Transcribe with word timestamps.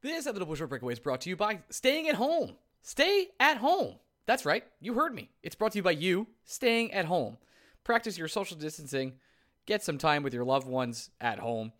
This 0.00 0.28
episode 0.28 0.42
of 0.42 0.46
Blue 0.46 0.54
Shirts 0.54 0.68
Breakaway 0.68 0.92
is 0.92 1.00
brought 1.00 1.22
to 1.22 1.28
you 1.28 1.34
by 1.34 1.58
staying 1.70 2.08
at 2.08 2.14
home. 2.14 2.52
Stay 2.82 3.30
at 3.40 3.56
home. 3.56 3.96
That's 4.26 4.46
right. 4.46 4.62
You 4.80 4.94
heard 4.94 5.12
me. 5.12 5.30
It's 5.42 5.56
brought 5.56 5.72
to 5.72 5.78
you 5.78 5.82
by 5.82 5.90
you 5.90 6.28
staying 6.44 6.92
at 6.92 7.06
home. 7.06 7.36
Practice 7.82 8.16
your 8.16 8.28
social 8.28 8.56
distancing. 8.56 9.14
Get 9.66 9.82
some 9.82 9.98
time 9.98 10.22
with 10.22 10.32
your 10.32 10.44
loved 10.44 10.68
ones 10.68 11.10
at 11.20 11.40
home. 11.40 11.72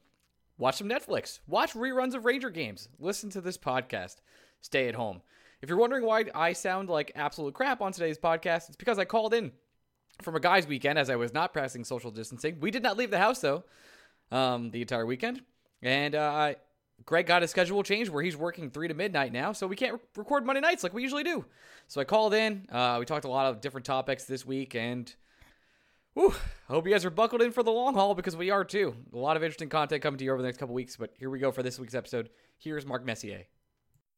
Watch 0.56 0.78
some 0.78 0.88
Netflix. 0.88 1.38
Watch 1.46 1.74
reruns 1.74 2.14
of 2.14 2.24
Ranger 2.24 2.50
games. 2.50 2.88
Listen 2.98 3.30
to 3.30 3.40
this 3.40 3.56
podcast. 3.56 4.16
Stay 4.62 4.88
at 4.88 4.96
home. 4.96 5.22
If 5.62 5.68
you're 5.68 5.78
wondering 5.78 6.04
why 6.04 6.24
I 6.34 6.54
sound 6.54 6.88
like 6.88 7.12
absolute 7.14 7.54
crap 7.54 7.80
on 7.80 7.92
today's 7.92 8.18
podcast, 8.18 8.66
it's 8.66 8.76
because 8.76 8.98
I 8.98 9.04
called 9.04 9.32
in 9.32 9.52
from 10.22 10.34
a 10.34 10.40
guy's 10.40 10.66
weekend 10.66 10.98
as 10.98 11.08
I 11.08 11.14
was 11.14 11.32
not 11.32 11.52
practicing 11.52 11.84
social 11.84 12.10
distancing. 12.10 12.58
We 12.58 12.72
did 12.72 12.82
not 12.82 12.96
leave 12.96 13.12
the 13.12 13.18
house 13.18 13.38
though, 13.38 13.62
um, 14.32 14.72
the 14.72 14.80
entire 14.80 15.06
weekend, 15.06 15.42
and 15.82 16.16
uh, 16.16 16.54
Greg 17.06 17.26
got 17.26 17.42
his 17.42 17.50
schedule 17.50 17.82
changed 17.82 18.10
where 18.10 18.22
he's 18.22 18.36
working 18.36 18.70
three 18.70 18.88
to 18.88 18.94
midnight 18.94 19.32
now, 19.32 19.52
so 19.52 19.66
we 19.66 19.76
can't 19.76 19.94
re- 19.94 20.00
record 20.16 20.44
Monday 20.44 20.60
nights 20.60 20.82
like 20.82 20.92
we 20.92 21.02
usually 21.02 21.24
do. 21.24 21.44
So 21.86 22.00
I 22.00 22.04
called 22.04 22.34
in. 22.34 22.66
Uh, 22.70 22.96
we 22.98 23.06
talked 23.06 23.24
a 23.24 23.30
lot 23.30 23.46
of 23.46 23.60
different 23.60 23.86
topics 23.86 24.24
this 24.24 24.44
week, 24.44 24.74
and 24.74 25.12
whew, 26.14 26.34
I 26.68 26.72
hope 26.72 26.86
you 26.86 26.92
guys 26.92 27.04
are 27.04 27.10
buckled 27.10 27.40
in 27.40 27.52
for 27.52 27.62
the 27.62 27.70
long 27.70 27.94
haul 27.94 28.14
because 28.14 28.36
we 28.36 28.50
are 28.50 28.64
too. 28.64 28.94
A 29.14 29.16
lot 29.16 29.36
of 29.36 29.42
interesting 29.42 29.68
content 29.68 30.02
coming 30.02 30.18
to 30.18 30.24
you 30.24 30.32
over 30.32 30.42
the 30.42 30.48
next 30.48 30.58
couple 30.58 30.74
weeks. 30.74 30.96
But 30.96 31.14
here 31.18 31.30
we 31.30 31.38
go 31.38 31.50
for 31.50 31.62
this 31.62 31.78
week's 31.78 31.94
episode. 31.94 32.28
Here's 32.58 32.84
Mark 32.84 33.04
Messier. 33.06 33.44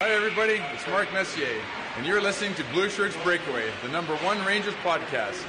Hi, 0.01 0.09
everybody. 0.09 0.59
It's 0.73 0.87
Mark 0.87 1.13
Messier, 1.13 1.61
and 1.95 2.05
you're 2.05 2.21
listening 2.21 2.55
to 2.55 2.63
Blue 2.73 2.89
Shirts 2.89 3.15
Breakaway, 3.23 3.69
the 3.83 3.89
number 3.89 4.15
one 4.17 4.43
Rangers 4.45 4.73
podcast. 4.83 5.45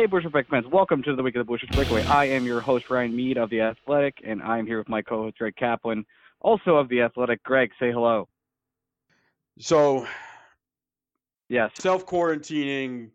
Hey, 0.00 0.06
Bushwick 0.06 0.48
fans. 0.48 0.64
Welcome 0.72 1.02
to 1.02 1.14
the 1.14 1.22
week 1.22 1.34
of 1.34 1.40
the 1.40 1.44
Blue 1.44 1.58
Shirts 1.58 1.72
Breakaway. 1.74 2.02
I 2.04 2.24
am 2.24 2.46
your 2.46 2.62
host, 2.62 2.88
Ryan 2.88 3.14
Mead 3.14 3.36
of 3.36 3.50
The 3.50 3.60
Athletic, 3.60 4.14
and 4.26 4.42
I'm 4.42 4.64
here 4.64 4.78
with 4.78 4.88
my 4.88 5.02
co-host, 5.02 5.36
Greg 5.36 5.54
Kaplan, 5.56 6.06
also 6.40 6.76
of 6.76 6.88
The 6.88 7.02
Athletic. 7.02 7.42
Greg, 7.42 7.70
say 7.78 7.92
hello. 7.92 8.26
So, 9.58 10.06
Yes. 11.50 11.70
self 11.74 12.06
quarantining, 12.06 13.10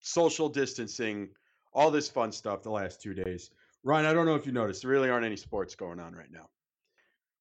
social 0.00 0.50
distancing, 0.50 1.30
all 1.72 1.90
this 1.90 2.10
fun 2.10 2.32
stuff 2.32 2.62
the 2.62 2.70
last 2.70 3.00
two 3.00 3.14
days. 3.14 3.50
Ryan, 3.82 4.04
I 4.04 4.12
don't 4.12 4.26
know 4.26 4.34
if 4.34 4.44
you 4.44 4.52
noticed, 4.52 4.82
there 4.82 4.90
really 4.90 5.08
aren't 5.08 5.24
any 5.24 5.38
sports 5.38 5.74
going 5.74 6.00
on 6.00 6.14
right 6.14 6.30
now. 6.30 6.50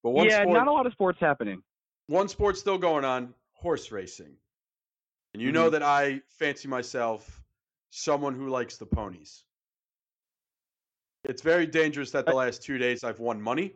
But 0.03 0.11
one 0.11 0.29
yeah, 0.29 0.41
sport, 0.43 0.57
not 0.57 0.69
a 0.69 0.71
lot 0.71 0.85
of 0.85 0.93
sports 0.93 1.19
happening. 1.19 1.61
one 2.07 2.29
sport 2.29 2.57
still 2.57 2.77
going 2.77 3.03
on, 3.03 3.33
horse 3.51 3.91
racing. 3.91 4.37
And 5.33 5.43
you 5.43 5.51
know 5.51 5.67
Mhm. 5.67 5.71
that 5.73 5.83
I 5.83 6.21
fancy 6.29 6.69
myself 6.69 7.42
someone 7.95 8.33
who 8.33 8.49
likes 8.49 8.77
the 8.77 8.85
ponies. 8.87 9.43
It's 11.25 11.43
very 11.43 11.67
dangerous 11.67 12.09
that 12.11 12.25
the 12.25 12.33
last 12.33 12.63
two 12.63 12.79
days 12.79 13.03
I've 13.03 13.19
won 13.19 13.39
money, 13.39 13.75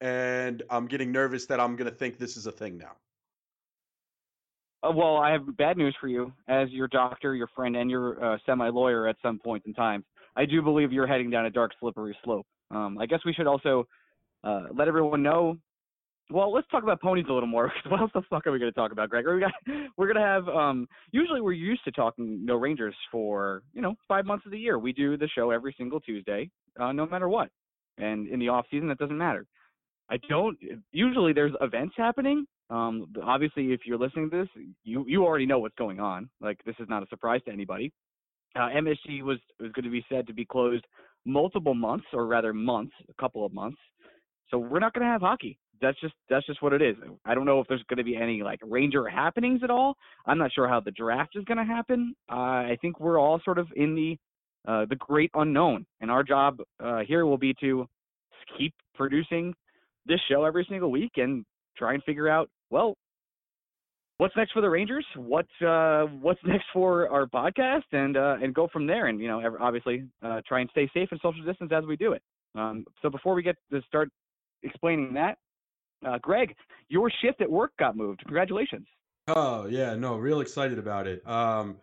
and 0.00 0.62
I'm 0.70 0.86
getting 0.86 1.10
nervous 1.10 1.46
that 1.46 1.58
I'm 1.58 1.74
going 1.74 1.90
to 1.90 1.94
think 1.94 2.16
this 2.16 2.36
is 2.36 2.46
a 2.46 2.52
thing 2.52 2.78
now. 2.78 2.92
Uh, 4.82 4.92
well, 4.92 5.16
I 5.16 5.32
have 5.32 5.56
bad 5.56 5.76
news 5.76 5.94
for 6.00 6.06
you. 6.06 6.32
As 6.48 6.70
your 6.70 6.86
doctor, 6.88 7.34
your 7.34 7.48
friend, 7.48 7.76
and 7.76 7.90
your 7.90 8.24
uh, 8.24 8.38
semi-lawyer 8.46 9.08
at 9.08 9.16
some 9.20 9.38
point 9.40 9.64
in 9.66 9.74
time, 9.74 10.04
I 10.36 10.46
do 10.46 10.62
believe 10.62 10.92
you're 10.92 11.08
heading 11.08 11.28
down 11.28 11.46
a 11.46 11.50
dark, 11.50 11.72
slippery 11.80 12.16
slope. 12.24 12.46
Um, 12.70 12.98
I 12.98 13.06
guess 13.06 13.20
we 13.26 13.34
should 13.34 13.48
also 13.48 13.86
uh, 14.44 14.66
let 14.72 14.86
everyone 14.86 15.24
know. 15.24 15.58
Well, 16.30 16.52
let's 16.52 16.68
talk 16.68 16.84
about 16.84 17.00
ponies 17.00 17.26
a 17.28 17.32
little 17.32 17.48
more. 17.48 17.72
what 17.88 18.00
else 18.00 18.10
the 18.14 18.22
fuck 18.30 18.46
are 18.46 18.52
we 18.52 18.58
going 18.58 18.70
to 18.70 18.78
talk 18.78 18.92
about, 18.92 19.10
Greg? 19.10 19.24
We 19.26 19.40
got, 19.40 19.52
we're 19.96 20.12
going 20.12 20.16
to 20.16 20.22
have. 20.22 20.48
Um, 20.48 20.86
usually, 21.10 21.40
we're 21.40 21.52
used 21.52 21.82
to 21.84 21.90
talking 21.90 22.44
no 22.44 22.54
Rangers 22.54 22.94
for 23.10 23.62
you 23.72 23.82
know 23.82 23.94
five 24.06 24.24
months 24.24 24.46
of 24.46 24.52
the 24.52 24.58
year. 24.58 24.78
We 24.78 24.92
do 24.92 25.16
the 25.16 25.28
show 25.28 25.50
every 25.50 25.74
single 25.76 26.00
Tuesday, 26.00 26.50
uh, 26.78 26.92
no 26.92 27.06
matter 27.06 27.28
what. 27.28 27.50
And 27.98 28.28
in 28.28 28.38
the 28.38 28.48
off 28.48 28.66
season, 28.70 28.88
that 28.88 28.98
doesn't 28.98 29.18
matter. 29.18 29.46
I 30.08 30.18
don't. 30.28 30.56
Usually, 30.92 31.32
there's 31.32 31.52
events 31.60 31.94
happening. 31.96 32.46
Um, 32.70 33.08
obviously, 33.22 33.72
if 33.72 33.80
you're 33.84 33.98
listening 33.98 34.30
to 34.30 34.38
this, 34.38 34.64
you 34.84 35.04
you 35.08 35.24
already 35.24 35.46
know 35.46 35.58
what's 35.58 35.74
going 35.76 35.98
on. 35.98 36.30
Like 36.40 36.60
this 36.64 36.76
is 36.78 36.88
not 36.88 37.02
a 37.02 37.06
surprise 37.06 37.40
to 37.46 37.52
anybody. 37.52 37.92
Uh, 38.54 38.68
MSG 38.68 39.22
was 39.22 39.38
was 39.58 39.72
going 39.72 39.84
to 39.84 39.90
be 39.90 40.04
said 40.08 40.28
to 40.28 40.32
be 40.32 40.44
closed 40.44 40.84
multiple 41.26 41.74
months, 41.74 42.06
or 42.12 42.26
rather 42.26 42.52
months, 42.52 42.92
a 43.08 43.20
couple 43.20 43.44
of 43.44 43.52
months. 43.52 43.78
So 44.48 44.58
we're 44.58 44.78
not 44.78 44.94
going 44.94 45.06
to 45.06 45.12
have 45.12 45.20
hockey. 45.20 45.58
That's 45.80 45.98
just 46.00 46.14
that's 46.28 46.46
just 46.46 46.62
what 46.62 46.72
it 46.72 46.82
is. 46.82 46.96
I 47.24 47.34
don't 47.34 47.46
know 47.46 47.60
if 47.60 47.66
there's 47.68 47.82
going 47.88 47.98
to 47.98 48.04
be 48.04 48.16
any 48.16 48.42
like 48.42 48.60
Ranger 48.62 49.08
happenings 49.08 49.62
at 49.62 49.70
all. 49.70 49.96
I'm 50.26 50.38
not 50.38 50.52
sure 50.52 50.68
how 50.68 50.80
the 50.80 50.90
draft 50.90 51.36
is 51.36 51.44
going 51.44 51.58
to 51.58 51.64
happen. 51.64 52.14
Uh, 52.30 52.34
I 52.34 52.78
think 52.82 53.00
we're 53.00 53.18
all 53.18 53.40
sort 53.44 53.58
of 53.58 53.68
in 53.76 53.94
the 53.94 54.18
uh, 54.70 54.84
the 54.88 54.96
great 54.96 55.30
unknown, 55.34 55.86
and 56.00 56.10
our 56.10 56.22
job 56.22 56.58
uh, 56.80 57.00
here 57.00 57.24
will 57.24 57.38
be 57.38 57.54
to 57.60 57.86
keep 58.58 58.74
producing 58.94 59.54
this 60.06 60.20
show 60.30 60.44
every 60.44 60.66
single 60.68 60.90
week 60.90 61.12
and 61.16 61.44
try 61.76 61.94
and 61.94 62.02
figure 62.04 62.28
out 62.28 62.50
well 62.70 62.94
what's 64.20 64.36
next 64.36 64.52
for 64.52 64.60
the 64.60 64.68
Rangers, 64.68 65.06
what's 65.16 65.48
uh, 65.66 66.04
what's 66.20 66.40
next 66.44 66.66
for 66.72 67.08
our 67.08 67.26
podcast, 67.26 67.84
and 67.92 68.16
uh, 68.16 68.36
and 68.42 68.54
go 68.54 68.68
from 68.72 68.86
there. 68.86 69.06
And 69.06 69.18
you 69.18 69.28
know, 69.28 69.42
obviously, 69.58 70.04
uh, 70.22 70.42
try 70.46 70.60
and 70.60 70.70
stay 70.70 70.88
safe 70.92 71.08
and 71.10 71.20
social 71.22 71.42
distance 71.44 71.72
as 71.74 71.84
we 71.84 71.96
do 71.96 72.12
it. 72.12 72.22
Um, 72.54 72.84
so 73.00 73.08
before 73.08 73.34
we 73.34 73.42
get 73.42 73.56
to 73.72 73.80
start 73.88 74.10
explaining 74.62 75.14
that, 75.14 75.38
uh, 76.06 76.18
Greg, 76.18 76.54
your 76.88 77.10
shift 77.22 77.40
at 77.40 77.50
work 77.50 77.72
got 77.78 77.96
moved. 77.96 78.20
Congratulations. 78.20 78.86
Oh 79.28 79.66
yeah, 79.66 79.94
no, 79.94 80.16
real 80.16 80.40
excited 80.40 80.78
about 80.78 81.06
it. 81.06 81.26
Um, 81.26 81.76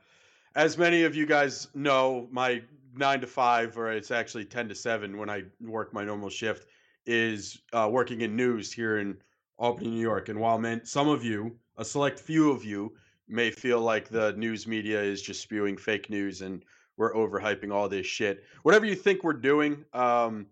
as 0.56 0.78
many 0.78 1.04
of 1.04 1.16
you 1.16 1.26
guys 1.26 1.68
know, 1.74 2.28
my 2.32 2.62
nine 2.96 3.22
to 3.22 3.28
five, 3.28 3.78
or 3.78 3.92
it's 3.92 4.12
actually 4.12 4.46
ten 4.46 4.68
to 4.70 4.76
seven 4.76 5.18
when 5.18 5.30
I 5.30 5.44
work 5.62 5.94
my 5.94 6.04
normal 6.04 6.30
shift, 6.30 6.68
is 7.06 7.60
uh, 7.74 7.88
working 7.92 8.22
in 8.22 8.36
news 8.36 8.72
here 8.72 8.98
in 8.98 9.18
Albany, 9.58 9.90
New 9.90 10.02
York. 10.02 10.30
And 10.30 10.40
while 10.40 10.58
man, 10.58 10.84
some 10.84 11.08
of 11.08 11.24
you, 11.24 11.56
a 11.78 11.86
select 11.86 12.20
few 12.20 12.52
of 12.52 12.64
you, 12.64 12.94
may 13.28 13.52
feel 13.52 13.82
like 13.82 14.10
the 14.10 14.34
news 14.34 14.68
media 14.68 15.02
is 15.02 15.22
just 15.22 15.42
spewing 15.42 15.78
fake 15.78 16.10
news 16.10 16.42
and 16.42 16.64
we're 16.98 17.14
overhyping 17.14 17.72
all 17.72 17.88
this 17.88 18.08
shit. 18.08 18.44
Whatever 18.64 18.86
you 18.86 18.96
think 18.96 19.24
we're 19.24 19.34
doing, 19.34 19.86
um, 19.94 20.48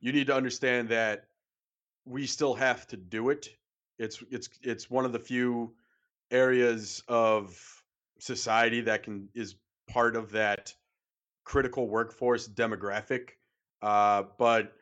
you 0.00 0.12
need 0.12 0.28
to 0.28 0.34
understand 0.34 0.88
that 0.90 1.24
we 2.08 2.26
still 2.26 2.54
have 2.54 2.86
to 2.86 2.96
do 2.96 3.30
it 3.30 3.48
It's 3.98 4.22
it's 4.30 4.48
it's 4.62 4.90
one 4.90 5.04
of 5.04 5.12
the 5.12 5.18
few 5.18 5.74
areas 6.30 7.02
of 7.08 7.58
society 8.18 8.80
that 8.82 9.02
can 9.02 9.28
is 9.34 9.56
part 9.88 10.16
of 10.16 10.30
that 10.32 10.74
critical 11.44 11.88
workforce 11.88 12.48
demographic. 12.48 13.30
Uh, 13.82 14.24
but 14.38 14.72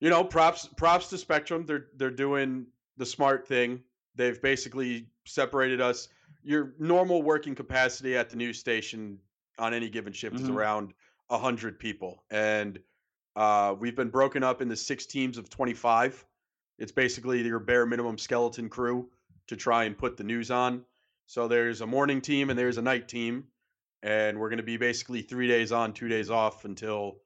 you 0.00 0.08
know, 0.08 0.24
props 0.24 0.68
props 0.76 1.08
to 1.10 1.18
Spectrum. 1.18 1.66
They're 1.66 1.86
they're 1.96 2.10
doing 2.10 2.66
the 2.96 3.06
smart 3.06 3.46
thing. 3.46 3.82
They've 4.14 4.40
basically 4.40 5.08
separated 5.26 5.80
us. 5.80 6.08
Your 6.42 6.74
normal 6.78 7.22
working 7.22 7.54
capacity 7.54 8.16
at 8.16 8.30
the 8.30 8.36
news 8.36 8.58
station 8.58 9.18
on 9.58 9.74
any 9.74 9.90
given 9.90 10.12
shift 10.12 10.36
mm-hmm. 10.36 10.44
is 10.44 10.50
around 10.50 10.94
hundred 11.30 11.78
people, 11.78 12.24
and 12.30 12.78
uh, 13.36 13.74
we've 13.78 13.96
been 13.96 14.10
broken 14.10 14.42
up 14.42 14.62
into 14.62 14.76
six 14.76 15.06
teams 15.06 15.38
of 15.38 15.50
twenty-five. 15.50 16.24
It's 16.80 16.92
basically 16.92 17.42
your 17.42 17.60
bare 17.60 17.86
minimum 17.86 18.18
skeleton 18.18 18.68
crew 18.68 19.08
to 19.46 19.56
try 19.56 19.84
and 19.84 19.96
put 19.96 20.16
the 20.16 20.24
news 20.24 20.50
on. 20.50 20.82
So 21.26 21.46
there's 21.46 21.82
a 21.82 21.86
morning 21.86 22.20
team 22.20 22.50
and 22.50 22.58
there's 22.58 22.78
a 22.78 22.82
night 22.82 23.06
team, 23.06 23.44
and 24.02 24.40
we're 24.40 24.48
going 24.48 24.56
to 24.56 24.64
be 24.64 24.76
basically 24.76 25.22
three 25.22 25.46
days 25.46 25.70
on, 25.70 25.92
two 25.92 26.08
days 26.08 26.30
off 26.30 26.64
until 26.64 27.18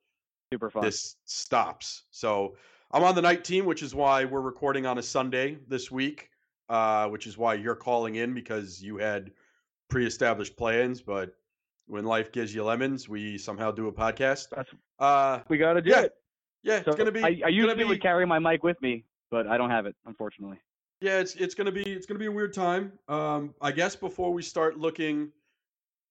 Super 0.52 0.68
fun. 0.68 0.84
this 0.84 1.16
stops. 1.24 2.02
So 2.10 2.56
I'm 2.90 3.04
on 3.04 3.14
the 3.14 3.22
night 3.22 3.44
team, 3.44 3.64
which 3.64 3.82
is 3.82 3.94
why 3.94 4.24
we're 4.24 4.40
recording 4.40 4.84
on 4.84 4.98
a 4.98 5.02
Sunday 5.02 5.58
this 5.68 5.90
week, 5.90 6.28
uh, 6.68 7.08
which 7.08 7.26
is 7.26 7.38
why 7.38 7.54
you're 7.54 7.74
calling 7.76 8.16
in 8.16 8.34
because 8.34 8.82
you 8.82 8.98
had 8.98 9.30
pre-established 9.88 10.56
plans, 10.56 11.00
but 11.00 11.34
when 11.86 12.04
life 12.04 12.32
gives 12.32 12.54
you 12.54 12.64
lemons, 12.64 13.08
we 13.08 13.38
somehow 13.38 13.70
do 13.70 13.88
a 13.88 13.92
podcast. 13.92 14.48
That's 14.54 14.70
uh, 14.98 15.40
we 15.48 15.58
got 15.58 15.74
to 15.74 15.82
do 15.82 15.90
yeah. 15.90 16.00
it. 16.02 16.14
Yeah, 16.62 16.82
so 16.82 16.90
it's 16.90 16.98
gonna 16.98 17.12
be. 17.12 17.22
I, 17.22 17.42
I 17.44 17.48
usually 17.48 17.74
be, 17.74 17.84
would 17.84 18.02
carry 18.02 18.24
my 18.24 18.38
mic 18.38 18.62
with 18.62 18.80
me, 18.80 19.04
but 19.34 19.48
I 19.48 19.58
don't 19.58 19.70
have 19.70 19.86
it, 19.86 19.96
unfortunately. 20.06 20.58
Yeah, 21.00 21.18
it's 21.18 21.34
it's 21.34 21.56
gonna 21.56 21.72
be 21.72 21.82
it's 21.82 22.06
gonna 22.06 22.20
be 22.20 22.26
a 22.26 22.32
weird 22.32 22.54
time. 22.54 22.92
Um, 23.08 23.52
I 23.60 23.72
guess 23.72 23.96
before 23.96 24.32
we 24.32 24.42
start 24.42 24.78
looking 24.78 25.32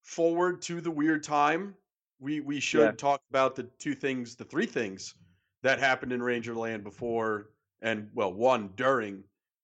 forward 0.02 0.62
to 0.64 0.82
the 0.82 0.92
weird 0.92 1.24
time, 1.24 1.74
we 2.20 2.42
we 2.42 2.60
should 2.60 2.82
yeah. 2.82 2.92
talk 2.92 3.22
about 3.30 3.56
the 3.56 3.64
two 3.80 3.96
things, 3.96 4.36
the 4.36 4.44
three 4.44 4.66
things 4.66 5.16
that 5.62 5.80
happened 5.80 6.12
in 6.12 6.20
Rangerland 6.20 6.84
before 6.84 7.52
and 7.82 8.10
well, 8.14 8.34
one 8.34 8.72
during 8.76 9.24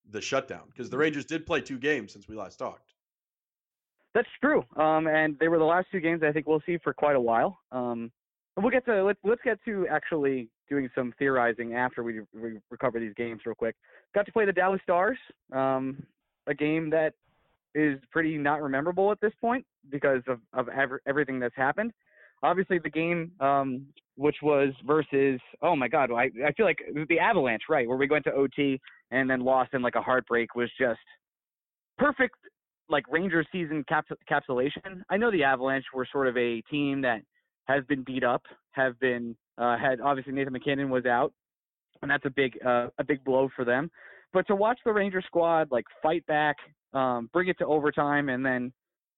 the 0.09 0.21
shutdown 0.21 0.63
because 0.67 0.89
the 0.89 0.95
mm-hmm. 0.95 1.01
Rangers 1.01 1.25
did 1.25 1.45
play 1.45 1.59
two 1.59 1.77
games 1.77 2.13
since 2.13 2.29
we 2.29 2.37
last 2.37 2.59
talked. 2.59 2.93
That's 4.13 4.29
true, 4.41 4.63
um, 4.77 5.07
and 5.07 5.37
they 5.37 5.49
were 5.49 5.59
the 5.59 5.65
last 5.65 5.87
two 5.91 5.99
games 5.99 6.23
I 6.23 6.31
think 6.31 6.47
we'll 6.47 6.63
see 6.65 6.77
for 6.81 6.93
quite 6.93 7.17
a 7.17 7.21
while. 7.21 7.59
Um, 7.73 8.09
we'll 8.61 8.71
get 8.71 8.85
to 8.85 9.03
let's 9.03 9.19
let's 9.23 9.41
get 9.43 9.59
to 9.65 9.87
actually 9.89 10.49
doing 10.69 10.89
some 10.93 11.13
theorizing 11.17 11.73
after 11.73 12.03
we, 12.03 12.21
we 12.33 12.59
recover 12.69 12.99
these 12.99 13.13
games 13.15 13.41
real 13.45 13.55
quick. 13.55 13.75
Got 14.13 14.25
to 14.25 14.31
play 14.31 14.45
the 14.45 14.53
Dallas 14.53 14.81
Stars, 14.83 15.17
um, 15.51 16.03
a 16.47 16.53
game 16.53 16.89
that 16.91 17.13
is 17.75 17.99
pretty 18.11 18.37
not 18.37 18.61
rememberable 18.61 19.11
at 19.11 19.21
this 19.21 19.33
point 19.41 19.65
because 19.89 20.21
of 20.27 20.39
of 20.53 20.69
ever, 20.69 21.01
everything 21.07 21.39
that's 21.39 21.55
happened. 21.55 21.91
Obviously, 22.41 22.79
the 22.79 22.89
game 22.89 23.31
um, 23.39 23.85
which 24.15 24.37
was 24.41 24.73
versus 24.85 25.39
oh 25.61 25.75
my 25.75 25.87
god, 25.87 26.11
I 26.11 26.29
I 26.45 26.51
feel 26.53 26.65
like 26.65 26.79
the 27.07 27.19
Avalanche, 27.19 27.63
right, 27.69 27.87
where 27.87 27.97
we 27.97 28.07
went 28.07 28.25
to 28.25 28.33
OT 28.33 28.79
and 29.11 29.29
then 29.29 29.41
lost 29.41 29.73
in 29.73 29.81
like 29.81 29.95
a 29.95 30.01
heartbreak 30.01 30.55
was 30.55 30.69
just 30.79 30.99
perfect 31.97 32.35
like 32.89 33.05
Rangers 33.09 33.47
season 33.51 33.85
caps- 33.87 34.09
capsulation. 34.29 35.03
I 35.09 35.17
know 35.17 35.31
the 35.31 35.43
Avalanche 35.43 35.85
were 35.93 36.07
sort 36.11 36.27
of 36.27 36.35
a 36.37 36.61
team 36.71 37.01
that 37.01 37.21
has 37.69 37.85
been 37.85 38.03
beat 38.03 38.23
up, 38.23 38.41
have 38.71 38.99
been 38.99 39.35
uh, 39.57 39.77
had 39.77 40.01
obviously 40.01 40.33
Nathan 40.33 40.53
MacKinnon 40.53 40.89
was 40.89 41.05
out, 41.05 41.31
and 42.01 42.09
that's 42.09 42.25
a 42.25 42.29
big 42.29 42.57
uh, 42.65 42.87
a 42.97 43.03
big 43.03 43.23
blow 43.23 43.47
for 43.55 43.63
them. 43.63 43.91
But 44.33 44.47
to 44.47 44.55
watch 44.55 44.79
the 44.83 44.91
Ranger 44.91 45.21
squad 45.25 45.69
like 45.71 45.85
fight 46.01 46.25
back, 46.25 46.57
um, 46.93 47.29
bring 47.31 47.47
it 47.47 47.57
to 47.59 47.65
overtime, 47.65 48.29
and 48.29 48.43
then 48.45 48.73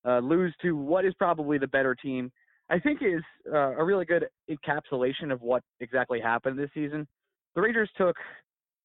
uh, 0.06 0.20
lose 0.20 0.54
to 0.62 0.76
what 0.76 1.06
is 1.06 1.14
probably 1.16 1.58
the 1.58 1.68
better 1.68 1.96
team, 1.96 2.32
I 2.70 2.80
think 2.80 3.02
is 3.02 3.22
uh, 3.52 3.76
a 3.78 3.84
really 3.84 4.06
good 4.06 4.28
encapsulation 4.50 5.32
of 5.32 5.42
what 5.42 5.64
exactly 5.80 6.20
happened 6.20 6.60
this 6.60 6.70
season. 6.74 7.08
The 7.56 7.62
Rangers 7.62 7.90
took 7.98 8.16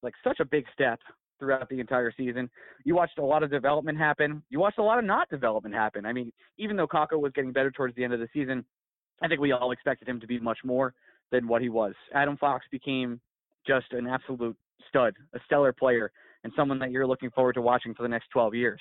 like 0.01 0.13
such 0.23 0.39
a 0.39 0.45
big 0.45 0.65
step 0.73 0.99
throughout 1.39 1.67
the 1.69 1.79
entire 1.79 2.11
season. 2.15 2.49
You 2.83 2.95
watched 2.95 3.19
a 3.19 3.23
lot 3.23 3.43
of 3.43 3.51
development 3.51 3.97
happen. 3.97 4.43
You 4.49 4.59
watched 4.59 4.79
a 4.79 4.83
lot 4.83 4.97
of 4.97 5.05
not 5.05 5.29
development 5.29 5.75
happen. 5.75 6.05
I 6.05 6.13
mean, 6.13 6.31
even 6.57 6.75
though 6.75 6.87
Kakko 6.87 7.19
was 7.19 7.31
getting 7.33 7.51
better 7.51 7.71
towards 7.71 7.95
the 7.95 8.03
end 8.03 8.13
of 8.13 8.19
the 8.19 8.27
season, 8.33 8.65
I 9.21 9.27
think 9.27 9.41
we 9.41 9.51
all 9.51 9.71
expected 9.71 10.07
him 10.07 10.19
to 10.19 10.27
be 10.27 10.39
much 10.39 10.59
more 10.63 10.93
than 11.31 11.47
what 11.47 11.61
he 11.61 11.69
was. 11.69 11.93
Adam 12.13 12.37
Fox 12.37 12.65
became 12.71 13.19
just 13.65 13.91
an 13.91 14.07
absolute 14.07 14.55
stud, 14.87 15.15
a 15.33 15.39
stellar 15.45 15.73
player, 15.73 16.11
and 16.43 16.53
someone 16.55 16.79
that 16.79 16.91
you're 16.91 17.07
looking 17.07 17.31
forward 17.31 17.53
to 17.53 17.61
watching 17.61 17.93
for 17.93 18.03
the 18.03 18.09
next 18.09 18.29
12 18.29 18.55
years. 18.55 18.79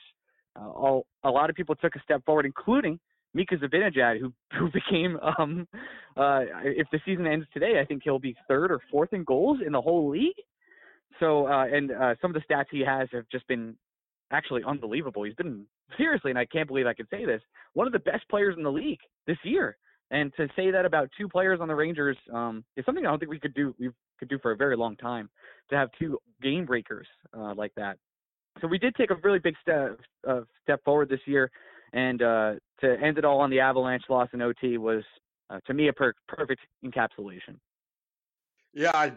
Uh, 0.59 0.69
all, 0.69 1.06
a 1.25 1.31
lot 1.31 1.50
of 1.50 1.56
people 1.56 1.75
took 1.75 1.97
a 1.97 2.03
step 2.03 2.25
forward, 2.25 2.47
including 2.47 2.99
Mika 3.35 3.56
Zibanejad, 3.56 4.21
who 4.21 4.33
who 4.59 4.71
became, 4.71 5.19
um, 5.38 5.69
uh, 6.17 6.41
if 6.65 6.87
the 6.91 7.00
season 7.05 7.27
ends 7.27 7.47
today, 7.53 7.81
I 7.81 7.85
think 7.85 8.03
he'll 8.05 8.19
be 8.19 8.35
third 8.49 8.71
or 8.71 8.81
fourth 8.91 9.12
in 9.12 9.25
goals 9.25 9.59
in 9.65 9.73
the 9.73 9.81
whole 9.81 10.09
league. 10.09 10.37
So, 11.21 11.47
uh, 11.47 11.67
and 11.67 11.93
uh, 11.93 12.15
some 12.21 12.35
of 12.35 12.41
the 12.41 12.55
stats 12.55 12.67
he 12.71 12.81
has 12.81 13.09
have 13.12 13.25
just 13.31 13.47
been 13.49 13.77
actually 14.31 14.62
unbelievable. 14.67 15.23
He's 15.23 15.35
been 15.35 15.67
seriously, 15.97 16.31
and 16.31 16.38
I 16.38 16.47
can't 16.47 16.69
believe 16.69 16.87
I 16.87 16.94
can 16.94 17.06
say 17.11 17.25
this, 17.25 17.41
one 17.75 17.87
of 17.87 17.93
the 17.93 17.99
best 17.99 18.29
players 18.29 18.55
in 18.56 18.62
the 18.62 18.73
league 18.73 18.99
this 19.27 19.38
year. 19.44 19.77
And 20.11 20.32
to 20.37 20.49
say 20.55 20.70
that 20.70 20.85
about 20.85 21.11
two 21.19 21.29
players 21.29 21.61
on 21.61 21.69
the 21.69 21.75
Rangers 21.75 22.17
um, 22.32 22.64
is 22.76 22.85
something 22.85 23.05
I 23.05 23.11
don't 23.11 23.19
think 23.19 23.31
we 23.31 23.41
could 23.41 23.55
do. 23.55 23.75
We 23.79 23.91
could 24.19 24.29
do 24.29 24.38
for 24.38 24.53
a 24.53 24.56
very 24.56 24.76
long 24.76 24.97
time 24.97 25.29
to 25.70 25.76
have 25.76 25.88
two 25.99 26.19
game 26.43 26.64
breakers 26.64 27.06
uh, 27.37 27.55
like 27.55 27.73
that. 27.76 27.99
So 28.61 28.69
we 28.69 28.79
did 28.79 28.94
take 28.94 29.11
a 29.11 29.17
really 29.23 29.41
big 29.41 29.55
step 29.61 29.99
uh, 30.26 30.43
step 30.62 30.82
forward 30.85 31.08
this 31.08 31.20
year, 31.26 31.50
and 31.93 32.23
uh, 32.23 32.53
to 32.81 32.97
end 33.03 33.19
it 33.19 33.25
all 33.25 33.41
on 33.41 33.50
the 33.50 33.61
Avalanche 33.61 34.05
loss 34.08 34.29
in 34.32 34.41
OT 34.41 34.79
was 34.79 35.03
uh, 35.50 35.58
to 35.67 35.75
me 35.75 35.88
a 35.88 35.93
per- 35.93 36.14
perfect 36.29 36.61
encapsulation. 36.85 37.59
Yeah, 38.73 38.93
I 38.94 39.12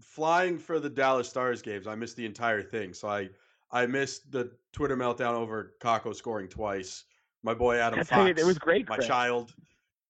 flying 0.00 0.58
for 0.58 0.80
the 0.80 0.88
Dallas 0.88 1.28
Stars 1.28 1.60
games. 1.60 1.86
I 1.86 1.94
missed 1.94 2.16
the 2.16 2.26
entire 2.26 2.62
thing, 2.62 2.94
so 2.94 3.08
I 3.08 3.28
I 3.70 3.86
missed 3.86 4.32
the 4.32 4.50
Twitter 4.72 4.96
meltdown 4.96 5.34
over 5.34 5.74
Kakko 5.80 6.14
scoring 6.14 6.48
twice. 6.48 7.04
My 7.42 7.52
boy 7.52 7.76
Adam 7.76 8.02
Fox, 8.04 8.40
it 8.40 8.46
was 8.46 8.58
great. 8.58 8.88
My 8.88 8.96
child 8.96 9.54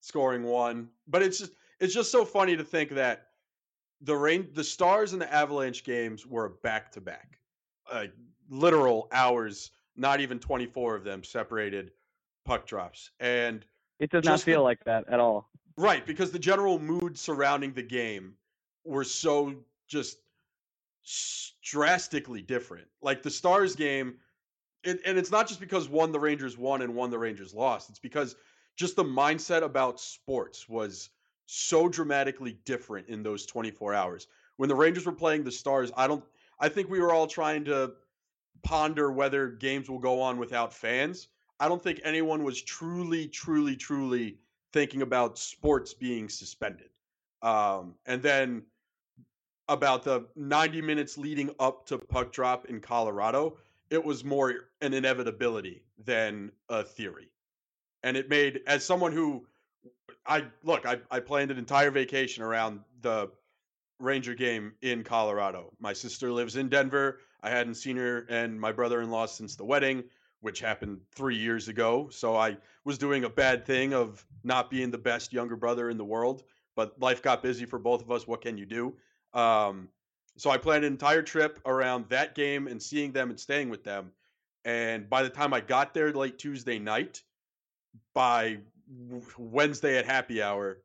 scoring 0.05 0.45
one. 0.45 0.89
But 1.09 1.23
it's 1.23 1.39
just 1.39 1.53
it's 1.81 1.95
just 1.95 2.13
so 2.13 2.25
funny 2.25 2.57
to 2.57 2.65
think 2.65 2.91
that 2.91 3.29
the 4.01 4.15
rain 4.15 4.49
the 4.53 4.65
Stars 4.65 5.13
and 5.13 5.21
the 5.21 5.33
Avalanche 5.33 5.83
games 5.85 6.27
were 6.27 6.51
back 6.63 6.93
to 6.93 7.01
back. 7.01 7.39
literal 8.51 9.09
hours, 9.11 9.71
not 9.97 10.21
even 10.21 10.39
24 10.39 10.97
of 10.97 11.05
them 11.05 11.25
separated 11.25 11.93
puck 12.45 12.67
drops. 12.67 13.11
And 13.21 13.65
it 13.99 14.11
does 14.11 14.25
not 14.25 14.41
feel 14.41 14.61
the, 14.61 14.65
like 14.65 14.85
that 14.85 15.09
at 15.09 15.19
all. 15.19 15.49
Right, 15.77 16.07
because 16.07 16.31
the 16.31 16.39
general 16.39 16.79
mood 16.79 17.19
surrounding 17.19 17.73
the 17.73 17.83
game 17.83 18.35
were 18.85 19.05
so 19.05 19.55
just 19.89 20.19
drastically 21.63 22.43
different. 22.43 22.87
Like 23.01 23.23
the 23.23 23.31
Stars 23.31 23.75
game, 23.75 24.17
it, 24.83 25.01
and 25.07 25.17
it's 25.17 25.31
not 25.31 25.49
just 25.49 25.61
because 25.61 25.89
one 25.89 26.13
the 26.13 26.21
Rangers 26.21 26.59
won 26.59 26.83
and 26.83 26.95
one 26.95 27.11
the 27.11 27.19
Rangers 27.19 27.55
lost. 27.55 27.89
It's 27.89 27.99
because 27.99 28.37
just 28.77 28.97
the 28.97 29.05
mindset 29.05 29.63
about 29.63 30.01
sports 30.01 30.69
was 30.69 31.11
so 31.47 31.89
dramatically 31.89 32.59
different 32.65 33.09
in 33.09 33.23
those 33.23 33.47
24 33.47 33.95
hours. 33.95 34.27
When 34.57 34.69
the 34.69 34.75
Rangers 34.75 35.07
were 35.07 35.13
playing 35.13 35.45
the 35.45 35.53
Stars, 35.53 35.93
I 35.97 36.07
don't 36.07 36.25
I 36.61 36.69
think 36.69 36.89
we 36.89 37.01
were 37.01 37.13
all 37.13 37.27
trying 37.27 37.65
to 37.67 37.95
ponder 38.63 39.11
whether 39.11 39.49
games 39.49 39.91
will 39.91 39.99
go 39.99 40.21
on 40.21 40.39
without 40.39 40.73
fans. 40.73 41.29
I 41.61 41.69
don't 41.69 41.83
think 41.83 42.01
anyone 42.05 42.45
was 42.45 42.63
truly 42.63 43.29
truly 43.29 43.77
truly 43.77 44.39
thinking 44.73 45.03
about 45.03 45.39
sports 45.39 45.95
being 45.95 46.29
suspended. 46.29 46.89
Um, 47.43 47.95
and 48.07 48.23
then 48.23 48.63
about 49.69 50.03
the 50.03 50.27
90 50.37 50.83
minutes 50.83 51.17
leading 51.17 51.51
up 51.59 51.87
to 51.87 51.99
puck 51.99 52.33
drop 52.33 52.67
in 52.67 52.81
Colorado, 52.81 53.57
it 53.91 54.03
was 54.03 54.25
more 54.25 54.71
an 54.81 54.95
inevitability 54.95 55.83
than 56.05 56.51
a 56.69 56.83
theory 56.83 57.29
and 58.05 58.17
it 58.19 58.29
made 58.29 58.61
as 58.67 58.85
someone 58.85 59.11
who 59.13 59.45
I 60.27 60.45
look, 60.63 60.87
I, 60.87 60.99
I 61.11 61.21
planned 61.21 61.51
an 61.51 61.59
entire 61.59 61.91
vacation 61.91 62.45
around 62.45 62.81
the 63.01 63.31
Ranger 63.99 64.35
game 64.35 64.75
in 64.83 65.03
Colorado. 65.03 65.73
My 65.81 65.93
sister 65.93 66.31
lives 66.31 66.57
in 66.57 66.69
Denver. 66.69 67.21
I 67.43 67.51
hadn't 67.51 67.75
seen 67.75 67.97
her 67.97 68.27
and 68.29 68.61
my 68.61 68.73
brother 68.73 69.01
in 69.01 69.11
law 69.11 69.27
since 69.27 69.57
the 69.57 69.65
wedding, 69.65 70.05
which 70.41 70.61
happened 70.61 71.01
three 71.15 71.37
years 71.37 71.69
ago. 71.69 72.09
So 72.11 72.37
I 72.37 72.59
was 72.85 72.99
doing 72.99 73.25
a 73.25 73.31
bad 73.31 73.65
thing 73.67 73.95
of 73.95 74.25
not 74.45 74.71
being 74.71 74.91
the 74.91 74.99
best 74.99 75.33
younger 75.33 75.57
brother 75.57 75.91
in 75.91 75.97
the 75.97 76.05
world. 76.05 76.45
But 76.77 77.01
life 77.01 77.23
got 77.23 77.43
busy 77.43 77.65
for 77.65 77.79
both 77.79 78.03
of 78.03 78.11
us. 78.11 78.27
What 78.27 78.43
can 78.43 78.59
you 78.59 78.67
do? 78.67 78.95
Um, 79.33 79.89
so 80.37 80.51
I 80.51 80.59
planned 80.59 80.85
an 80.85 80.93
entire 80.93 81.23
trip 81.23 81.61
around 81.65 82.09
that 82.09 82.35
game 82.35 82.67
and 82.67 82.83
seeing 82.83 83.13
them 83.13 83.31
and 83.31 83.39
staying 83.39 83.71
with 83.71 83.85
them. 83.85 84.11
And 84.65 85.09
by 85.09 85.23
the 85.23 85.31
time 85.31 85.55
I 85.55 85.61
got 85.61 85.95
there 85.95 86.13
late 86.13 86.39
Tuesday 86.39 86.79
night, 86.79 87.23
by 88.15 88.59
Wednesday 89.39 89.99
at 89.99 90.07
happy 90.07 90.43
hour, 90.43 90.79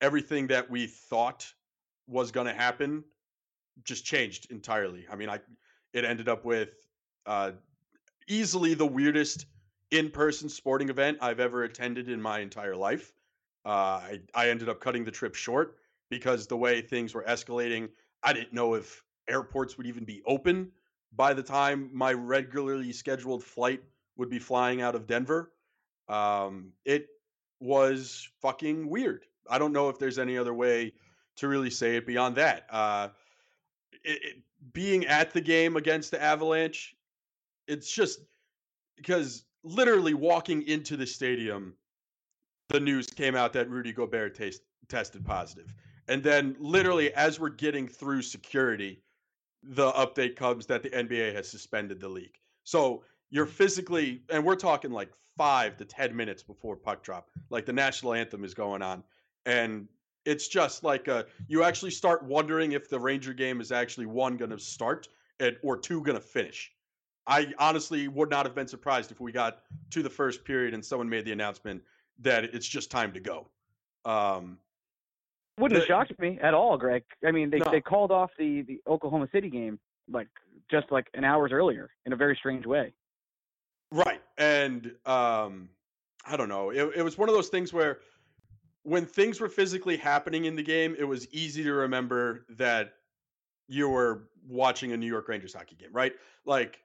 everything 0.00 0.48
that 0.48 0.70
we 0.70 0.86
thought 0.86 1.52
was 2.06 2.30
going 2.30 2.46
to 2.46 2.54
happen 2.54 3.04
just 3.84 4.04
changed 4.04 4.50
entirely. 4.50 5.06
I 5.10 5.16
mean, 5.16 5.28
I 5.28 5.40
it 5.92 6.04
ended 6.04 6.28
up 6.28 6.44
with 6.44 6.70
Uh, 7.26 7.52
easily 8.28 8.74
the 8.74 8.86
weirdest 8.86 9.46
in-person 9.90 10.48
sporting 10.50 10.90
event 10.90 11.16
I've 11.22 11.40
ever 11.40 11.64
attended 11.64 12.08
in 12.08 12.20
my 12.20 12.40
entire 12.40 12.76
life. 12.76 13.14
Uh, 13.64 13.96
I, 14.12 14.20
I 14.34 14.50
ended 14.50 14.68
up 14.68 14.78
cutting 14.78 15.04
the 15.06 15.10
trip 15.10 15.34
short 15.34 15.78
because 16.10 16.46
the 16.46 16.56
way 16.56 16.82
things 16.82 17.14
were 17.14 17.24
escalating, 17.24 17.88
I 18.22 18.34
didn't 18.34 18.52
know 18.52 18.74
if 18.74 19.02
airports 19.26 19.78
would 19.78 19.86
even 19.86 20.04
be 20.04 20.20
open 20.26 20.70
by 21.12 21.32
the 21.32 21.42
time 21.42 21.88
my 21.94 22.12
regularly 22.12 22.92
scheduled 22.92 23.42
flight 23.42 23.82
would 24.16 24.28
be 24.28 24.38
flying 24.38 24.82
out 24.82 24.94
of 24.94 25.06
Denver. 25.06 25.53
Um, 26.08 26.72
it 26.84 27.08
was 27.60 28.28
fucking 28.40 28.88
weird. 28.88 29.24
I 29.48 29.58
don't 29.58 29.72
know 29.72 29.88
if 29.88 29.98
there's 29.98 30.18
any 30.18 30.36
other 30.38 30.54
way 30.54 30.92
to 31.36 31.48
really 31.48 31.70
say 31.70 31.96
it 31.96 32.06
beyond 32.06 32.36
that. 32.36 32.66
Uh, 32.70 33.08
it, 34.04 34.22
it, 34.22 34.36
being 34.72 35.06
at 35.06 35.32
the 35.32 35.40
game 35.40 35.76
against 35.76 36.10
the 36.10 36.22
Avalanche, 36.22 36.94
it's 37.66 37.90
just 37.90 38.20
because 38.96 39.44
literally 39.62 40.14
walking 40.14 40.62
into 40.62 40.96
the 40.96 41.06
stadium, 41.06 41.74
the 42.68 42.80
news 42.80 43.06
came 43.06 43.34
out 43.34 43.52
that 43.52 43.68
Rudy 43.68 43.92
Gobert 43.92 44.38
tested 44.88 45.24
positive. 45.24 45.72
And 46.08 46.22
then, 46.22 46.56
literally, 46.58 47.12
as 47.14 47.40
we're 47.40 47.48
getting 47.48 47.88
through 47.88 48.22
security, 48.22 49.02
the 49.62 49.90
update 49.92 50.36
comes 50.36 50.66
that 50.66 50.82
the 50.82 50.90
NBA 50.90 51.34
has 51.34 51.48
suspended 51.48 52.00
the 52.00 52.08
league. 52.08 52.38
So 52.64 53.04
you're 53.30 53.46
physically, 53.46 54.22
and 54.30 54.44
we're 54.44 54.56
talking 54.56 54.90
like 54.90 55.10
five 55.36 55.76
to 55.78 55.84
10 55.84 56.14
minutes 56.14 56.42
before 56.42 56.76
puck 56.76 57.02
drop. 57.02 57.30
Like 57.50 57.66
the 57.66 57.72
national 57.72 58.14
anthem 58.14 58.44
is 58.44 58.54
going 58.54 58.82
on. 58.82 59.02
And 59.46 59.88
it's 60.24 60.48
just 60.48 60.84
like 60.84 61.08
a, 61.08 61.26
you 61.48 61.64
actually 61.64 61.90
start 61.90 62.24
wondering 62.24 62.72
if 62.72 62.88
the 62.88 62.98
Ranger 62.98 63.32
game 63.32 63.60
is 63.60 63.72
actually 63.72 64.06
one 64.06 64.36
going 64.36 64.50
to 64.50 64.58
start 64.58 65.08
and, 65.40 65.56
or 65.62 65.76
two 65.76 66.00
going 66.02 66.16
to 66.16 66.24
finish. 66.24 66.72
I 67.26 67.52
honestly 67.58 68.08
would 68.08 68.30
not 68.30 68.46
have 68.46 68.54
been 68.54 68.68
surprised 68.68 69.10
if 69.10 69.20
we 69.20 69.32
got 69.32 69.62
to 69.90 70.02
the 70.02 70.10
first 70.10 70.44
period 70.44 70.74
and 70.74 70.84
someone 70.84 71.08
made 71.08 71.24
the 71.24 71.32
announcement 71.32 71.82
that 72.20 72.44
it's 72.44 72.66
just 72.66 72.90
time 72.90 73.12
to 73.12 73.20
go. 73.20 73.48
Um, 74.04 74.58
wouldn't 75.58 75.80
have 75.80 75.86
shocked 75.86 76.18
me 76.18 76.38
at 76.42 76.52
all, 76.52 76.76
Greg. 76.76 77.04
I 77.24 77.30
mean, 77.30 77.48
they 77.48 77.58
No. 77.58 77.70
they 77.70 77.80
called 77.80 78.10
off 78.10 78.30
the 78.38 78.62
the 78.62 78.80
Oklahoma 78.86 79.28
City 79.32 79.48
game 79.48 79.78
like 80.10 80.28
just 80.70 80.90
like 80.90 81.06
an 81.14 81.24
hours 81.24 81.52
earlier 81.52 81.90
in 82.06 82.12
a 82.12 82.16
very 82.16 82.36
strange 82.36 82.66
way. 82.66 82.92
Right. 83.94 84.20
And 84.38 84.92
um 85.06 85.68
I 86.26 86.36
don't 86.36 86.48
know. 86.48 86.70
It, 86.70 86.96
it 86.96 87.02
was 87.02 87.16
one 87.18 87.28
of 87.28 87.34
those 87.34 87.48
things 87.48 87.72
where 87.72 87.98
when 88.82 89.06
things 89.06 89.40
were 89.40 89.48
physically 89.48 89.96
happening 89.96 90.46
in 90.46 90.56
the 90.56 90.62
game, 90.62 90.96
it 90.98 91.04
was 91.04 91.32
easy 91.32 91.62
to 91.62 91.72
remember 91.72 92.44
that 92.50 92.94
you 93.68 93.88
were 93.88 94.28
watching 94.48 94.92
a 94.92 94.96
New 94.96 95.06
York 95.06 95.28
Rangers 95.28 95.54
hockey 95.54 95.76
game, 95.76 95.90
right? 95.92 96.12
Like 96.44 96.80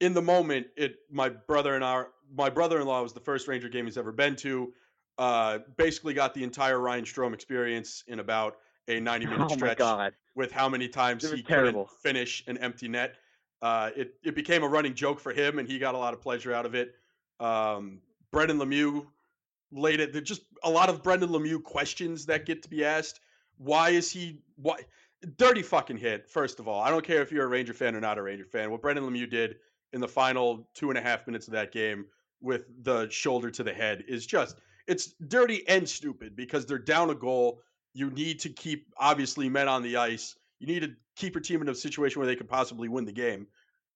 in 0.00 0.12
the 0.14 0.22
moment, 0.22 0.66
it 0.76 0.96
my 1.10 1.28
brother 1.30 1.74
and 1.74 1.82
our 1.82 2.10
my 2.34 2.50
brother-in-law 2.50 3.02
was 3.02 3.12
the 3.12 3.20
first 3.20 3.48
Ranger 3.48 3.68
game 3.68 3.86
he's 3.86 3.96
ever 3.98 4.12
been 4.12 4.36
to. 4.36 4.72
Uh 5.18 5.60
basically 5.76 6.12
got 6.12 6.34
the 6.34 6.42
entire 6.44 6.78
Ryan 6.80 7.04
Strome 7.04 7.32
experience 7.34 8.04
in 8.08 8.20
about 8.20 8.58
a 8.88 9.00
90 9.00 9.26
minute 9.26 9.40
Oh 9.50 9.54
stretch 9.54 9.80
with 10.34 10.52
how 10.52 10.68
many 10.68 10.88
times 10.88 11.30
he 11.30 11.42
terrible. 11.42 11.84
couldn't 11.84 12.00
finish 12.02 12.44
an 12.46 12.58
empty 12.58 12.88
net. 12.88 13.16
Uh, 13.62 13.90
it 13.96 14.14
it 14.24 14.34
became 14.34 14.64
a 14.64 14.68
running 14.68 14.94
joke 14.94 15.20
for 15.20 15.32
him, 15.32 15.58
and 15.58 15.68
he 15.68 15.78
got 15.78 15.94
a 15.94 15.98
lot 15.98 16.12
of 16.12 16.20
pleasure 16.20 16.52
out 16.52 16.66
of 16.66 16.74
it. 16.74 16.94
Um, 17.38 18.00
Brendan 18.32 18.58
Lemieux 18.58 19.06
laid 19.70 20.00
it. 20.00 20.12
There's 20.12 20.28
just 20.28 20.42
a 20.64 20.70
lot 20.70 20.88
of 20.88 21.02
Brendan 21.02 21.30
Lemieux 21.30 21.62
questions 21.62 22.26
that 22.26 22.44
get 22.44 22.62
to 22.62 22.68
be 22.68 22.84
asked. 22.84 23.20
Why 23.58 23.90
is 23.90 24.10
he 24.10 24.42
why 24.56 24.80
dirty 25.36 25.62
fucking 25.62 25.96
hit? 25.96 26.28
First 26.28 26.58
of 26.58 26.66
all, 26.66 26.80
I 26.82 26.90
don't 26.90 27.04
care 27.04 27.22
if 27.22 27.30
you're 27.30 27.44
a 27.44 27.48
Ranger 27.48 27.72
fan 27.72 27.94
or 27.94 28.00
not 28.00 28.18
a 28.18 28.22
Ranger 28.22 28.44
fan. 28.44 28.70
What 28.70 28.82
Brendan 28.82 29.04
Lemieux 29.08 29.30
did 29.30 29.56
in 29.92 30.00
the 30.00 30.08
final 30.08 30.68
two 30.74 30.90
and 30.90 30.98
a 30.98 31.02
half 31.02 31.26
minutes 31.26 31.46
of 31.46 31.52
that 31.52 31.70
game 31.70 32.06
with 32.40 32.64
the 32.82 33.08
shoulder 33.10 33.50
to 33.50 33.62
the 33.62 33.72
head 33.72 34.04
is 34.08 34.26
just 34.26 34.56
it's 34.88 35.14
dirty 35.28 35.66
and 35.68 35.88
stupid 35.88 36.34
because 36.34 36.66
they're 36.66 36.78
down 36.78 37.10
a 37.10 37.14
goal. 37.14 37.60
You 37.94 38.10
need 38.10 38.40
to 38.40 38.48
keep 38.48 38.92
obviously 38.96 39.48
men 39.48 39.68
on 39.68 39.82
the 39.82 39.96
ice. 39.96 40.34
You 40.62 40.68
need 40.68 40.80
to 40.82 40.92
keep 41.16 41.34
your 41.34 41.42
team 41.42 41.60
in 41.60 41.68
a 41.68 41.74
situation 41.74 42.20
where 42.20 42.26
they 42.26 42.36
could 42.36 42.48
possibly 42.48 42.88
win 42.88 43.04
the 43.04 43.12
game. 43.12 43.48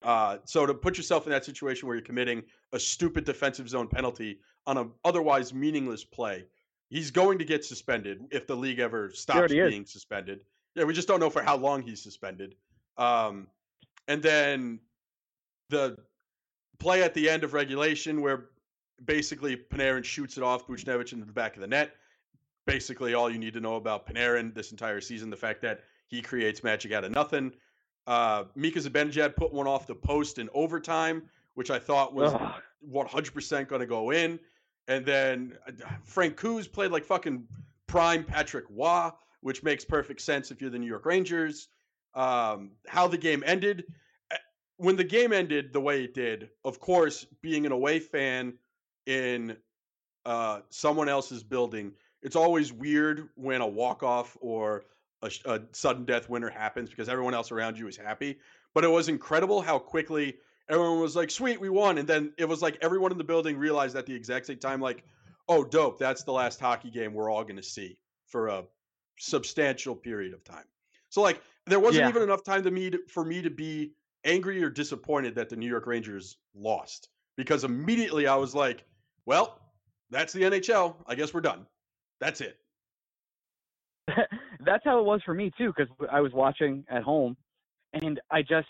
Uh, 0.02 0.38
so 0.46 0.66
to 0.66 0.74
put 0.74 0.96
yourself 0.96 1.24
in 1.24 1.30
that 1.30 1.44
situation 1.44 1.86
where 1.86 1.96
you're 1.96 2.04
committing 2.04 2.42
a 2.72 2.78
stupid 2.78 3.24
defensive 3.24 3.68
zone 3.68 3.86
penalty 3.86 4.40
on 4.66 4.76
a 4.76 4.88
otherwise 5.04 5.54
meaningless 5.54 6.02
play, 6.02 6.44
he's 6.90 7.12
going 7.12 7.38
to 7.38 7.44
get 7.44 7.64
suspended 7.64 8.20
if 8.32 8.48
the 8.48 8.54
league 8.54 8.80
ever 8.80 9.12
stops 9.12 9.38
already 9.38 9.60
is. 9.60 9.70
being 9.70 9.86
suspended. 9.86 10.40
Yeah, 10.74 10.82
we 10.82 10.92
just 10.92 11.06
don't 11.06 11.20
know 11.20 11.30
for 11.30 11.40
how 11.40 11.56
long 11.56 11.82
he's 11.82 12.02
suspended. 12.02 12.56
Um, 12.98 13.46
and 14.08 14.20
then 14.20 14.80
the 15.70 15.96
play 16.80 17.04
at 17.04 17.14
the 17.14 17.30
end 17.30 17.44
of 17.44 17.54
regulation 17.54 18.22
where 18.22 18.46
basically 19.04 19.56
Panarin 19.56 20.02
shoots 20.02 20.36
it 20.36 20.42
off 20.42 20.66
Buchnevich 20.66 21.12
into 21.12 21.26
the 21.26 21.32
back 21.32 21.54
of 21.54 21.60
the 21.60 21.68
net. 21.68 21.92
Basically, 22.66 23.14
all 23.14 23.30
you 23.30 23.38
need 23.38 23.54
to 23.54 23.60
know 23.60 23.76
about 23.76 24.04
Panarin 24.04 24.52
this 24.52 24.72
entire 24.72 25.00
season, 25.00 25.30
the 25.30 25.36
fact 25.36 25.62
that 25.62 25.82
he 26.08 26.22
creates 26.22 26.62
magic 26.62 26.92
out 26.92 27.04
of 27.04 27.12
nothing. 27.12 27.52
Uh, 28.06 28.44
Mika 28.54 28.78
Zibanejad 28.78 29.34
put 29.36 29.52
one 29.52 29.66
off 29.66 29.86
the 29.86 29.94
post 29.94 30.38
in 30.38 30.48
overtime, 30.54 31.22
which 31.54 31.70
I 31.70 31.78
thought 31.78 32.14
was 32.14 32.32
Ugh. 32.32 32.62
100% 32.92 33.68
going 33.68 33.80
to 33.80 33.86
go 33.86 34.10
in. 34.12 34.38
And 34.88 35.04
then 35.04 35.58
uh, 35.66 35.72
Francouz 36.08 36.70
played 36.70 36.92
like 36.92 37.04
fucking 37.04 37.44
prime 37.88 38.22
Patrick 38.24 38.64
Roy, 38.70 39.10
which 39.40 39.62
makes 39.64 39.84
perfect 39.84 40.20
sense 40.20 40.50
if 40.50 40.60
you're 40.60 40.70
the 40.70 40.78
New 40.78 40.86
York 40.86 41.04
Rangers. 41.06 41.68
Um, 42.14 42.70
how 42.86 43.08
the 43.08 43.18
game 43.18 43.42
ended. 43.44 43.84
uh, 44.30 44.36
When 44.76 44.94
the 44.96 45.04
game 45.04 45.32
ended 45.32 45.72
the 45.72 45.80
way 45.80 46.04
it 46.04 46.14
did, 46.14 46.50
of 46.64 46.78
course, 46.78 47.26
being 47.42 47.66
an 47.66 47.72
away 47.72 47.98
fan 47.98 48.54
in 49.06 49.56
uh, 50.24 50.60
someone 50.70 51.08
else's 51.08 51.42
building, 51.42 51.92
it's 52.22 52.36
always 52.36 52.72
weird 52.72 53.28
when 53.34 53.60
a 53.60 53.66
walk 53.66 54.02
off 54.02 54.36
or 54.40 54.84
a, 55.22 55.30
a 55.46 55.60
sudden 55.72 56.04
death 56.04 56.28
winner 56.28 56.50
happens 56.50 56.90
because 56.90 57.08
everyone 57.08 57.34
else 57.34 57.50
around 57.52 57.78
you 57.78 57.88
is 57.88 57.96
happy. 57.96 58.38
But 58.74 58.84
it 58.84 58.88
was 58.88 59.08
incredible 59.08 59.62
how 59.62 59.78
quickly 59.78 60.36
everyone 60.68 61.00
was 61.00 61.16
like, 61.16 61.30
"Sweet, 61.30 61.60
we 61.60 61.68
won!" 61.68 61.98
And 61.98 62.08
then 62.08 62.32
it 62.38 62.44
was 62.46 62.62
like 62.62 62.76
everyone 62.82 63.12
in 63.12 63.18
the 63.18 63.24
building 63.24 63.56
realized 63.56 63.96
at 63.96 64.06
the 64.06 64.14
exact 64.14 64.46
same 64.46 64.58
time, 64.58 64.80
like, 64.80 65.04
"Oh, 65.48 65.64
dope! 65.64 65.98
That's 65.98 66.24
the 66.24 66.32
last 66.32 66.60
hockey 66.60 66.90
game 66.90 67.14
we're 67.14 67.30
all 67.30 67.42
going 67.42 67.56
to 67.56 67.62
see 67.62 67.98
for 68.26 68.48
a 68.48 68.64
substantial 69.18 69.94
period 69.96 70.34
of 70.34 70.44
time." 70.44 70.64
So 71.08 71.22
like, 71.22 71.40
there 71.66 71.80
wasn't 71.80 72.04
Yeah. 72.04 72.08
even 72.10 72.22
enough 72.22 72.44
time 72.44 72.62
to 72.64 72.70
me 72.70 72.90
to, 72.90 73.00
for 73.08 73.24
me 73.24 73.40
to 73.42 73.50
be 73.50 73.92
angry 74.24 74.62
or 74.62 74.68
disappointed 74.68 75.34
that 75.36 75.48
the 75.48 75.56
New 75.56 75.68
York 75.68 75.86
Rangers 75.86 76.36
lost 76.54 77.08
because 77.36 77.64
immediately 77.64 78.26
I 78.26 78.36
was 78.36 78.54
like, 78.54 78.84
"Well, 79.24 79.60
that's 80.10 80.32
the 80.32 80.42
NHL. 80.42 80.96
I 81.06 81.14
guess 81.14 81.32
we're 81.32 81.40
done. 81.40 81.66
That's 82.20 82.40
it." 82.42 82.58
That's 84.66 84.84
how 84.84 84.98
it 84.98 85.04
was 85.04 85.22
for 85.24 85.32
me 85.32 85.50
too, 85.56 85.72
because 85.74 85.92
I 86.10 86.20
was 86.20 86.32
watching 86.32 86.84
at 86.90 87.02
home, 87.02 87.36
and 87.92 88.20
I 88.30 88.42
just 88.42 88.68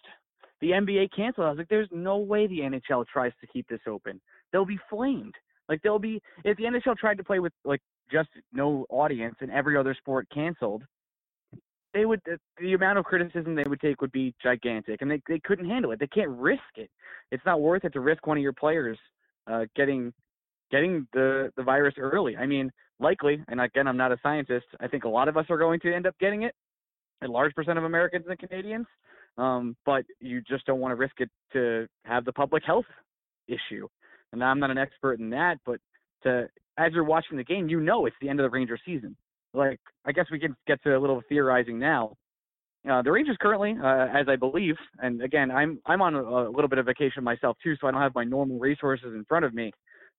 the 0.60 0.70
NBA 0.70 1.08
canceled. 1.14 1.46
I 1.46 1.50
was 1.50 1.58
like, 1.58 1.68
"There's 1.68 1.88
no 1.90 2.18
way 2.18 2.46
the 2.46 2.60
NHL 2.60 3.06
tries 3.06 3.32
to 3.40 3.46
keep 3.46 3.66
this 3.68 3.80
open. 3.88 4.20
They'll 4.52 4.64
be 4.64 4.78
flamed. 4.88 5.34
Like 5.68 5.82
they'll 5.82 5.98
be 5.98 6.22
if 6.44 6.56
the 6.56 6.64
NHL 6.64 6.96
tried 6.96 7.18
to 7.18 7.24
play 7.24 7.40
with 7.40 7.52
like 7.64 7.80
just 8.10 8.28
no 8.52 8.86
audience 8.88 9.36
and 9.40 9.50
every 9.50 9.76
other 9.76 9.94
sport 9.94 10.28
canceled, 10.32 10.82
they 11.92 12.04
would 12.04 12.20
the, 12.60 12.74
amount 12.74 12.98
of 12.98 13.04
criticism 13.04 13.54
they 13.54 13.64
would 13.66 13.80
take 13.80 14.00
would 14.00 14.12
be 14.12 14.34
gigantic, 14.42 15.02
and 15.02 15.10
they 15.10 15.20
they 15.28 15.40
couldn't 15.40 15.68
handle 15.68 15.92
it. 15.92 15.98
They 15.98 16.06
can't 16.06 16.30
risk 16.30 16.62
it. 16.76 16.90
It's 17.30 17.44
not 17.44 17.60
worth 17.60 17.84
it 17.84 17.92
to 17.94 18.00
risk 18.00 18.26
one 18.26 18.36
of 18.36 18.42
your 18.42 18.52
players 18.52 18.98
uh, 19.46 19.64
getting 19.74 20.12
getting 20.70 21.06
the 21.12 21.52
the 21.56 21.62
virus 21.62 21.94
early. 21.98 22.36
I 22.36 22.46
mean, 22.46 22.70
likely, 23.00 23.42
and 23.48 23.60
again, 23.60 23.86
I'm 23.86 23.96
not 23.96 24.12
a 24.12 24.18
scientist. 24.22 24.66
I 24.80 24.88
think 24.88 25.04
a 25.04 25.08
lot 25.08 25.28
of 25.28 25.36
us 25.36 25.46
are 25.50 25.58
going 25.58 25.80
to 25.80 25.94
end 25.94 26.06
up 26.06 26.14
getting 26.18 26.42
it, 26.42 26.54
a 27.22 27.28
large 27.28 27.54
percent 27.54 27.78
of 27.78 27.84
Americans 27.84 28.24
and 28.28 28.38
Canadians. 28.38 28.86
Um, 29.38 29.76
but 29.84 30.04
you 30.18 30.40
just 30.48 30.64
don't 30.64 30.80
want 30.80 30.92
to 30.92 30.96
risk 30.96 31.14
it 31.18 31.28
to 31.52 31.86
have 32.04 32.24
the 32.24 32.32
public 32.32 32.62
health 32.64 32.86
issue. 33.48 33.86
And 34.32 34.42
I'm 34.42 34.58
not 34.58 34.70
an 34.70 34.78
expert 34.78 35.20
in 35.20 35.30
that, 35.30 35.58
but 35.66 35.78
to 36.22 36.48
as 36.78 36.92
you're 36.92 37.04
watching 37.04 37.36
the 37.36 37.44
game, 37.44 37.68
you 37.68 37.80
know 37.80 38.06
it's 38.06 38.16
the 38.20 38.28
end 38.28 38.40
of 38.40 38.44
the 38.44 38.50
Ranger 38.50 38.78
season. 38.84 39.16
Like, 39.54 39.80
I 40.04 40.12
guess 40.12 40.26
we 40.30 40.38
can 40.38 40.54
get 40.66 40.82
to 40.82 40.96
a 40.96 41.00
little 41.00 41.22
theorizing 41.28 41.78
now. 41.78 42.14
Uh, 42.88 43.02
the 43.02 43.10
Rangers 43.10 43.36
currently, 43.40 43.74
uh, 43.82 44.06
as 44.16 44.26
I 44.28 44.36
believe, 44.36 44.76
and 44.98 45.20
again, 45.20 45.50
I'm 45.50 45.80
I'm 45.86 46.00
on 46.00 46.14
a, 46.14 46.22
a 46.22 46.50
little 46.50 46.68
bit 46.68 46.78
of 46.78 46.86
vacation 46.86 47.24
myself 47.24 47.56
too, 47.62 47.74
so 47.80 47.88
I 47.88 47.90
don't 47.90 48.00
have 48.00 48.14
my 48.14 48.24
normal 48.24 48.58
resources 48.58 49.12
in 49.14 49.24
front 49.28 49.44
of 49.44 49.54
me. 49.54 49.72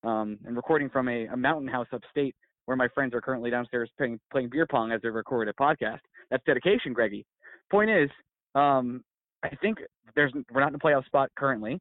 Um, 0.04 0.38
and 0.46 0.56
recording 0.56 0.90
from 0.90 1.08
a, 1.08 1.26
a 1.28 1.38
mountain 1.38 1.68
house 1.68 1.88
upstate 1.94 2.36
where 2.68 2.78
my 2.78 2.88
friends 2.90 3.16
are 3.16 3.22
currently 3.22 3.50
downstairs 3.50 3.90
playing 3.98 4.20
playing 4.32 4.50
beer 4.50 4.68
pong 4.68 4.92
as 4.92 5.02
they 5.02 5.10
record 5.10 5.48
a 5.48 5.54
podcast. 5.54 6.02
That's 6.30 6.44
dedication, 6.46 6.94
Greggy. 6.94 7.26
Point 7.72 7.90
is, 7.90 8.10
um, 8.56 9.04
I 9.42 9.50
think 9.56 9.80
there's 10.16 10.34
we're 10.52 10.60
not 10.60 10.70
in 10.70 10.76
a 10.76 10.80
playoff 10.80 11.06
spot 11.06 11.32
currently, 11.38 11.80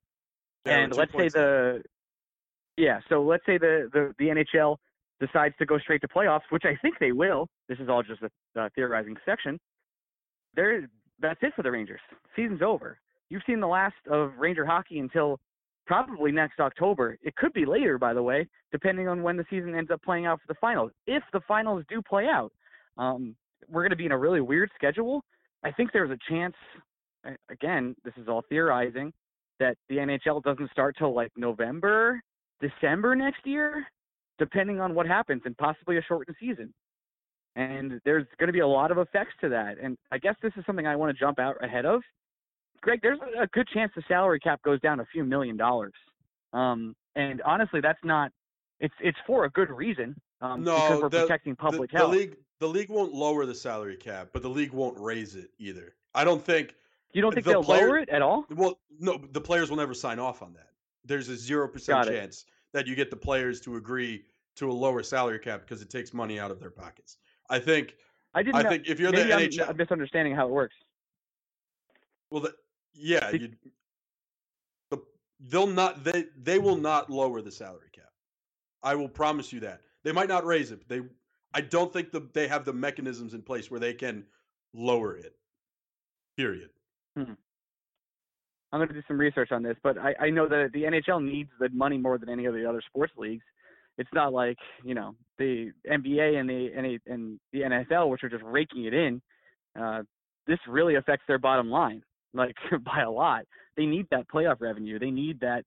Yeah, 0.65 0.79
and 0.79 0.97
let's 0.97 1.13
say 1.13 1.29
the 1.29 1.83
yeah, 2.77 3.01
so 3.09 3.23
let's 3.23 3.45
say 3.47 3.59
the, 3.59 3.91
the 3.93 4.15
the 4.19 4.27
NHL 4.27 4.77
decides 5.19 5.55
to 5.59 5.67
go 5.67 5.79
straight 5.79 6.01
to 6.03 6.09
playoffs, 6.09 6.43
which 6.51 6.65
I 6.65 6.77
think 6.83 6.99
they 7.01 7.13
will. 7.13 7.49
This 7.69 7.79
is 7.79 7.89
all 7.89 8.03
just 8.03 8.23
a 8.23 8.61
uh, 8.61 8.69
theorizing 8.75 9.17
section. 9.25 9.59
There, 10.55 10.89
that's 11.21 11.41
it 11.43 11.53
for 11.57 11.63
the 11.63 11.71
Rangers. 11.71 12.01
Season's 12.37 12.63
over. 12.63 12.99
you've 13.31 13.43
seen 13.47 13.61
the 13.61 13.67
last 13.67 13.95
of 14.11 14.33
Ranger 14.39 14.67
hockey 14.67 14.99
until 14.99 15.41
probably 15.87 16.33
next 16.33 16.61
October. 16.61 17.17
It 17.23 17.35
could 17.37 17.53
be 17.53 17.65
later, 17.65 17.99
by 17.99 18.13
the 18.13 18.23
way, 18.23 18.47
depending 18.73 19.09
on 19.09 19.23
when 19.23 19.37
the 19.37 19.45
season 19.49 19.75
ends 19.75 19.91
up 19.91 20.03
playing 20.03 20.27
out 20.27 20.41
for 20.41 20.53
the 20.53 20.59
finals. 20.61 20.91
If 21.07 21.23
the 21.33 21.41
finals 21.47 21.85
do 21.89 22.03
play 22.03 22.27
out, 22.27 22.53
um, 22.99 23.37
we're 23.69 23.83
going 23.83 23.91
to 23.91 23.97
be 23.97 24.07
in 24.07 24.13
a 24.13 24.19
really 24.19 24.41
weird 24.41 24.71
schedule. 24.75 25.23
I 25.65 25.71
think 25.71 25.93
there's 25.93 26.11
a 26.11 26.19
chance. 26.29 26.55
Again, 27.51 27.97
this 28.05 28.15
is 28.21 28.29
all 28.29 28.45
theorizing 28.49 29.13
that 29.59 29.77
the 29.89 29.97
NHL 29.97 30.43
doesn't 30.43 30.71
start 30.71 30.97
till 30.99 31.15
like 31.15 31.33
November, 31.37 32.21
December 32.61 33.17
next 33.17 33.45
year, 33.45 33.85
depending 34.39 34.81
on 34.81 34.95
what 34.95 35.07
happens, 35.07 35.43
and 35.45 35.57
possibly 35.57 35.97
a 35.97 36.03
shortened 36.03 36.37
season. 36.39 36.73
And 37.57 38.01
there's 38.05 38.27
going 38.39 38.49
to 38.49 38.53
be 38.53 38.61
a 38.61 38.67
lot 38.67 38.91
of 38.91 38.99
effects 38.99 39.33
to 39.41 39.49
that. 39.49 39.77
And 39.83 39.97
I 40.13 40.19
guess 40.19 40.35
this 40.43 40.53
is 40.57 40.65
something 40.67 40.87
I 40.87 40.95
want 40.95 41.17
to 41.17 41.19
jump 41.19 41.39
out 41.39 41.57
ahead 41.65 41.87
of. 41.87 42.03
Greg, 42.87 43.01
there's 43.03 43.19
a 43.37 43.49
good 43.49 43.67
chance 43.75 43.91
the 43.97 44.03
salary 44.07 44.39
cap 44.39 44.63
goes 44.63 44.81
down 44.81 45.01
a 45.01 45.07
few 45.07 45.25
million 45.25 45.57
dollars. 45.57 45.93
Um, 46.53 46.95
and 47.17 47.43
honestly, 47.43 47.81
that's 47.81 47.99
not. 48.05 48.31
It's 48.79 48.95
it's 49.01 49.19
for 49.27 49.45
a 49.45 49.51
good 49.51 49.71
reason. 49.71 50.15
Um, 50.41 50.63
no, 50.63 50.77
because 50.77 51.03
we're 51.03 51.09
the, 51.09 51.21
protecting 51.23 51.57
public 51.57 51.91
the, 51.91 51.99
health. 51.99 52.13
The 52.13 52.17
league, 52.17 52.37
the 52.61 52.69
league 52.69 52.89
won't 52.89 53.13
lower 53.13 53.45
the 53.45 53.57
salary 53.57 53.97
cap, 53.97 54.29
but 54.33 54.43
the 54.43 54.49
league 54.49 54.73
won't 54.73 54.97
raise 55.01 55.35
it 55.35 55.51
either. 55.59 55.97
I 56.15 56.23
don't 56.23 56.41
think. 56.41 56.75
You 57.13 57.23
don't 57.23 57.35
think 57.35 57.45
the 57.45 57.53
they'll 57.53 57.65
player- 57.65 57.89
lower 57.89 57.99
it 57.99 58.09
at 58.09 58.23
all? 58.23 58.45
Well, 58.51 58.79
no, 59.01 59.21
the 59.33 59.41
players 59.41 59.69
will 59.69 59.79
never 59.79 59.95
sign 59.95 60.21
off 60.21 60.41
on 60.41 60.53
that. 60.53 60.69
There's 61.05 61.29
a 61.29 61.37
zero 61.37 61.67
percent 61.67 62.07
chance 62.07 62.45
that 62.73 62.87
you 62.87 62.95
get 62.95 63.11
the 63.11 63.17
players 63.17 63.61
to 63.63 63.75
agree 63.75 64.27
to 64.55 64.71
a 64.71 64.73
lower 64.73 65.03
salary 65.03 65.41
cap 65.41 65.63
because 65.63 65.83
it 65.83 65.91
takes 65.91 66.15
money 66.15 66.39
out 66.39 66.53
of 66.53 66.61
their 66.61 66.71
pockets. 66.71 67.17
I 67.51 67.59
think. 67.59 67.97
I 68.33 68.45
didn't. 68.45 68.55
I 68.55 68.63
know- 68.63 68.69
think 68.69 68.87
if 68.87 69.01
you're 69.01 69.11
the 69.11 69.35
I'm 69.35 69.41
NHL, 69.41 69.71
I'm 69.71 69.77
misunderstanding 69.77 70.37
how 70.37 70.47
it 70.47 70.53
works. 70.53 70.77
well, 72.31 72.43
the, 72.43 72.55
yeah, 72.97 73.31
you, 73.31 73.51
the, 74.91 75.01
they'll 75.41 75.67
not. 75.67 76.05
They 76.05 76.25
they 76.37 76.59
will 76.59 76.77
not 76.77 77.11
lower 77.11 77.41
the 77.43 77.51
salary 77.51 77.91
cap. 77.93 78.11
I 78.83 78.95
will 78.95 79.09
promise 79.09 79.53
you 79.53 79.61
that. 79.61 79.81
They 80.05 80.13
might 80.13 80.29
not 80.29 80.45
raise 80.45 80.71
it. 80.71 80.81
But 80.81 80.89
they. 80.89 81.03
I 81.55 81.61
don't 81.63 81.93
think 81.93 82.13
the, 82.13 82.29
they 82.35 82.49
have 82.49 82.65
the 82.65 82.73
mechanisms 82.73 83.33
in 83.33 83.41
place 83.41 83.71
where 83.71 83.81
they 83.81 83.95
can 83.95 84.25
lower 84.75 85.17
it. 85.17 85.35
Period. 86.37 86.69
I'm 87.17 88.81
going 88.81 88.89
to 88.89 88.95
do 88.95 89.03
some 89.09 89.19
research 89.19 89.53
on 89.53 89.63
this, 89.63 89.77
but 89.83 89.97
I, 89.97 90.15
I 90.21 90.31
know 90.31 90.49
that 90.49 90.71
the 90.75 90.83
NHL 90.83 91.25
needs 91.25 91.49
the 91.59 91.71
money 91.71 91.97
more 91.97 92.19
than 92.19 92.29
any 92.29 92.45
of 92.45 92.55
the 92.55 92.69
other 92.69 92.83
sports 92.87 93.13
leagues. 93.17 93.45
It's 93.97 94.11
not 94.13 94.33
like 94.35 94.59
you 94.85 94.95
know 94.95 95.15
the 95.39 95.71
NBA 95.91 96.39
and 96.39 96.51
the 96.51 96.71
and, 96.77 97.01
and 97.07 97.41
the 97.53 97.61
NFL, 97.61 98.11
which 98.11 98.23
are 98.23 98.29
just 98.29 98.45
raking 98.45 98.85
it 98.85 98.93
in. 98.93 99.23
Uh, 99.81 100.03
this 100.47 100.59
really 100.69 100.97
affects 100.97 101.25
their 101.27 101.39
bottom 101.39 101.71
line, 101.71 102.03
like 102.37 102.57
by 102.85 103.03
a 103.03 103.11
lot. 103.11 103.45
They 103.77 103.87
need 103.87 104.07
that 104.11 104.27
playoff 104.29 104.61
revenue. 104.61 104.99
They 104.99 105.11
need 105.11 105.41
that 105.41 105.65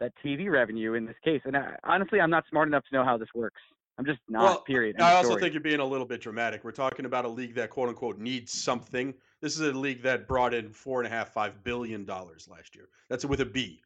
that 0.00 0.12
TV 0.24 0.50
revenue 0.50 0.94
in 0.94 1.06
this 1.06 1.16
case. 1.24 1.40
And 1.44 1.56
I, 1.56 1.76
honestly, 1.84 2.20
I'm 2.20 2.30
not 2.30 2.44
smart 2.50 2.66
enough 2.68 2.82
to 2.90 2.96
know 2.96 3.04
how 3.04 3.16
this 3.16 3.28
works. 3.34 3.60
I'm 3.98 4.04
just 4.04 4.20
not. 4.28 4.42
Well, 4.42 4.60
period. 4.62 4.96
End 4.96 5.04
I 5.04 5.12
also 5.12 5.30
story. 5.30 5.42
think 5.42 5.54
you're 5.54 5.62
being 5.62 5.80
a 5.80 5.86
little 5.86 6.06
bit 6.06 6.20
dramatic. 6.20 6.64
We're 6.64 6.72
talking 6.72 7.04
about 7.04 7.24
a 7.24 7.28
league 7.28 7.54
that 7.54 7.70
quote 7.70 7.88
unquote 7.88 8.18
needs 8.18 8.52
something. 8.52 9.14
This 9.40 9.54
is 9.54 9.60
a 9.60 9.72
league 9.72 10.02
that 10.02 10.26
brought 10.26 10.54
in 10.54 10.72
four 10.72 11.00
and 11.00 11.06
a 11.06 11.10
half, 11.14 11.32
five 11.32 11.62
billion 11.62 12.04
dollars 12.04 12.48
last 12.50 12.74
year. 12.74 12.88
That's 13.08 13.24
with 13.24 13.40
a 13.40 13.46
B. 13.46 13.80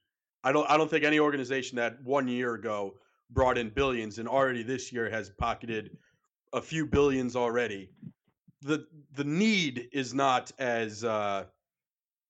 I 0.45 0.52
don't 0.52 0.68
I 0.71 0.76
don't 0.76 0.88
think 0.88 1.04
any 1.04 1.18
organization 1.18 1.76
that 1.76 2.02
one 2.04 2.28
year 2.28 2.54
ago 2.54 2.95
brought 3.30 3.59
in 3.59 3.68
billions 3.71 4.18
and 4.18 4.28
already 4.28 4.62
this 4.62 4.92
year 4.92 5.11
has 5.11 5.30
pocketed 5.30 5.97
a 6.52 6.62
few 6.62 6.87
billions 6.87 7.35
already. 7.35 7.90
The 8.62 8.87
the 9.14 9.25
need 9.25 9.88
is 9.92 10.14
not 10.14 10.52
as 10.59 11.02
uh 11.02 11.47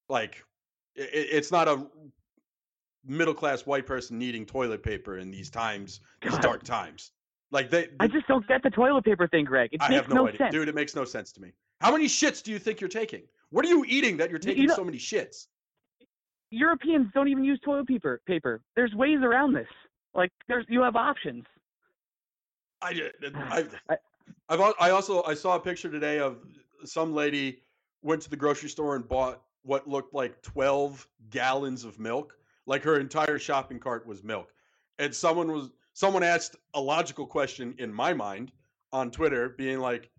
like 0.09 0.43
it, 0.95 1.09
it's 1.13 1.51
not 1.53 1.69
a 1.69 1.87
middle 3.05 3.35
class 3.35 3.67
white 3.67 3.87
person 3.87 4.19
needing 4.19 4.45
toilet 4.47 4.83
paper 4.83 5.19
in 5.19 5.31
these 5.31 5.51
times, 5.51 6.01
these 6.23 6.33
God. 6.33 6.43
dark 6.43 6.63
times. 6.63 7.13
Like 7.53 7.71
they, 7.71 7.89
I 8.01 8.09
just 8.09 8.27
don't 8.27 8.47
get 8.49 8.63
the 8.63 8.71
toilet 8.71 9.05
paper 9.05 9.29
thing, 9.29 9.45
Greg. 9.45 9.71
It 9.73 9.81
I 9.83 9.89
makes 9.89 10.03
have 10.07 10.13
no, 10.15 10.27
idea, 10.27 10.39
sense. 10.39 10.53
dude. 10.53 10.69
It 10.69 10.75
makes 10.75 10.97
no 10.97 11.05
sense 11.05 11.31
to 11.33 11.41
me. 11.41 11.53
How 11.81 11.93
many 11.93 12.07
shits 12.07 12.43
do 12.43 12.51
you 12.51 12.59
think 12.59 12.81
you're 12.81 12.89
taking? 12.89 13.23
What 13.51 13.65
are 13.65 13.69
you 13.69 13.85
eating 13.87 14.17
that 14.17 14.31
you're 14.31 14.41
You- 14.41 14.49
you 14.49 14.55
taking 14.55 14.67
know- 14.67 14.75
so 14.75 14.85
many 14.85 14.99
shits? 14.99 15.47
Europeans 16.51 17.09
don't 17.15 17.29
even 17.29 17.45
use 17.45 17.61
toilet 17.65 17.87
paper. 17.87 18.21
Paper. 18.27 18.63
There's 18.75 18.95
ways 18.95 19.19
around 19.23 19.53
this. 19.53 19.69
Like 20.15 20.33
there's 20.49 20.65
you 20.69 20.81
have 20.83 20.97
options. 20.97 21.45
I, 22.83 22.95
ju- 22.95 23.11
uh, 23.25 23.31
I, 23.35 23.65
I- 23.91 23.99
I've, 24.49 24.61
I 24.81 24.91
also 24.91 25.23
I 25.25 25.35
saw 25.35 25.57
a 25.57 25.61
picture 25.61 25.91
today 25.91 26.19
of 26.19 26.39
some 26.85 27.15
lady 27.15 27.63
went 28.03 28.23
to 28.23 28.31
the 28.31 28.37
grocery 28.37 28.69
store 28.69 28.95
and 28.97 29.09
bought 29.09 29.43
what 29.67 29.89
looked 29.89 30.15
like 30.15 30.41
12 30.43 31.07
gallons 31.31 31.85
of 31.85 31.99
milk. 31.99 32.37
Like 32.67 32.83
her 32.83 32.99
entire 32.99 33.39
shopping 33.39 33.79
cart 33.79 34.07
was 34.07 34.23
milk. 34.23 34.53
And 34.99 35.15
someone 35.15 35.53
was 35.53 35.71
someone 35.93 36.23
asked 36.23 36.57
a 36.75 36.81
logical 36.81 37.27
question 37.27 37.75
in 37.79 37.93
my 37.93 38.13
mind 38.13 38.53
on 38.93 39.11
Twitter, 39.11 39.51
being 39.51 39.79
like, 39.79 40.11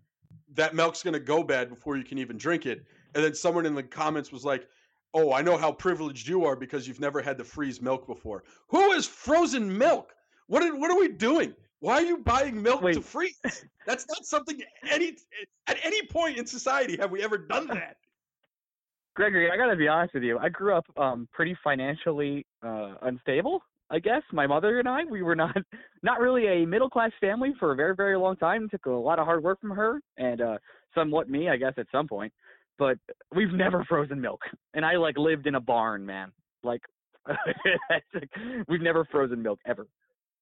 "That 0.54 0.74
milk's 0.74 1.02
gonna 1.02 1.18
go 1.18 1.42
bad 1.42 1.68
before 1.68 1.96
you 1.96 2.04
can 2.04 2.18
even 2.18 2.38
drink 2.38 2.66
it." 2.66 2.84
And 3.14 3.24
then 3.24 3.34
someone 3.34 3.66
in 3.66 3.74
the 3.74 3.82
comments 3.82 4.30
was 4.32 4.44
like, 4.44 4.68
"Oh, 5.14 5.32
I 5.32 5.42
know 5.42 5.56
how 5.56 5.72
privileged 5.72 6.28
you 6.28 6.44
are 6.44 6.56
because 6.56 6.86
you've 6.86 7.00
never 7.00 7.20
had 7.20 7.38
to 7.38 7.44
freeze 7.44 7.82
milk 7.82 8.06
before." 8.06 8.44
Who 8.68 8.92
is 8.92 9.06
frozen 9.06 9.76
milk? 9.76 10.14
What 10.46 10.62
are, 10.62 10.74
what 10.76 10.90
are 10.90 10.98
we 10.98 11.08
doing? 11.08 11.54
Why 11.80 11.94
are 11.94 12.06
you 12.06 12.18
buying 12.18 12.60
milk 12.62 12.82
to 12.82 13.02
freeze? 13.02 13.38
That's 13.86 14.06
not 14.08 14.24
something 14.24 14.62
any 14.88 15.16
at 15.66 15.78
any 15.82 16.06
point 16.06 16.38
in 16.38 16.46
society 16.46 16.96
have 16.96 17.10
we 17.10 17.22
ever 17.22 17.38
done 17.38 17.66
that. 17.68 17.96
Gregory, 19.18 19.50
I 19.50 19.56
gotta 19.56 19.74
be 19.74 19.88
honest 19.88 20.14
with 20.14 20.22
you. 20.22 20.38
I 20.38 20.48
grew 20.48 20.76
up 20.76 20.86
um 20.96 21.28
pretty 21.32 21.56
financially 21.64 22.46
uh 22.62 22.94
unstable. 23.02 23.60
I 23.90 23.98
guess 23.98 24.22
my 24.32 24.46
mother 24.46 24.78
and 24.78 24.88
I, 24.88 25.04
we 25.10 25.22
were 25.22 25.34
not 25.34 25.56
not 26.04 26.20
really 26.20 26.46
a 26.46 26.64
middle 26.64 26.88
class 26.88 27.10
family 27.20 27.52
for 27.58 27.72
a 27.72 27.74
very 27.74 27.96
very 27.96 28.16
long 28.16 28.36
time. 28.36 28.66
It 28.66 28.70
took 28.70 28.86
a 28.86 28.90
lot 28.90 29.18
of 29.18 29.24
hard 29.24 29.42
work 29.42 29.60
from 29.60 29.70
her 29.70 29.98
and 30.18 30.40
uh 30.40 30.58
somewhat 30.94 31.28
me, 31.28 31.48
I 31.48 31.56
guess, 31.56 31.72
at 31.78 31.88
some 31.90 32.06
point. 32.06 32.32
But 32.78 32.96
we've 33.34 33.50
never 33.52 33.82
frozen 33.88 34.20
milk, 34.20 34.40
and 34.74 34.86
I 34.86 34.94
like 34.98 35.18
lived 35.18 35.48
in 35.48 35.56
a 35.56 35.60
barn, 35.60 36.06
man. 36.06 36.30
Like 36.62 36.82
we've 38.68 38.80
never 38.82 39.04
frozen 39.10 39.42
milk 39.42 39.58
ever. 39.66 39.88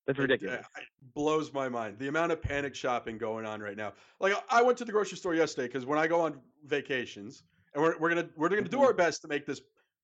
That's 0.06 0.18
ridiculous. 0.18 0.60
uh, 0.60 0.80
It 0.82 1.14
blows 1.14 1.50
my 1.50 1.70
mind. 1.70 1.98
The 1.98 2.08
amount 2.08 2.30
of 2.30 2.42
panic 2.42 2.74
shopping 2.74 3.16
going 3.16 3.46
on 3.46 3.60
right 3.62 3.76
now. 3.76 3.94
Like 4.20 4.34
I 4.50 4.60
went 4.60 4.76
to 4.78 4.84
the 4.84 4.92
grocery 4.92 5.16
store 5.16 5.34
yesterday 5.34 5.66
because 5.66 5.86
when 5.86 5.98
I 5.98 6.06
go 6.06 6.20
on 6.20 6.40
vacations, 6.66 7.42
and 7.76 7.84
we're, 7.84 7.96
we're 7.98 8.08
gonna 8.08 8.28
we're 8.36 8.48
gonna 8.48 8.62
do 8.62 8.78
Mhm. 8.78 8.84
our 8.86 8.92
best 8.94 9.22
to 9.22 9.28
make 9.28 9.46
this 9.46 9.60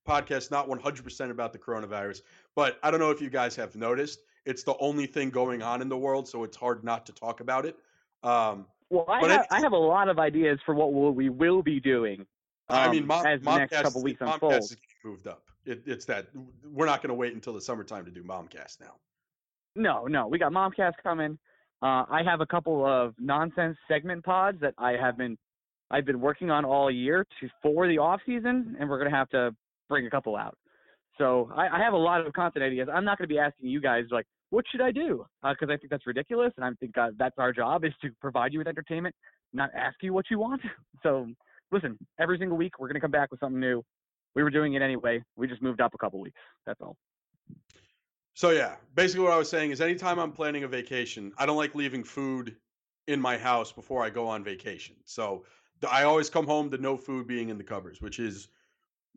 podcast 0.07 0.51
not 0.51 0.69
100% 0.69 1.31
about 1.31 1.53
the 1.53 1.59
coronavirus, 1.59 2.23
but 2.55 2.79
I 2.83 2.91
don't 2.91 3.01
know 3.01 3.11
if 3.11 3.21
you 3.21 3.31
guys 3.31 3.57
have 3.57 3.75
noticed, 3.77 4.21
it's 4.45 4.63
the 4.63 4.77
only 4.79 5.07
thing 5.07 5.31
going 5.31 5.63
on 5.63 5.81
in 5.81 5.89
the 5.89 5.97
world, 5.97 6.29
so 6.29 6.43
it's 6.45 6.57
hard 6.57 6.83
not 6.85 7.07
to 7.07 7.13
talk 7.13 7.41
about 7.41 7.65
it. 7.65 7.77
Um, 8.25 8.67
Well, 8.91 9.07
I 9.09 9.27
have, 9.29 9.47
I 9.51 9.61
have 9.61 9.73
a 9.73 9.77
lot 9.77 10.09
of 10.09 10.19
ideas 10.19 10.59
for 10.67 10.75
what 10.75 10.93
we'll, 10.93 11.13
we 11.13 11.29
will 11.31 11.63
be 11.63 11.79
doing. 11.81 12.27
I 12.69 12.91
mean, 12.91 13.03
um, 13.03 13.09
Mom, 13.09 13.27
as 13.27 13.41
the 13.43 13.57
next 13.59 13.81
couple 13.81 14.03
weeks 14.03 14.21
Momcast 14.21 14.35
unfold. 14.35 14.55
is 14.55 14.71
getting 14.71 15.11
moved 15.13 15.27
up. 15.29 15.45
It, 15.65 15.83
it's 15.87 16.05
that 16.07 16.27
we're 16.65 16.87
not 16.87 17.01
going 17.01 17.09
to 17.09 17.15
wait 17.15 17.33
until 17.35 17.53
the 17.53 17.61
summertime 17.61 18.05
to 18.05 18.11
do 18.11 18.25
Momcast 18.25 18.81
now. 18.81 18.97
No, 19.77 20.07
no, 20.07 20.27
we 20.27 20.39
got 20.39 20.51
Momcast 20.53 20.95
coming. 21.03 21.39
Uh, 21.81 22.05
I 22.11 22.23
have 22.25 22.41
a 22.41 22.47
couple 22.47 22.85
of 22.85 23.15
nonsense 23.21 23.77
segment 23.89 24.25
pods 24.25 24.59
that 24.61 24.75
I 24.79 24.93
have 24.93 25.17
been 25.17 25.39
I've 25.93 26.07
been 26.07 26.21
working 26.21 26.51
on 26.51 26.65
all 26.65 26.91
year 26.91 27.27
to 27.41 27.49
for 27.63 27.87
the 27.87 27.99
off 27.99 28.21
season, 28.25 28.77
and 28.81 28.89
we're 28.89 28.99
gonna 28.99 29.15
have 29.15 29.29
to 29.31 29.55
bring 29.89 30.07
a 30.07 30.11
couple 30.11 30.35
out. 30.37 30.57
So 31.19 31.51
I, 31.55 31.69
I 31.69 31.79
have 31.79 31.93
a 31.93 31.99
lot 31.99 32.27
of 32.27 32.33
content 32.33 32.65
ideas. 32.65 32.89
I'm 32.93 33.05
not 33.05 33.19
gonna 33.19 33.29
be 33.29 33.39
asking 33.39 33.69
you 33.69 33.81
guys 33.81 34.05
like, 34.11 34.27
what 34.49 34.65
should 34.71 34.81
I 34.81 34.91
do? 34.91 35.27
Because 35.43 35.69
I 35.71 35.77
think 35.77 35.91
that's 35.91 36.07
ridiculous, 36.07 36.53
and 36.57 36.65
I 36.65 36.71
think 36.81 36.97
uh, 36.97 37.11
that's 37.19 37.35
our 37.39 37.53
job 37.53 37.85
is 37.85 37.93
to 38.01 38.11
provide 38.21 38.55
you 38.55 38.59
with 38.59 38.69
entertainment, 38.69 39.15
not 39.53 39.71
ask 39.77 39.97
you 40.03 40.13
what 40.13 40.27
you 40.31 40.39
want. 40.39 40.63
So 41.03 41.27
listen, 41.73 41.99
every 42.21 42.39
single 42.39 42.57
week 42.57 42.79
we're 42.79 42.87
gonna 42.87 43.01
come 43.01 43.11
back 43.11 43.33
with 43.33 43.41
something 43.41 43.59
new. 43.59 43.83
We 44.37 44.45
were 44.45 44.51
doing 44.51 44.75
it 44.75 44.83
anyway. 44.83 45.21
We 45.35 45.49
just 45.49 45.61
moved 45.61 45.81
up 45.81 45.95
a 45.95 45.99
couple 45.99 46.21
weeks. 46.21 46.39
That's 46.65 46.81
all. 46.81 46.97
So 48.35 48.51
yeah, 48.51 48.77
basically 48.95 49.25
what 49.25 49.33
I 49.33 49.37
was 49.37 49.51
saying 49.51 49.73
is 49.73 49.81
anytime 49.81 50.21
I'm 50.21 50.31
planning 50.31 50.63
a 50.63 50.69
vacation, 50.69 51.33
I 51.39 51.45
don't 51.45 51.57
like 51.57 51.75
leaving 51.75 52.05
food 52.05 52.55
in 53.09 53.21
my 53.21 53.37
house 53.37 53.73
before 53.73 54.05
I 54.05 54.11
go 54.11 54.29
on 54.29 54.45
vacation. 54.45 54.95
So 55.05 55.45
I 55.91 56.05
always 56.05 56.31
come 56.31 56.47
home 56.47 56.71
to 56.71 56.79
no 56.79 56.97
food 56.97 57.27
being 57.27 57.49
in 57.49 57.59
the 57.59 57.65
cupboards, 57.65 58.01
which 58.01 58.19
is, 58.19 58.49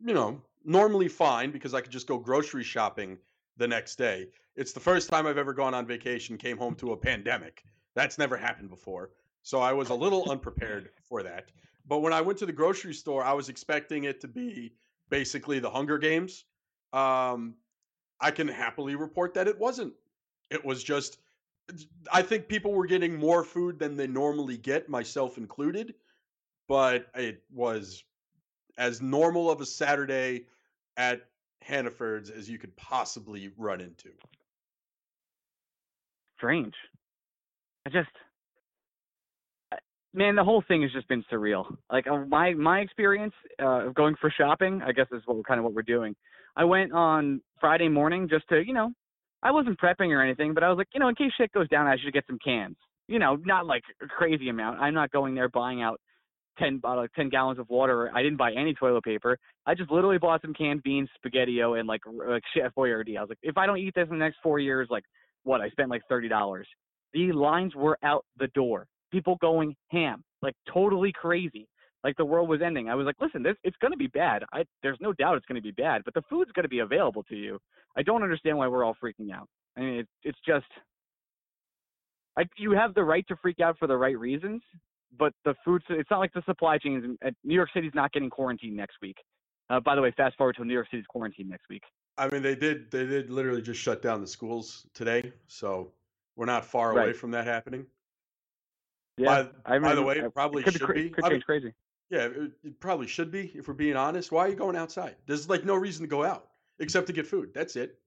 you 0.04 0.14
know, 0.14 0.40
normally 0.64 1.08
fine 1.08 1.50
because 1.50 1.74
I 1.74 1.80
could 1.80 1.92
just 1.92 2.06
go 2.06 2.18
grocery 2.18 2.64
shopping 2.64 3.18
the 3.56 3.68
next 3.68 3.96
day. 3.96 4.28
It's 4.56 4.72
the 4.72 4.80
first 4.80 5.08
time 5.08 5.26
I've 5.26 5.38
ever 5.38 5.52
gone 5.52 5.74
on 5.74 5.86
vacation, 5.86 6.36
came 6.36 6.58
home 6.58 6.74
to 6.76 6.92
a 6.92 6.96
pandemic. 6.96 7.64
That's 7.94 8.18
never 8.18 8.36
happened 8.36 8.70
before. 8.70 9.10
So 9.42 9.60
I 9.60 9.72
was 9.72 9.90
a 9.90 9.94
little 9.94 10.30
unprepared 10.30 10.90
for 11.02 11.22
that. 11.22 11.50
But 11.86 12.00
when 12.00 12.12
I 12.12 12.20
went 12.20 12.38
to 12.40 12.46
the 12.46 12.52
grocery 12.52 12.94
store, 12.94 13.22
I 13.22 13.32
was 13.32 13.48
expecting 13.48 14.04
it 14.04 14.20
to 14.20 14.28
be 14.28 14.72
basically 15.08 15.58
the 15.60 15.70
Hunger 15.70 15.98
Games. 15.98 16.44
Um, 16.92 17.54
I 18.20 18.30
can 18.30 18.48
happily 18.48 18.96
report 18.96 19.34
that 19.34 19.46
it 19.46 19.58
wasn't. 19.58 19.92
It 20.50 20.64
was 20.64 20.82
just, 20.82 21.18
I 22.12 22.22
think 22.22 22.48
people 22.48 22.72
were 22.72 22.86
getting 22.86 23.14
more 23.14 23.44
food 23.44 23.78
than 23.78 23.96
they 23.96 24.06
normally 24.06 24.56
get, 24.56 24.88
myself 24.88 25.38
included. 25.38 25.94
But 26.68 27.06
it 27.14 27.42
was 27.52 28.04
as 28.78 29.00
normal 29.00 29.50
of 29.50 29.60
a 29.60 29.66
Saturday 29.66 30.46
at 30.96 31.22
Hannaford's 31.62 32.30
as 32.30 32.48
you 32.48 32.58
could 32.58 32.76
possibly 32.76 33.50
run 33.56 33.80
into. 33.80 34.10
Strange. 36.36 36.74
I 37.86 37.90
just, 37.90 38.08
man, 40.12 40.36
the 40.36 40.44
whole 40.44 40.62
thing 40.66 40.82
has 40.82 40.92
just 40.92 41.08
been 41.08 41.24
surreal. 41.32 41.76
Like 41.90 42.06
uh, 42.06 42.24
my 42.26 42.52
my 42.54 42.80
experience 42.80 43.34
uh, 43.62 43.86
of 43.86 43.94
going 43.94 44.16
for 44.20 44.30
shopping, 44.30 44.82
I 44.84 44.92
guess 44.92 45.06
is 45.12 45.22
what 45.24 45.44
kind 45.46 45.58
of 45.58 45.64
what 45.64 45.74
we're 45.74 45.82
doing. 45.82 46.14
I 46.56 46.64
went 46.64 46.92
on 46.92 47.40
Friday 47.60 47.88
morning 47.88 48.28
just 48.28 48.48
to, 48.48 48.62
you 48.64 48.72
know, 48.72 48.92
I 49.42 49.50
wasn't 49.50 49.78
prepping 49.78 50.08
or 50.08 50.22
anything, 50.22 50.54
but 50.54 50.62
I 50.62 50.68
was 50.68 50.78
like, 50.78 50.88
you 50.94 51.00
know, 51.00 51.08
in 51.08 51.14
case 51.14 51.32
shit 51.36 51.52
goes 51.52 51.68
down, 51.68 51.86
I 51.86 51.96
should 52.02 52.12
get 52.12 52.24
some 52.26 52.38
cans. 52.44 52.76
You 53.08 53.18
know, 53.18 53.36
not 53.44 53.66
like 53.66 53.82
a 54.02 54.06
crazy 54.06 54.48
amount. 54.48 54.80
I'm 54.80 54.94
not 54.94 55.12
going 55.12 55.34
there 55.34 55.48
buying 55.48 55.82
out 55.82 56.00
ten 56.58 56.78
bottle, 56.78 57.06
ten 57.14 57.28
gallons 57.28 57.58
of 57.58 57.68
water. 57.68 58.10
I 58.14 58.22
didn't 58.22 58.38
buy 58.38 58.52
any 58.52 58.74
toilet 58.74 59.04
paper. 59.04 59.38
I 59.66 59.74
just 59.74 59.90
literally 59.90 60.18
bought 60.18 60.42
some 60.42 60.54
canned 60.54 60.82
beans, 60.82 61.08
spaghettio, 61.18 61.78
and 61.78 61.88
like 61.88 62.02
like 62.06 62.42
Chef 62.54 62.72
Boyardee. 62.76 63.16
I 63.16 63.20
was 63.20 63.28
like, 63.28 63.38
if 63.42 63.56
I 63.56 63.66
don't 63.66 63.78
eat 63.78 63.94
this 63.94 64.08
in 64.10 64.18
the 64.18 64.24
next 64.24 64.38
four 64.42 64.58
years, 64.58 64.88
like 64.90 65.04
what? 65.44 65.60
I 65.60 65.68
spent 65.70 65.90
like 65.90 66.02
thirty 66.08 66.28
dollars. 66.28 66.68
The 67.12 67.32
lines 67.32 67.74
were 67.74 67.98
out 68.02 68.24
the 68.38 68.48
door. 68.48 68.86
People 69.12 69.36
going 69.40 69.74
ham, 69.90 70.22
like 70.42 70.54
totally 70.72 71.12
crazy. 71.12 71.68
Like 72.04 72.16
the 72.16 72.24
world 72.24 72.48
was 72.48 72.60
ending. 72.64 72.88
I 72.88 72.94
was 72.94 73.06
like, 73.06 73.16
listen, 73.20 73.42
this 73.42 73.56
it's 73.64 73.76
gonna 73.80 73.96
be 73.96 74.08
bad. 74.08 74.44
I 74.52 74.64
there's 74.82 74.98
no 75.00 75.12
doubt 75.12 75.36
it's 75.36 75.46
gonna 75.46 75.60
be 75.60 75.72
bad, 75.72 76.02
but 76.04 76.14
the 76.14 76.22
food's 76.28 76.52
gonna 76.52 76.68
be 76.68 76.80
available 76.80 77.22
to 77.24 77.36
you. 77.36 77.58
I 77.96 78.02
don't 78.02 78.22
understand 78.22 78.58
why 78.58 78.68
we're 78.68 78.84
all 78.84 78.96
freaking 79.02 79.32
out. 79.32 79.48
I 79.76 79.80
mean, 79.80 79.98
it, 80.00 80.08
it's 80.22 80.38
just, 80.46 80.66
I, 82.38 82.44
you 82.56 82.72
have 82.72 82.94
the 82.94 83.04
right 83.04 83.26
to 83.28 83.36
freak 83.36 83.60
out 83.60 83.78
for 83.78 83.86
the 83.86 83.96
right 83.96 84.18
reasons, 84.18 84.62
but 85.18 85.32
the 85.44 85.54
food, 85.64 85.82
it's 85.90 86.10
not 86.10 86.18
like 86.20 86.32
the 86.32 86.42
supply 86.46 86.78
chains. 86.78 87.04
in- 87.04 87.18
at 87.22 87.34
New 87.44 87.54
York 87.54 87.70
City's 87.74 87.92
not 87.94 88.12
getting 88.12 88.30
quarantined 88.30 88.76
next 88.76 88.96
week. 89.02 89.16
Uh, 89.68 89.80
by 89.80 89.94
the 89.94 90.00
way, 90.02 90.12
fast 90.16 90.36
forward 90.36 90.56
to 90.56 90.64
New 90.64 90.74
York 90.74 90.86
City's 90.90 91.06
quarantine 91.08 91.48
next 91.48 91.68
week. 91.68 91.82
I 92.18 92.28
mean, 92.28 92.42
they 92.42 92.54
did 92.54 92.90
they 92.90 93.04
did 93.04 93.30
literally 93.30 93.62
just 93.62 93.80
shut 93.80 94.00
down 94.02 94.20
the 94.20 94.26
schools 94.26 94.86
today, 94.94 95.32
so 95.48 95.92
we're 96.36 96.46
not 96.46 96.64
far 96.64 96.92
away 96.92 97.12
from 97.12 97.30
that 97.32 97.46
happening. 97.46 97.86
Yeah, 99.18 99.44
By- 99.64 99.74
I 99.74 99.78
by 99.78 99.94
the 99.94 100.02
way, 100.02 100.18
it 100.18 100.24
uh, 100.24 100.30
probably 100.30 100.62
could 100.62 100.74
be, 100.74 100.78
should 100.78 100.86
cra- 100.86 100.94
be. 100.94 101.10
Could 101.10 101.24
I 101.24 101.28
mean- 101.30 101.42
crazy. 101.42 101.72
Yeah, 102.08 102.26
it, 102.26 102.52
it 102.62 102.78
probably 102.78 103.08
should 103.08 103.32
be 103.32 103.50
if 103.56 103.66
we're 103.66 103.74
being 103.74 103.96
honest. 103.96 104.30
Why 104.30 104.42
are 104.42 104.48
you 104.48 104.54
going 104.54 104.76
outside? 104.76 105.16
There's 105.26 105.48
like 105.48 105.64
no 105.64 105.74
reason 105.74 106.04
to 106.04 106.08
go 106.08 106.22
out 106.22 106.50
except 106.78 107.08
to 107.08 107.12
get 107.12 107.26
food. 107.26 107.50
That's 107.52 107.74
it. 107.74 107.98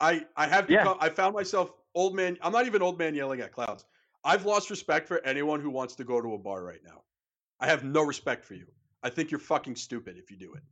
I 0.00 0.24
I 0.36 0.46
have 0.46 0.70
Yeah. 0.70 0.78
become, 0.84 0.96
I 1.00 1.10
found 1.10 1.34
myself 1.34 1.72
old 1.94 2.14
man. 2.16 2.38
I'm 2.40 2.52
not 2.52 2.64
even 2.66 2.80
old 2.80 2.98
man 2.98 3.14
yelling 3.14 3.40
at 3.40 3.52
clouds. 3.52 3.84
I've 4.26 4.44
lost 4.44 4.70
respect 4.70 5.06
for 5.06 5.24
anyone 5.24 5.60
who 5.60 5.70
wants 5.70 5.94
to 5.94 6.04
go 6.04 6.20
to 6.20 6.34
a 6.34 6.38
bar 6.38 6.64
right 6.64 6.80
now. 6.84 7.02
I 7.60 7.68
have 7.68 7.84
no 7.84 8.02
respect 8.02 8.44
for 8.44 8.54
you. 8.54 8.66
I 9.04 9.08
think 9.08 9.30
you're 9.30 9.38
fucking 9.38 9.76
stupid 9.76 10.16
if 10.18 10.32
you 10.32 10.36
do 10.36 10.52
it. 10.54 10.62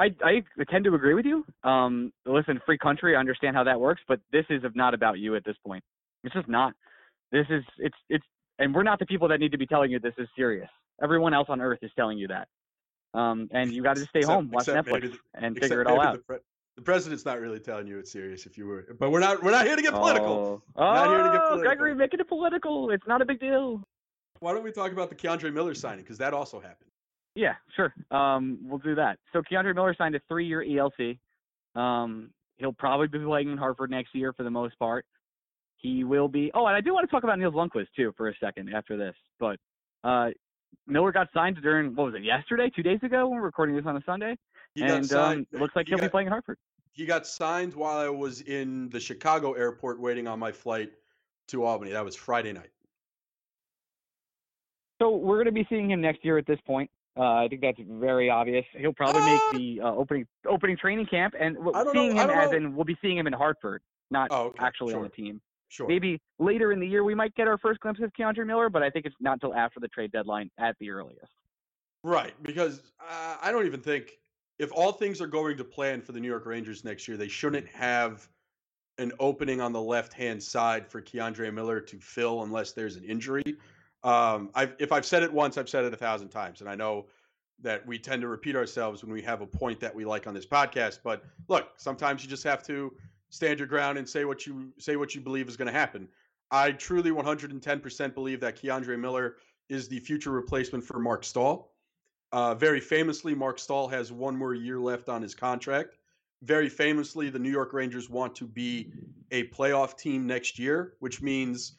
I, 0.00 0.14
I 0.24 0.42
tend 0.68 0.84
to 0.86 0.94
agree 0.94 1.14
with 1.14 1.26
you. 1.26 1.44
Um, 1.62 2.12
listen, 2.26 2.60
free 2.66 2.76
country, 2.76 3.14
I 3.14 3.20
understand 3.20 3.54
how 3.54 3.62
that 3.64 3.78
works, 3.78 4.02
but 4.08 4.18
this 4.32 4.44
is 4.50 4.62
not 4.74 4.94
about 4.94 5.20
you 5.20 5.36
at 5.36 5.44
this 5.44 5.56
point. 5.64 5.84
It's 6.24 6.34
just 6.34 6.48
not. 6.48 6.72
This 7.30 7.46
is 7.50 7.62
it's 7.78 7.96
it's, 8.08 8.24
and 8.58 8.74
we're 8.74 8.82
not 8.82 8.98
the 8.98 9.06
people 9.06 9.28
that 9.28 9.38
need 9.38 9.52
to 9.52 9.58
be 9.58 9.66
telling 9.66 9.92
you 9.92 10.00
this 10.00 10.14
is 10.18 10.26
serious. 10.36 10.68
Everyone 11.00 11.32
else 11.32 11.46
on 11.48 11.60
earth 11.60 11.78
is 11.82 11.92
telling 11.96 12.18
you 12.18 12.28
that. 12.28 12.48
Um, 13.14 13.48
and 13.52 13.72
you 13.72 13.82
got 13.82 13.94
to 13.94 14.00
just 14.00 14.10
stay 14.10 14.20
Except- 14.20 14.34
home, 14.34 14.50
watch 14.50 14.66
Netflix, 14.66 15.12
the- 15.12 15.18
and 15.34 15.56
figure 15.56 15.82
it 15.82 15.86
all 15.86 16.00
out. 16.00 16.20
The, 16.26 16.40
the 16.80 16.84
president's 16.84 17.26
not 17.26 17.38
really 17.40 17.60
telling 17.60 17.86
you 17.86 17.98
it's 17.98 18.10
serious 18.10 18.46
if 18.46 18.56
you 18.56 18.66
were, 18.66 18.86
but 18.98 19.10
we're 19.12 19.20
not 19.20 19.42
we're 19.42 19.50
not 19.50 19.66
here 19.66 19.76
to 19.76 19.82
get 19.82 19.92
political. 19.92 20.62
Oh, 20.76 20.82
Not 20.82 21.08
here 21.08 21.18
to 21.18 21.24
get 21.24 21.34
Oh, 21.34 21.48
political. 21.48 21.58
Gregory, 21.60 21.94
making 21.94 22.20
it 22.20 22.28
political. 22.28 22.90
It's 22.90 23.06
not 23.06 23.20
a 23.20 23.26
big 23.26 23.38
deal. 23.38 23.82
Why 24.38 24.54
don't 24.54 24.64
we 24.64 24.72
talk 24.72 24.90
about 24.90 25.10
the 25.10 25.14
K'Andre 25.14 25.52
Miller 25.52 25.74
signing 25.74 26.04
because 26.04 26.16
that 26.18 26.32
also 26.32 26.58
happened. 26.58 26.90
Yeah, 27.34 27.54
sure. 27.76 27.92
Um, 28.10 28.58
we'll 28.62 28.78
do 28.78 28.94
that. 28.94 29.18
So 29.34 29.42
K'Andre 29.42 29.74
Miller 29.74 29.94
signed 29.96 30.14
a 30.14 30.20
three-year 30.26 30.64
ELC. 30.64 31.18
Um, 31.78 32.30
he'll 32.56 32.72
probably 32.72 33.08
be 33.08 33.18
playing 33.18 33.50
in 33.52 33.58
Hartford 33.58 33.90
next 33.90 34.14
year 34.14 34.32
for 34.32 34.42
the 34.42 34.50
most 34.50 34.78
part. 34.78 35.04
He 35.76 36.02
will 36.02 36.28
be. 36.28 36.50
Oh, 36.54 36.66
and 36.66 36.74
I 36.74 36.80
do 36.80 36.94
want 36.94 37.06
to 37.08 37.14
talk 37.14 37.24
about 37.24 37.38
Nils 37.38 37.54
Lundkvist 37.54 37.88
too 37.94 38.14
for 38.16 38.30
a 38.30 38.34
second 38.42 38.72
after 38.74 38.96
this. 38.96 39.14
But 39.38 39.58
uh, 40.02 40.30
Miller 40.86 41.12
got 41.12 41.28
signed 41.34 41.58
during 41.62 41.94
what 41.94 42.06
was 42.06 42.14
it 42.14 42.24
yesterday, 42.24 42.70
two 42.74 42.82
days 42.82 43.00
ago? 43.02 43.28
when 43.28 43.38
We're 43.38 43.44
recording 43.44 43.76
this 43.76 43.84
on 43.86 43.96
a 43.98 44.02
Sunday, 44.06 44.36
He 44.74 44.82
and 44.82 45.12
um, 45.12 45.46
it 45.52 45.60
looks 45.60 45.76
like 45.76 45.86
he 45.86 45.90
he'll 45.90 46.00
be 46.00 46.08
playing 46.08 46.28
in 46.28 46.32
Hartford. 46.32 46.56
He 46.92 47.06
got 47.06 47.26
signed 47.26 47.74
while 47.74 47.98
I 47.98 48.08
was 48.08 48.40
in 48.42 48.88
the 48.90 49.00
Chicago 49.00 49.52
airport 49.52 50.00
waiting 50.00 50.26
on 50.26 50.38
my 50.38 50.52
flight 50.52 50.90
to 51.48 51.64
Albany. 51.64 51.92
That 51.92 52.04
was 52.04 52.16
Friday 52.16 52.52
night. 52.52 52.70
So 55.00 55.16
we're 55.16 55.36
going 55.36 55.46
to 55.46 55.52
be 55.52 55.66
seeing 55.70 55.90
him 55.90 56.00
next 56.00 56.24
year 56.24 56.36
at 56.36 56.46
this 56.46 56.58
point. 56.66 56.90
Uh, 57.16 57.22
I 57.44 57.48
think 57.48 57.60
that's 57.62 57.78
very 57.88 58.30
obvious. 58.30 58.64
He'll 58.76 58.92
probably 58.92 59.22
make 59.22 59.40
the 59.52 59.80
uh, 59.82 59.94
opening 59.94 60.26
opening 60.48 60.76
training 60.76 61.06
camp, 61.06 61.34
and 61.38 61.56
we're 61.58 61.74
I 61.74 61.84
don't 61.84 61.94
know- 61.94 62.02
seeing 62.08 62.18
I 62.18 62.24
him 62.24 62.30
as 62.30 62.50
know. 62.50 62.56
in 62.56 62.74
we'll 62.76 62.84
be 62.84 62.96
seeing 63.02 63.16
him 63.18 63.26
in 63.26 63.32
Hartford, 63.32 63.82
not 64.10 64.28
Oh, 64.30 64.46
okay, 64.48 64.64
actually 64.64 64.94
on 64.94 65.02
the 65.02 65.08
team. 65.08 65.40
Sure. 65.68 65.86
Maybe 65.88 66.20
later 66.38 66.72
in 66.72 66.80
the 66.80 66.86
year 66.86 67.04
we 67.04 67.14
might 67.14 67.34
get 67.34 67.46
our 67.48 67.58
first 67.58 67.80
glimpse 67.80 68.00
of 68.02 68.12
K'Andre 68.18 68.44
Miller, 68.46 68.68
but 68.68 68.82
I 68.82 68.90
think 68.90 69.06
it's 69.06 69.14
not 69.20 69.34
until 69.34 69.54
after 69.54 69.78
the 69.80 69.88
trade 69.88 70.10
deadline 70.12 70.50
at 70.58 70.76
the 70.80 70.90
earliest. 70.90 71.30
Right, 72.02 72.32
because 72.42 72.92
uh, 73.00 73.36
I 73.42 73.52
don't 73.52 73.66
even 73.66 73.80
think 73.80 74.12
if 74.60 74.70
all 74.72 74.92
things 74.92 75.22
are 75.22 75.26
going 75.26 75.56
to 75.56 75.64
plan 75.64 76.02
for 76.02 76.12
the 76.12 76.20
New 76.20 76.28
York 76.28 76.44
Rangers 76.44 76.84
next 76.84 77.08
year, 77.08 77.16
they 77.16 77.28
shouldn't 77.28 77.66
have 77.68 78.28
an 78.98 79.10
opening 79.18 79.58
on 79.58 79.72
the 79.72 79.80
left 79.80 80.12
hand 80.12 80.42
side 80.42 80.86
for 80.86 81.00
K'Andre 81.00 81.52
Miller 81.52 81.80
to 81.80 81.98
fill 81.98 82.42
unless 82.42 82.72
there's 82.72 82.96
an 82.96 83.04
injury. 83.04 83.56
Um, 84.04 84.50
I've, 84.54 84.74
if 84.78 84.92
I've 84.92 85.06
said 85.06 85.22
it 85.22 85.32
once, 85.32 85.56
I've 85.56 85.70
said 85.70 85.84
it 85.84 85.94
a 85.94 85.96
thousand 85.96 86.28
times, 86.28 86.60
and 86.60 86.68
I 86.68 86.74
know 86.74 87.06
that 87.62 87.86
we 87.86 87.98
tend 87.98 88.20
to 88.20 88.28
repeat 88.28 88.54
ourselves 88.54 89.02
when 89.02 89.10
we 89.10 89.22
have 89.22 89.40
a 89.40 89.46
point 89.46 89.80
that 89.80 89.94
we 89.94 90.04
like 90.04 90.26
on 90.26 90.34
this 90.34 90.46
podcast. 90.46 90.98
But 91.02 91.24
look, 91.48 91.70
sometimes 91.78 92.22
you 92.22 92.28
just 92.28 92.44
have 92.44 92.62
to 92.64 92.92
stand 93.30 93.60
your 93.60 93.68
ground 93.68 93.96
and 93.96 94.06
say 94.06 94.26
what 94.26 94.46
you 94.46 94.74
say 94.78 94.96
what 94.96 95.14
you 95.14 95.22
believe 95.22 95.48
is 95.48 95.56
going 95.56 95.72
to 95.72 95.78
happen. 95.78 96.06
I 96.50 96.72
truly 96.72 97.10
110% 97.10 98.14
believe 98.14 98.40
that 98.40 98.60
Keandre 98.60 98.98
Miller 98.98 99.36
is 99.70 99.88
the 99.88 100.00
future 100.00 100.32
replacement 100.32 100.84
for 100.84 100.98
Marc 100.98 101.24
Staal. 101.24 101.69
Uh, 102.32 102.54
very 102.54 102.80
famously, 102.80 103.34
Marc 103.34 103.58
Staal 103.58 103.88
has 103.88 104.12
one 104.12 104.36
more 104.36 104.54
year 104.54 104.78
left 104.78 105.08
on 105.08 105.20
his 105.20 105.34
contract. 105.34 105.98
Very 106.42 106.68
famously, 106.68 107.28
the 107.28 107.38
New 107.38 107.50
York 107.50 107.72
Rangers 107.72 108.08
want 108.08 108.34
to 108.36 108.46
be 108.46 108.92
a 109.30 109.48
playoff 109.48 109.98
team 109.98 110.26
next 110.26 110.58
year, 110.58 110.94
which 111.00 111.20
means 111.20 111.72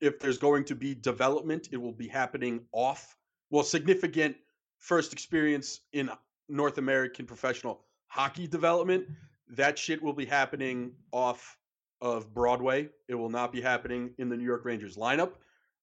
if 0.00 0.18
there's 0.18 0.38
going 0.38 0.64
to 0.64 0.74
be 0.74 0.94
development, 0.94 1.68
it 1.72 1.76
will 1.76 1.92
be 1.92 2.08
happening 2.08 2.60
off, 2.72 3.16
well, 3.50 3.64
significant 3.64 4.36
first 4.78 5.12
experience 5.12 5.80
in 5.92 6.08
North 6.48 6.78
American 6.78 7.26
professional 7.26 7.82
hockey 8.06 8.46
development. 8.46 9.06
That 9.48 9.78
shit 9.78 10.02
will 10.02 10.12
be 10.12 10.24
happening 10.24 10.92
off 11.12 11.58
of 12.00 12.32
Broadway. 12.32 12.88
It 13.08 13.14
will 13.14 13.28
not 13.28 13.52
be 13.52 13.60
happening 13.60 14.10
in 14.18 14.28
the 14.28 14.36
New 14.36 14.44
York 14.44 14.64
Rangers 14.64 14.96
lineup. 14.96 15.32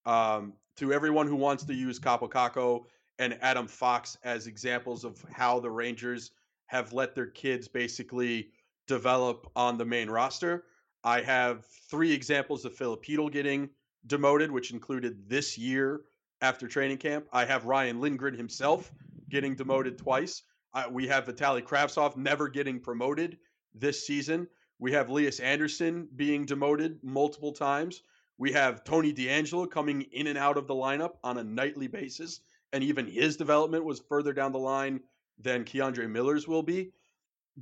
Um, 0.06 0.54
to 0.78 0.93
everyone 0.93 1.28
who 1.28 1.36
wants 1.36 1.63
to 1.65 1.74
use 1.74 2.00
Kaapo 2.00 2.30
Kakko 2.30 2.86
and 3.19 3.38
Adam 3.41 3.67
Fox 3.67 4.17
as 4.23 4.47
examples 4.47 5.03
of 5.03 5.23
how 5.32 5.60
the 5.60 5.71
Rangers 5.71 6.32
have 6.67 6.93
let 6.93 7.15
their 7.15 7.27
kids 7.27 7.67
basically 7.67 8.49
develop 8.88 9.49
on 9.56 9.77
the 9.77 9.86
main 9.86 10.10
roster. 10.10 10.65
I 11.03 11.21
have 11.21 11.65
three 11.89 12.12
examples 12.12 12.65
of 12.65 12.75
Filipino 12.75 13.30
getting 13.30 13.69
demoted, 14.06 14.51
which 14.51 14.71
included 14.71 15.30
this 15.30 15.58
year 15.58 16.01
after 16.41 16.67
training 16.67 16.97
camp. 16.97 17.25
I 17.32 17.45
have 17.45 17.65
Ryan 17.65 17.99
Lindgren 17.99 18.36
himself 18.36 18.91
getting 19.30 19.56
demoted 19.56 19.97
twice. 19.97 20.43
We 20.91 21.08
have 21.08 21.25
Vitaly 21.25 21.63
Kravtsov 21.63 22.17
never 22.17 22.47
getting 22.47 22.80
promoted 22.80 23.38
this 23.73 24.06
season. 24.06 24.47
We 24.80 24.91
have 24.91 25.10
Lias 25.10 25.39
Andersson 25.39 26.08
being 26.15 26.45
demoted 26.45 26.99
multiple 27.01 27.51
times. 27.51 28.03
We 28.38 28.51
have 28.51 28.84
Tony 28.84 29.12
DeAngelo 29.12 29.71
coming 29.71 30.03
in 30.12 30.27
and 30.27 30.38
out 30.38 30.58
of 30.58 30.67
the 30.67 30.75
lineup 30.75 31.13
on 31.23 31.39
a 31.39 31.43
nightly 31.43 31.88
basis, 31.88 32.41
and 32.78 32.84
even 32.84 33.08
his 33.08 33.36
development 33.36 33.84
was 33.84 34.04
further 34.08 34.32
down 34.32 34.52
the 34.52 34.60
line 34.60 35.00
than 35.42 35.66
K'Andre 35.66 36.08
Miller's 36.08 36.48
will 36.48 36.62
be. 36.62 36.92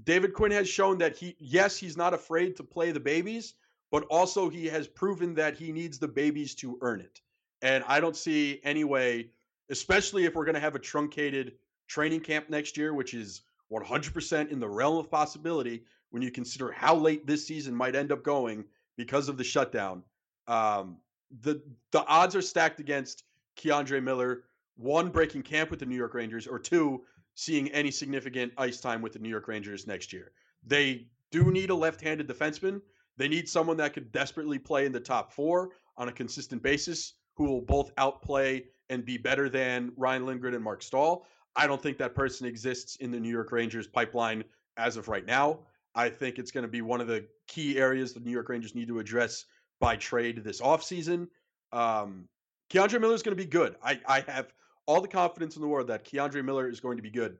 David 0.03 0.33
Quinn 0.33 0.51
has 0.51 0.67
shown 0.67 0.97
that 0.97 1.15
he, 1.15 1.37
yes, 1.39 1.77
he's 1.77 1.95
not 1.95 2.13
afraid 2.13 2.57
to 2.57 2.65
play 2.65 2.91
the 2.91 2.99
babies, 2.99 3.53
but 3.91 4.03
also 4.09 4.49
he 4.49 4.65
has 4.65 4.89
proven 4.89 5.33
that 5.35 5.55
he 5.55 5.71
needs 5.71 5.99
the 5.99 6.07
babies 6.09 6.53
to 6.55 6.77
earn 6.81 6.99
it. 6.99 7.21
And 7.61 7.81
I 7.87 8.01
don't 8.01 8.17
see 8.17 8.59
any 8.65 8.83
way, 8.83 9.29
especially 9.69 10.25
if 10.25 10.35
we're 10.35 10.43
going 10.43 10.55
to 10.55 10.59
have 10.59 10.75
a 10.75 10.79
truncated 10.79 11.53
training 11.87 12.19
camp 12.19 12.49
next 12.49 12.75
year, 12.75 12.93
which 12.93 13.13
is 13.13 13.43
100% 13.71 14.51
in 14.51 14.59
the 14.59 14.67
realm 14.67 14.97
of 14.97 15.09
possibility 15.09 15.85
when 16.09 16.23
you 16.23 16.29
consider 16.29 16.73
how 16.73 16.93
late 16.93 17.25
this 17.25 17.47
season 17.47 17.73
might 17.73 17.95
end 17.95 18.11
up 18.11 18.21
going 18.21 18.65
because 18.97 19.29
of 19.29 19.37
the 19.37 19.45
shutdown. 19.45 20.03
Um, 20.49 20.97
the 21.39 21.61
the 21.91 22.05
odds 22.05 22.35
are 22.35 22.41
stacked 22.41 22.81
against 22.81 23.23
K'Andre 23.55 24.03
Miller. 24.03 24.43
One, 24.75 25.09
breaking 25.09 25.43
camp 25.43 25.69
with 25.69 25.79
the 25.79 25.85
New 25.85 25.95
York 25.95 26.13
Rangers, 26.13 26.47
or 26.47 26.59
two, 26.59 27.03
seeing 27.35 27.69
any 27.69 27.91
significant 27.91 28.53
ice 28.57 28.79
time 28.79 29.01
with 29.01 29.13
the 29.13 29.19
New 29.19 29.29
York 29.29 29.47
Rangers 29.47 29.87
next 29.87 30.11
year. 30.13 30.31
They 30.65 31.07
do 31.31 31.51
need 31.51 31.69
a 31.69 31.75
left-handed 31.75 32.27
defenseman. 32.27 32.81
They 33.17 33.27
need 33.27 33.47
someone 33.47 33.77
that 33.77 33.93
could 33.93 34.11
desperately 34.11 34.59
play 34.59 34.85
in 34.85 34.91
the 34.91 34.99
top 34.99 35.31
four 35.31 35.69
on 35.97 36.09
a 36.09 36.11
consistent 36.11 36.61
basis, 36.61 37.13
who 37.35 37.45
will 37.45 37.61
both 37.61 37.91
outplay 37.97 38.65
and 38.89 39.05
be 39.05 39.17
better 39.17 39.49
than 39.49 39.91
Ryan 39.97 40.25
Lindgren 40.25 40.53
and 40.53 40.63
Marc 40.63 40.81
Staal. 40.81 41.25
I 41.55 41.67
don't 41.67 41.81
think 41.81 41.97
that 41.97 42.15
person 42.15 42.45
exists 42.47 42.97
in 42.97 43.11
the 43.11 43.19
New 43.19 43.31
York 43.31 43.51
Rangers 43.51 43.87
pipeline 43.87 44.43
as 44.77 44.97
of 44.97 45.07
right 45.07 45.25
now. 45.25 45.59
I 45.95 46.09
think 46.09 46.37
it's 46.37 46.51
going 46.51 46.65
to 46.65 46.69
be 46.69 46.81
one 46.81 46.99
of 46.99 47.07
the 47.07 47.25
key 47.47 47.77
areas 47.77 48.13
the 48.13 48.19
New 48.19 48.31
York 48.31 48.49
Rangers 48.49 48.75
need 48.75 48.89
to 48.89 48.99
address 48.99 49.45
by 49.79 49.95
trade 49.95 50.43
this 50.43 50.59
offseason. 50.59 51.27
Um, 51.71 52.27
K'Andre 52.69 52.99
Miller 52.99 53.13
is 53.13 53.23
going 53.23 53.37
to 53.37 53.41
be 53.41 53.49
good. 53.49 53.75
I, 53.83 53.99
I 54.05 54.19
have 54.27 54.53
all 54.87 55.01
the 55.01 55.07
confidence 55.07 55.55
in 55.55 55.61
the 55.61 55.67
world 55.67 55.87
that 55.87 56.05
K'Andre 56.05 56.43
Miller 56.43 56.69
is 56.69 56.79
going 56.79 56.97
to 56.97 57.03
be 57.03 57.09
good. 57.09 57.37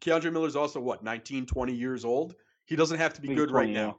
K'Andre 0.00 0.32
Miller 0.32 0.48
is 0.48 0.56
also 0.56 0.80
what 0.80 1.02
19, 1.02 1.46
20 1.46 1.72
years 1.72 2.04
old. 2.04 2.34
He 2.66 2.76
doesn't 2.76 2.98
have 2.98 3.14
to 3.14 3.20
be 3.20 3.34
good 3.34 3.50
right 3.50 3.68
now. 3.68 3.98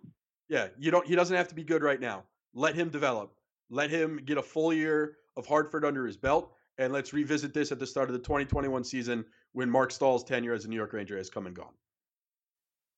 Yeah, 0.49 0.67
you 0.77 0.91
don't. 0.91 1.05
He 1.05 1.15
doesn't 1.15 1.35
have 1.35 1.47
to 1.47 1.55
be 1.55 1.63
good 1.63 1.83
right 1.83 1.99
now. 1.99 2.23
Let 2.53 2.75
him 2.75 2.89
develop. 2.89 3.33
Let 3.69 3.89
him 3.89 4.19
get 4.25 4.37
a 4.37 4.41
full 4.41 4.73
year 4.73 5.17
of 5.35 5.45
Hartford 5.45 5.85
under 5.85 6.05
his 6.05 6.17
belt, 6.17 6.53
and 6.77 6.93
let's 6.93 7.13
revisit 7.13 7.53
this 7.53 7.71
at 7.71 7.79
the 7.79 7.87
start 7.87 8.09
of 8.09 8.13
the 8.13 8.19
2021 8.19 8.83
season 8.83 9.25
when 9.53 9.69
Marc 9.69 9.91
Staal's 9.91 10.23
tenure 10.23 10.53
as 10.53 10.65
a 10.65 10.69
New 10.69 10.75
York 10.75 10.93
Ranger 10.93 11.17
has 11.17 11.29
come 11.29 11.47
and 11.47 11.55
gone. 11.55 11.73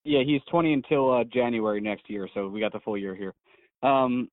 Yeah, 0.04 0.22
he's 0.24 0.42
20 0.52 0.74
until 0.74 1.14
uh, 1.14 1.24
January 1.24 1.82
next 1.82 2.10
year, 2.10 2.28
so 2.34 2.48
we 2.48 2.60
got 2.60 2.74
the 2.74 2.80
full 2.80 2.98
year 2.98 3.16
here. 3.16 3.34
Um, 3.82 4.30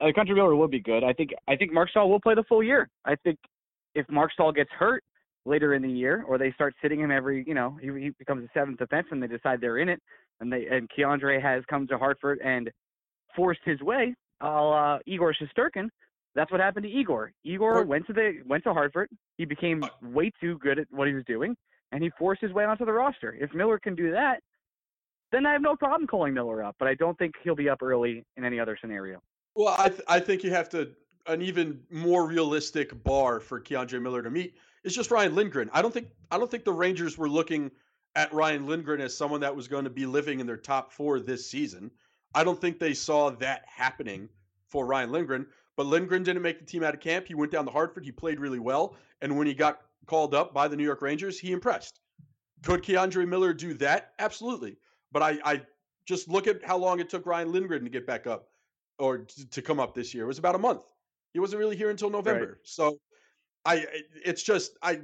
K'Andre 0.00 0.34
Miller 0.34 0.56
will 0.56 0.68
be 0.68 0.80
good. 0.80 1.04
I 1.04 1.12
think. 1.12 1.30
I 1.48 1.56
think 1.56 1.72
Marc 1.72 1.90
Staal 1.90 2.08
will 2.08 2.20
play 2.20 2.34
the 2.34 2.44
full 2.44 2.62
year. 2.62 2.88
I 3.04 3.16
think 3.16 3.38
if 3.94 4.08
Marc 4.10 4.32
Staal 4.32 4.52
gets 4.52 4.70
hurt 4.78 5.02
later 5.46 5.74
in 5.74 5.82
the 5.82 5.90
year, 5.90 6.24
or 6.26 6.38
they 6.38 6.52
start 6.52 6.74
sitting 6.82 7.00
him 7.00 7.10
every, 7.10 7.44
you 7.46 7.54
know, 7.54 7.78
he, 7.80 7.88
he 8.00 8.10
becomes 8.18 8.44
a 8.44 8.48
seventh 8.58 8.78
defenseman, 8.78 9.20
they 9.20 9.26
decide 9.26 9.60
they're 9.60 9.78
in 9.78 9.88
it, 9.88 10.00
and 10.40 10.52
they 10.52 10.66
and 10.66 10.88
K'Andre 10.90 11.40
has 11.40 11.64
come 11.68 11.86
to 11.88 11.98
Hartford 11.98 12.40
and 12.44 12.70
forced 13.34 13.60
his 13.64 13.80
way, 13.80 14.14
uh, 14.40 14.98
Igor 15.06 15.34
Shesterkin. 15.34 15.88
That's 16.34 16.50
what 16.52 16.60
happened 16.60 16.84
to 16.84 16.90
Igor. 16.90 17.32
Igor 17.44 17.84
went 17.84 18.06
to 18.06 18.12
the 18.12 18.42
went 18.46 18.64
to 18.64 18.72
Hartford. 18.72 19.08
He 19.36 19.44
became 19.44 19.84
way 20.02 20.30
too 20.40 20.58
good 20.58 20.78
at 20.78 20.86
what 20.90 21.08
he 21.08 21.14
was 21.14 21.24
doing, 21.26 21.56
and 21.92 22.02
he 22.02 22.10
forced 22.18 22.40
his 22.40 22.52
way 22.52 22.64
onto 22.64 22.84
the 22.84 22.92
roster. 22.92 23.36
If 23.40 23.52
Miller 23.52 23.78
can 23.78 23.94
do 23.94 24.12
that, 24.12 24.40
then 25.32 25.44
I 25.46 25.52
have 25.52 25.62
no 25.62 25.74
problem 25.74 26.06
calling 26.06 26.34
Miller 26.34 26.62
up. 26.62 26.76
But 26.78 26.88
I 26.88 26.94
don't 26.94 27.18
think 27.18 27.34
he'll 27.42 27.56
be 27.56 27.68
up 27.68 27.82
early 27.82 28.24
in 28.36 28.44
any 28.44 28.60
other 28.60 28.78
scenario. 28.80 29.20
Well, 29.56 29.74
I 29.76 29.88
th- 29.88 30.02
I 30.06 30.20
think 30.20 30.44
you 30.44 30.50
have 30.50 30.68
to 30.70 30.90
an 31.30 31.42
even 31.42 31.80
more 31.90 32.26
realistic 32.26 33.02
bar 33.04 33.40
for 33.40 33.60
K'Andre 33.60 34.02
Miller 34.02 34.22
to 34.22 34.30
meet 34.30 34.54
is 34.84 34.94
just 34.94 35.10
Ryan 35.10 35.34
Lindgren. 35.34 35.70
I 35.72 35.82
don't 35.82 35.94
think 35.94 36.08
I 36.30 36.38
don't 36.38 36.50
think 36.50 36.64
the 36.64 36.72
Rangers 36.72 37.16
were 37.16 37.28
looking 37.28 37.70
at 38.16 38.32
Ryan 38.32 38.66
Lindgren 38.66 39.00
as 39.00 39.16
someone 39.16 39.40
that 39.40 39.54
was 39.54 39.68
going 39.68 39.84
to 39.84 39.90
be 39.90 40.06
living 40.06 40.40
in 40.40 40.46
their 40.46 40.56
top 40.56 40.92
four 40.92 41.20
this 41.20 41.48
season. 41.48 41.90
I 42.34 42.44
don't 42.44 42.60
think 42.60 42.78
they 42.78 42.94
saw 42.94 43.30
that 43.30 43.64
happening 43.66 44.28
for 44.66 44.86
Ryan 44.86 45.12
Lindgren. 45.12 45.46
But 45.76 45.86
Lindgren 45.86 46.22
didn't 46.22 46.42
make 46.42 46.58
the 46.58 46.64
team 46.64 46.82
out 46.82 46.94
of 46.94 47.00
camp. 47.00 47.26
He 47.26 47.34
went 47.34 47.52
down 47.52 47.64
to 47.64 47.70
Hartford. 47.70 48.04
He 48.04 48.12
played 48.12 48.40
really 48.40 48.58
well. 48.58 48.96
And 49.22 49.38
when 49.38 49.46
he 49.46 49.54
got 49.54 49.82
called 50.06 50.34
up 50.34 50.52
by 50.52 50.68
the 50.68 50.76
New 50.76 50.84
York 50.84 51.00
Rangers, 51.00 51.38
he 51.38 51.52
impressed. 51.52 52.00
Could 52.62 52.82
K'Andre 52.82 53.26
Miller 53.26 53.54
do 53.54 53.74
that? 53.74 54.12
Absolutely. 54.18 54.76
But 55.12 55.22
I, 55.22 55.38
I 55.44 55.62
just 56.04 56.28
look 56.28 56.46
at 56.46 56.64
how 56.64 56.76
long 56.76 57.00
it 57.00 57.08
took 57.08 57.24
Ryan 57.24 57.52
Lindgren 57.52 57.84
to 57.84 57.90
get 57.90 58.06
back 58.06 58.26
up 58.26 58.48
or 58.98 59.18
to 59.50 59.62
come 59.62 59.80
up 59.80 59.94
this 59.94 60.12
year. 60.12 60.24
It 60.24 60.28
was 60.28 60.38
about 60.38 60.54
a 60.54 60.58
month. 60.58 60.82
He 61.32 61.40
wasn't 61.40 61.60
really 61.60 61.76
here 61.76 61.90
until 61.90 62.10
November. 62.10 62.46
Right. 62.46 62.56
So 62.62 62.98
I 63.64 63.86
it's 64.24 64.42
just 64.42 64.76
I 64.82 65.00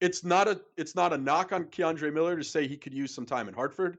it's 0.00 0.24
not 0.24 0.48
a 0.48 0.60
it's 0.76 0.94
not 0.94 1.12
a 1.12 1.18
knock 1.18 1.52
on 1.52 1.64
K'Andre 1.64 2.12
Miller 2.12 2.36
to 2.36 2.44
say 2.44 2.66
he 2.66 2.76
could 2.76 2.94
use 2.94 3.14
some 3.14 3.26
time 3.26 3.48
in 3.48 3.54
Hartford. 3.54 3.98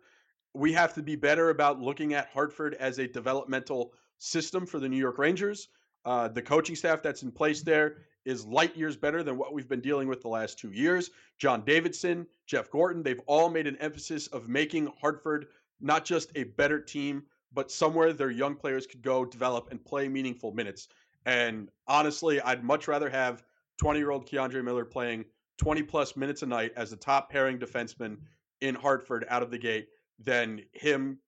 We 0.54 0.74
have 0.74 0.94
to 0.96 1.02
be 1.02 1.16
better 1.16 1.50
about 1.50 1.80
looking 1.80 2.14
at 2.14 2.30
Hartford 2.30 2.76
as 2.76 3.00
a 3.00 3.08
developmental 3.08 3.94
system 4.18 4.66
for 4.66 4.80
the 4.80 4.90
New 4.90 4.98
York 4.98 5.18
Rangers. 5.18 5.70
Uh, 6.04 6.28
the 6.28 6.42
coaching 6.42 6.76
staff 6.76 7.02
that's 7.02 7.24
in 7.24 7.32
place 7.32 7.62
there 7.62 7.98
is 8.26 8.46
light 8.46 8.76
years 8.76 8.96
better 8.96 9.24
than 9.24 9.38
what 9.38 9.54
we've 9.54 9.70
been 9.70 9.82
dealing 9.82 10.08
with 10.08 10.22
the 10.22 10.28
last 10.28 10.60
two 10.60 10.72
years. 10.72 11.12
John 11.40 11.64
Davidson, 11.66 12.28
Jeff 12.46 12.70
Gorton, 12.70 13.02
they've 13.02 13.22
all 13.26 13.50
made 13.50 13.68
an 13.68 13.78
emphasis 13.78 14.28
of 14.28 14.50
making 14.50 14.92
Hartford 15.00 15.48
not 15.80 16.06
just 16.06 16.32
a 16.36 16.44
better 16.44 16.80
team, 16.80 17.24
but 17.54 17.72
somewhere 17.72 18.14
their 18.14 18.32
young 18.32 18.56
players 18.56 18.86
could 18.86 19.02
go 19.02 19.26
develop 19.26 19.72
and 19.72 19.84
play 19.84 20.08
meaningful 20.08 20.52
minutes. 20.52 20.88
And 21.26 21.70
honestly, 21.88 22.42
I'd 22.42 22.64
much 22.64 22.88
rather 22.88 23.10
have 23.10 23.44
20 23.78 24.00
year 24.00 24.12
old 24.12 24.28
K'Andre 24.28 24.64
Miller 24.64 24.86
playing 24.86 25.26
20 25.58 25.84
plus 25.84 26.16
minutes 26.16 26.42
a 26.42 26.46
night 26.46 26.72
as 26.76 26.90
the 26.90 26.96
top 26.96 27.30
pairing 27.30 27.60
defenseman 27.60 28.18
in 28.62 28.76
Hartford 28.76 29.26
out 29.30 29.44
of 29.44 29.52
the 29.52 29.58
gate 29.58 29.88
than 30.20 30.62
him 30.74 31.20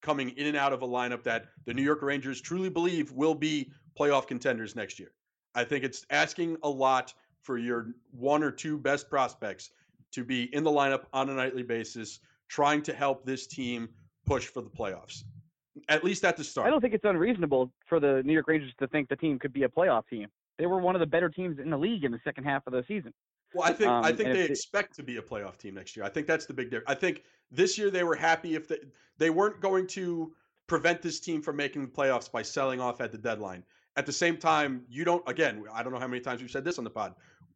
coming 0.00 0.30
in 0.30 0.46
and 0.46 0.56
out 0.56 0.72
of 0.72 0.82
a 0.82 0.86
lineup 0.86 1.22
that 1.22 1.46
the 1.64 1.74
New 1.74 1.82
York 1.82 2.02
Rangers 2.02 2.40
truly 2.40 2.68
believe 2.68 3.12
will 3.12 3.34
be 3.34 3.70
playoff 3.98 4.26
contenders 4.26 4.74
next 4.74 4.98
year. 4.98 5.12
I 5.54 5.64
think 5.64 5.84
it's 5.84 6.06
asking 6.10 6.56
a 6.62 6.68
lot 6.68 7.14
for 7.42 7.58
your 7.58 7.94
one 8.10 8.42
or 8.42 8.50
two 8.50 8.78
best 8.78 9.08
prospects 9.10 9.70
to 10.12 10.24
be 10.24 10.54
in 10.54 10.64
the 10.64 10.70
lineup 10.70 11.04
on 11.12 11.28
a 11.30 11.34
nightly 11.34 11.62
basis, 11.62 12.20
trying 12.48 12.82
to 12.82 12.92
help 12.92 13.24
this 13.24 13.46
team 13.46 13.88
push 14.26 14.46
for 14.46 14.60
the 14.62 14.70
playoffs 14.70 15.24
at 15.88 16.04
least 16.04 16.24
at 16.24 16.36
the 16.36 16.44
start. 16.44 16.66
I 16.66 16.70
don't 16.70 16.80
think 16.80 16.94
it's 16.94 17.04
unreasonable 17.04 17.70
for 17.88 18.00
the 18.00 18.22
New 18.24 18.32
York 18.32 18.48
Rangers 18.48 18.72
to 18.78 18.86
think 18.88 19.08
the 19.08 19.16
team 19.16 19.38
could 19.38 19.52
be 19.52 19.64
a 19.64 19.68
playoff 19.68 20.08
team. 20.08 20.28
They 20.58 20.66
were 20.66 20.80
one 20.80 20.94
of 20.94 21.00
the 21.00 21.06
better 21.06 21.28
teams 21.28 21.58
in 21.58 21.70
the 21.70 21.78
league 21.78 22.04
in 22.04 22.12
the 22.12 22.20
second 22.24 22.44
half 22.44 22.66
of 22.66 22.72
the 22.72 22.84
season. 22.86 23.12
Well, 23.54 23.68
I 23.68 23.72
think 23.72 23.90
um, 23.90 24.04
I 24.04 24.12
think 24.12 24.32
they 24.32 24.44
expect 24.44 24.94
to 24.96 25.02
be 25.02 25.18
a 25.18 25.22
playoff 25.22 25.58
team 25.58 25.74
next 25.74 25.96
year. 25.96 26.04
I 26.04 26.08
think 26.08 26.26
that's 26.26 26.46
the 26.46 26.54
big 26.54 26.70
difference. 26.70 26.88
I 26.88 26.94
think 26.94 27.22
this 27.50 27.76
year 27.76 27.90
they 27.90 28.04
were 28.04 28.14
happy 28.14 28.54
if 28.54 28.68
they 28.68 28.78
they 29.18 29.30
weren't 29.30 29.60
going 29.60 29.86
to 29.88 30.32
prevent 30.66 31.02
this 31.02 31.20
team 31.20 31.42
from 31.42 31.56
making 31.56 31.82
the 31.82 31.90
playoffs 31.90 32.30
by 32.30 32.42
selling 32.42 32.80
off 32.80 33.00
at 33.00 33.12
the 33.12 33.18
deadline. 33.18 33.64
At 33.96 34.06
the 34.06 34.12
same 34.12 34.38
time, 34.38 34.84
you 34.88 35.04
don't 35.04 35.22
again, 35.28 35.64
I 35.72 35.82
don't 35.82 35.92
know 35.92 35.98
how 35.98 36.06
many 36.06 36.20
times 36.20 36.40
we've 36.40 36.50
said 36.50 36.64
this 36.64 36.78
on 36.78 36.84
the 36.84 36.90
pod. 36.90 37.14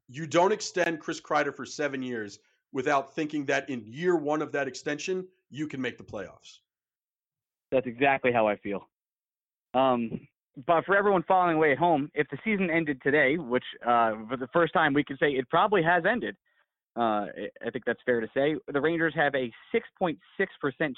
You 0.09 0.27
don't 0.27 0.53
extend 0.53 1.01
Chris 1.01 1.21
Kreider 1.21 1.55
for 1.55 1.67
7 1.67 2.01
years 2.03 2.39
without 2.73 3.15
thinking 3.15 3.45
that 3.47 3.69
in 3.69 3.83
year 3.87 4.17
1 4.17 4.43
of 4.43 4.53
that 4.53 4.69
extension, 4.69 5.27
you 5.51 5.67
can 5.67 5.81
make 5.81 5.99
the 5.99 6.05
playoffs. 6.05 6.61
That's 7.71 7.87
exactly 7.87 8.33
how 8.33 8.47
I 8.47 8.57
feel. 8.57 8.89
Um, 9.75 10.21
but 10.67 10.85
for 10.87 10.97
everyone 10.97 11.23
following 11.25 11.57
away 11.57 11.73
at 11.73 11.79
home, 11.79 12.11
if 12.15 12.27
the 12.31 12.39
season 12.45 12.71
ended 12.71 13.01
today, 13.03 13.37
which 13.37 13.65
uh, 13.83 14.15
for 14.29 14.37
the 14.39 14.49
first 14.53 14.73
time 14.73 14.95
we 14.95 15.05
can 15.05 15.19
say 15.19 15.33
it 15.33 15.49
probably 15.51 15.83
has 15.83 16.05
ended, 16.11 16.37
uh, 16.97 17.27
I 17.65 17.71
think 17.73 17.85
that's 17.85 18.01
fair 18.07 18.21
to 18.21 18.29
say. 18.33 18.57
The 18.73 18.81
Rangers 18.81 19.13
have 19.17 19.35
a 19.35 19.53
6.6% 19.75 20.17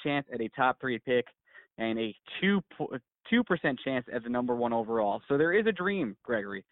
chance 0.03 0.27
at 0.33 0.41
a 0.41 0.49
top 0.51 0.81
three 0.81 1.01
pick 1.01 1.27
and 1.77 1.99
a 1.99 2.15
2 2.41 2.61
2% 3.33 3.79
chance 3.85 4.07
at 4.13 4.23
the 4.23 4.29
number 4.29 4.55
one 4.55 4.73
overall. 4.73 5.21
So 5.29 5.37
there 5.37 5.53
is 5.53 5.67
a 5.67 5.73
dream, 5.73 6.17
Gregory, 6.23 6.65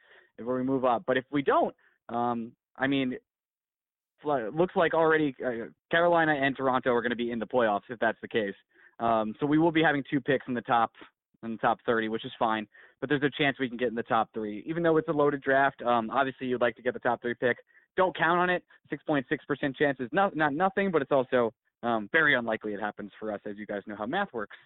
where 0.43 0.57
we 0.57 0.63
move 0.63 0.85
up. 0.85 1.03
But 1.07 1.17
if 1.17 1.25
we 1.31 1.43
don't, 1.43 1.75
um, 2.09 2.53
I 2.77 2.87
mean, 2.87 3.17
looks 4.25 4.75
like 4.77 4.95
already 4.95 5.35
uh, 5.45 5.67
Carolina 5.91 6.33
and 6.33 6.57
Toronto 6.57 6.93
are 6.93 7.03
going 7.03 7.11
to 7.11 7.17
be 7.17 7.31
in 7.31 7.39
the 7.39 7.47
playoffs 7.47 7.83
if 7.91 7.99
that's 7.99 8.19
the 8.23 8.29
case. 8.29 8.55
Um, 8.99 9.35
so 9.41 9.47
we 9.47 9.59
will 9.59 9.73
be 9.73 9.83
having 9.83 10.03
two 10.11 10.21
picks 10.21 10.47
in 10.49 10.55
the 10.55 10.63
top 10.63 10.93
in 11.43 11.53
the 11.53 11.59
top 11.59 11.79
30, 11.87 12.09
which 12.09 12.25
is 12.25 12.33
fine. 12.39 12.67
But 13.01 13.09
there's 13.09 13.23
a 13.23 13.31
chance 13.31 13.59
we 13.61 13.69
can 13.69 13.77
get 13.77 13.89
in 13.89 13.95
the 13.95 14.03
top 14.03 14.31
three, 14.33 14.65
even 14.67 14.83
though 14.83 14.97
it's 14.97 15.09
a 15.09 15.13
loaded 15.13 15.43
draft. 15.43 15.83
Um, 15.83 16.11
obviously, 16.11 16.47
you'd 16.47 16.61
like 16.61 16.77
to 16.77 16.83
get 16.83 16.95
the 16.95 17.01
top 17.01 17.21
three 17.21 17.35
pick. 17.35 17.59
Don't 17.97 18.17
count 18.17 18.39
on 18.39 18.51
it. 18.51 18.63
6.6% 18.93 19.77
chance 19.77 19.99
is 20.01 20.09
not 20.13 20.37
not 20.37 20.55
nothing, 20.55 20.91
but 20.91 21.03
it's 21.03 21.13
also 21.13 21.53
um, 21.83 22.09
very 22.13 22.35
unlikely 22.35 22.73
it 22.73 22.81
happens 22.81 23.11
for 23.19 23.33
us, 23.33 23.41
as 23.47 23.57
you 23.57 23.67
guys 23.67 23.83
know 23.87 23.97
how 23.97 24.07
math 24.07 24.33
works. 24.33 24.57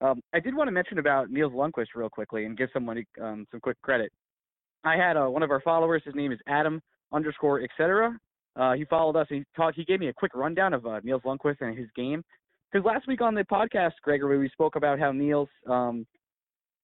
Um, 0.00 0.20
I 0.34 0.40
did 0.40 0.54
want 0.54 0.68
to 0.68 0.72
mention 0.72 0.98
about 0.98 1.30
Nils 1.30 1.52
Lundkvist 1.52 1.88
real 1.94 2.08
quickly 2.08 2.44
and 2.44 2.56
give 2.58 2.70
someone 2.72 3.04
um, 3.20 3.46
some 3.50 3.60
quick 3.60 3.80
credit. 3.82 4.12
I 4.84 4.96
had 4.96 5.16
uh, 5.16 5.26
one 5.26 5.42
of 5.42 5.50
our 5.50 5.60
followers. 5.60 6.02
His 6.04 6.14
name 6.14 6.32
is 6.32 6.40
Adam 6.46 6.82
underscore 7.12 7.62
etc. 7.62 8.18
Uh, 8.56 8.72
he 8.72 8.84
followed 8.84 9.16
us. 9.16 9.26
He 9.30 9.44
talked. 9.56 9.76
He 9.76 9.84
gave 9.84 10.00
me 10.00 10.08
a 10.08 10.12
quick 10.12 10.34
rundown 10.34 10.74
of 10.74 10.86
uh, 10.86 11.00
Nils 11.04 11.22
Lundkvist 11.24 11.60
and 11.60 11.76
his 11.76 11.88
game. 11.94 12.22
Because 12.72 12.86
last 12.86 13.06
week 13.06 13.20
on 13.20 13.34
the 13.34 13.42
podcast, 13.42 13.92
Gregory, 14.02 14.38
we 14.38 14.48
spoke 14.48 14.76
about 14.76 14.98
how 14.98 15.12
Nils. 15.12 15.48
Um, 15.68 16.06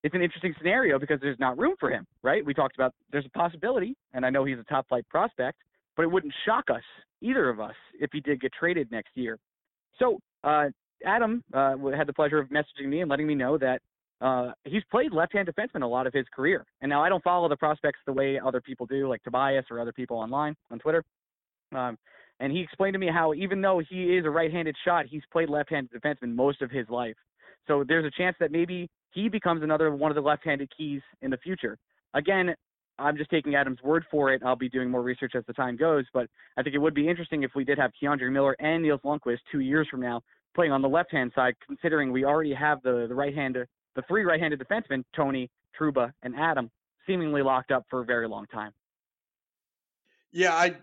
it's 0.03 0.15
an 0.15 0.21
interesting 0.21 0.53
scenario 0.57 0.99
because 0.99 1.19
there's 1.19 1.39
not 1.39 1.57
room 1.57 1.75
for 1.79 1.89
him, 1.89 2.05
right? 2.21 2.45
We 2.45 2.53
talked 2.53 2.75
about 2.75 2.93
there's 3.11 3.25
a 3.25 3.37
possibility, 3.37 3.95
and 4.13 4.25
I 4.25 4.29
know 4.29 4.45
he's 4.45 4.59
a 4.59 4.63
top 4.63 4.87
flight 4.87 5.05
prospect, 5.09 5.57
but 5.97 6.03
it 6.03 6.11
wouldn't 6.11 6.33
shock 6.45 6.65
us, 6.69 6.83
either 7.21 7.49
of 7.49 7.59
us, 7.59 7.73
if 7.99 8.09
he 8.13 8.21
did 8.21 8.39
get 8.39 8.53
traded 8.53 8.91
next 8.91 9.09
year. 9.15 9.37
So 9.97 10.19
uh, 10.43 10.67
Adam 11.05 11.43
uh, 11.53 11.75
had 11.95 12.07
the 12.07 12.13
pleasure 12.13 12.37
of 12.39 12.47
messaging 12.49 12.87
me 12.87 13.01
and 13.01 13.09
letting 13.09 13.27
me 13.27 13.35
know 13.35 13.57
that 13.57 13.81
uh, 14.21 14.51
he's 14.65 14.83
played 14.91 15.11
left-hand 15.11 15.49
defenseman 15.49 15.81
a 15.81 15.87
lot 15.87 16.05
of 16.07 16.13
his 16.13 16.25
career. 16.33 16.65
And 16.81 16.89
now 16.89 17.03
I 17.03 17.09
don't 17.09 17.23
follow 17.23 17.49
the 17.49 17.57
prospects 17.57 17.99
the 18.05 18.13
way 18.13 18.39
other 18.39 18.61
people 18.61 18.85
do, 18.85 19.09
like 19.09 19.23
Tobias 19.23 19.65
or 19.71 19.79
other 19.79 19.93
people 19.93 20.17
online 20.17 20.55
on 20.71 20.79
Twitter. 20.79 21.03
Um, 21.75 21.97
and 22.39 22.51
he 22.51 22.61
explained 22.61 22.93
to 22.93 22.99
me 22.99 23.07
how 23.07 23.33
even 23.33 23.61
though 23.61 23.81
he 23.89 24.15
is 24.15 24.25
a 24.25 24.29
right-handed 24.29 24.75
shot, 24.85 25.05
he's 25.07 25.23
played 25.31 25.49
left-handed 25.49 25.91
defenseman 25.91 26.35
most 26.35 26.61
of 26.61 26.71
his 26.71 26.87
life. 26.89 27.15
So 27.67 27.83
there's 27.87 28.05
a 28.05 28.11
chance 28.11 28.35
that 28.39 28.51
maybe 28.51 28.89
he 29.11 29.29
becomes 29.29 29.63
another 29.63 29.93
one 29.93 30.11
of 30.11 30.15
the 30.15 30.21
left-handed 30.21 30.71
keys 30.75 31.01
in 31.21 31.31
the 31.31 31.37
future. 31.37 31.77
Again, 32.13 32.55
I'm 32.97 33.17
just 33.17 33.29
taking 33.29 33.55
Adam's 33.55 33.81
word 33.83 34.05
for 34.11 34.33
it. 34.33 34.41
I'll 34.45 34.55
be 34.55 34.69
doing 34.69 34.89
more 34.89 35.01
research 35.01 35.33
as 35.35 35.43
the 35.47 35.53
time 35.53 35.77
goes, 35.77 36.05
but 36.13 36.27
I 36.57 36.63
think 36.63 36.75
it 36.75 36.79
would 36.79 36.93
be 36.93 37.07
interesting 37.07 37.43
if 37.43 37.51
we 37.55 37.63
did 37.63 37.77
have 37.77 37.91
K'Andre 38.01 38.31
Miller 38.31 38.55
and 38.59 38.83
Nils 38.83 39.01
Lundkvist 39.05 39.39
two 39.51 39.59
years 39.59 39.87
from 39.89 40.01
now 40.01 40.21
playing 40.55 40.71
on 40.71 40.81
the 40.81 40.89
left-hand 40.89 41.31
side, 41.35 41.53
considering 41.65 42.11
we 42.11 42.25
already 42.25 42.53
have 42.53 42.81
the 42.81 43.05
the 43.07 43.15
right-hand, 43.15 43.55
the 43.95 44.01
three 44.07 44.23
right-handed 44.23 44.59
defensemen, 44.59 45.03
Tony, 45.15 45.49
Trouba, 45.79 46.11
and 46.23 46.35
Adam, 46.35 46.69
seemingly 47.07 47.41
locked 47.41 47.71
up 47.71 47.85
for 47.89 48.01
a 48.01 48.05
very 48.05 48.27
long 48.27 48.45
time. 48.47 48.71
Yeah, 50.31 50.53
I 50.53 50.75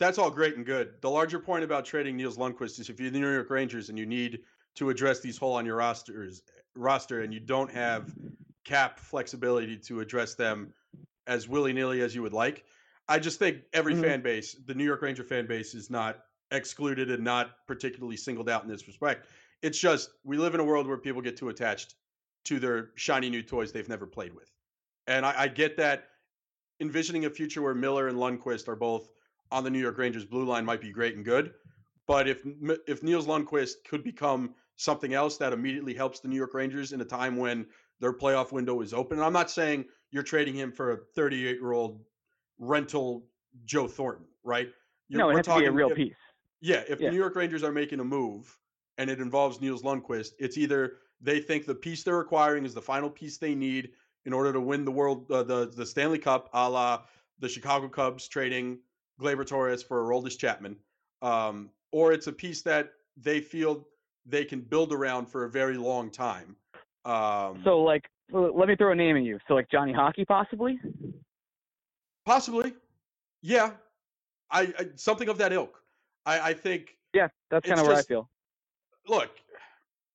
that's 0.00 0.18
all 0.18 0.30
great 0.30 0.56
and 0.56 0.64
good. 0.64 0.94
The 1.02 1.10
larger 1.10 1.38
point 1.38 1.62
about 1.62 1.84
trading 1.84 2.16
Nils 2.16 2.38
Lundkvist 2.38 2.80
is 2.80 2.88
if 2.88 2.98
you're 2.98 3.10
the 3.10 3.20
New 3.20 3.32
York 3.32 3.50
Rangers 3.50 3.90
and 3.90 3.98
you 3.98 4.06
need 4.06 4.40
to 4.76 4.88
address 4.88 5.20
these 5.20 5.36
hole 5.36 5.52
on 5.52 5.66
your 5.66 5.76
rosters 5.76 6.42
roster 6.74 7.20
and 7.20 7.34
you 7.34 7.38
don't 7.38 7.70
have 7.70 8.12
cap 8.64 8.98
flexibility 8.98 9.76
to 9.76 10.00
address 10.00 10.34
them 10.34 10.72
as 11.26 11.48
willy 11.48 11.72
nilly 11.72 12.00
as 12.00 12.14
you 12.14 12.22
would 12.22 12.32
like. 12.32 12.64
I 13.08 13.18
just 13.18 13.38
think 13.38 13.58
every 13.72 13.92
mm-hmm. 13.92 14.02
fan 14.02 14.22
base, 14.22 14.56
the 14.66 14.74
New 14.74 14.84
York 14.84 15.02
Ranger 15.02 15.24
fan 15.24 15.46
base, 15.46 15.74
is 15.74 15.90
not 15.90 16.20
excluded 16.50 17.10
and 17.10 17.22
not 17.22 17.66
particularly 17.66 18.16
singled 18.16 18.48
out 18.48 18.62
in 18.62 18.70
this 18.70 18.86
respect. 18.86 19.26
It's 19.62 19.78
just 19.78 20.10
we 20.24 20.38
live 20.38 20.54
in 20.54 20.60
a 20.60 20.64
world 20.64 20.86
where 20.86 20.96
people 20.96 21.20
get 21.20 21.36
too 21.36 21.50
attached 21.50 21.96
to 22.46 22.58
their 22.58 22.90
shiny 22.94 23.28
new 23.28 23.42
toys 23.42 23.70
they've 23.70 23.88
never 23.88 24.06
played 24.06 24.32
with. 24.34 24.50
And 25.06 25.26
I, 25.26 25.34
I 25.42 25.48
get 25.48 25.76
that 25.76 26.04
envisioning 26.80 27.26
a 27.26 27.30
future 27.30 27.60
where 27.60 27.74
Miller 27.74 28.08
and 28.08 28.16
Lundkvist 28.16 28.66
are 28.66 28.76
both 28.76 29.10
on 29.52 29.64
the 29.64 29.70
New 29.70 29.78
York 29.78 29.98
Rangers 29.98 30.24
blue 30.24 30.44
line 30.44 30.64
might 30.64 30.80
be 30.80 30.90
great 30.90 31.16
and 31.16 31.24
good. 31.24 31.52
But 32.06 32.28
if 32.28 32.42
if 32.86 33.02
Nils 33.02 33.26
Lundkvist 33.26 33.84
could 33.88 34.02
become 34.02 34.54
something 34.76 35.14
else 35.14 35.36
that 35.36 35.52
immediately 35.52 35.94
helps 35.94 36.20
the 36.20 36.28
New 36.28 36.36
York 36.36 36.54
Rangers 36.54 36.92
in 36.92 37.00
a 37.00 37.04
time 37.04 37.36
when 37.36 37.66
their 38.00 38.12
playoff 38.12 38.50
window 38.52 38.80
is 38.80 38.94
open, 38.94 39.18
and 39.18 39.24
I'm 39.24 39.32
not 39.32 39.50
saying 39.50 39.84
you're 40.10 40.22
trading 40.22 40.54
him 40.54 40.72
for 40.72 40.92
a 40.92 40.96
38 41.14 41.58
year 41.58 41.72
old 41.72 42.00
rental 42.58 43.26
Joe 43.64 43.86
Thornton, 43.86 44.26
right? 44.42 44.68
You're, 45.08 45.18
no, 45.18 45.30
it 45.30 45.36
has 45.36 45.46
talking, 45.46 45.66
to 45.66 45.70
be 45.70 45.74
a 45.74 45.76
real 45.76 45.90
if, 45.90 45.96
piece. 45.96 46.14
Yeah, 46.60 46.82
if 46.88 47.00
yeah. 47.00 47.06
the 47.06 47.12
New 47.12 47.18
York 47.18 47.36
Rangers 47.36 47.62
are 47.62 47.72
making 47.72 48.00
a 48.00 48.04
move 48.04 48.56
and 48.98 49.10
it 49.10 49.20
involves 49.20 49.60
Nils 49.60 49.82
Lundkvist, 49.82 50.30
it's 50.38 50.58
either 50.58 50.94
they 51.20 51.40
think 51.40 51.66
the 51.66 51.74
piece 51.74 52.02
they're 52.02 52.20
acquiring 52.20 52.64
is 52.64 52.74
the 52.74 52.82
final 52.82 53.10
piece 53.10 53.38
they 53.38 53.54
need 53.54 53.90
in 54.24 54.32
order 54.32 54.52
to 54.52 54.60
win 54.60 54.84
the 54.84 54.90
world, 54.90 55.30
uh, 55.30 55.42
the 55.42 55.70
the 55.74 55.86
Stanley 55.86 56.18
Cup, 56.18 56.50
a 56.52 56.68
la 56.68 57.02
the 57.38 57.48
Chicago 57.48 57.88
Cubs 57.88 58.28
trading 58.28 58.78
Gleyber 59.20 59.46
Torres 59.46 59.82
for 59.82 60.02
Aroldis 60.02 60.38
Chapman, 60.38 60.76
um, 61.22 61.70
or 61.92 62.12
it's 62.12 62.26
a 62.26 62.32
piece 62.32 62.62
that 62.62 62.92
they 63.16 63.40
feel 63.40 63.86
they 64.26 64.44
can 64.44 64.60
build 64.60 64.92
around 64.92 65.26
for 65.26 65.44
a 65.44 65.50
very 65.50 65.76
long 65.76 66.10
time. 66.10 66.56
Um, 67.04 67.60
so, 67.64 67.80
like, 67.80 68.08
let 68.32 68.68
me 68.68 68.76
throw 68.76 68.92
a 68.92 68.94
name 68.94 69.16
at 69.16 69.22
you. 69.22 69.38
So, 69.48 69.54
like 69.54 69.70
Johnny 69.70 69.92
Hockey, 69.92 70.24
possibly. 70.24 70.78
Possibly, 72.24 72.74
yeah. 73.42 73.72
I, 74.50 74.72
I 74.78 74.86
something 74.96 75.28
of 75.28 75.38
that 75.38 75.52
ilk. 75.52 75.80
I, 76.26 76.50
I 76.50 76.54
think. 76.54 76.96
Yeah, 77.14 77.28
that's 77.50 77.66
kind 77.66 77.80
of 77.80 77.86
where 77.86 77.96
I 77.96 78.02
feel. 78.02 78.28
Look, 79.08 79.30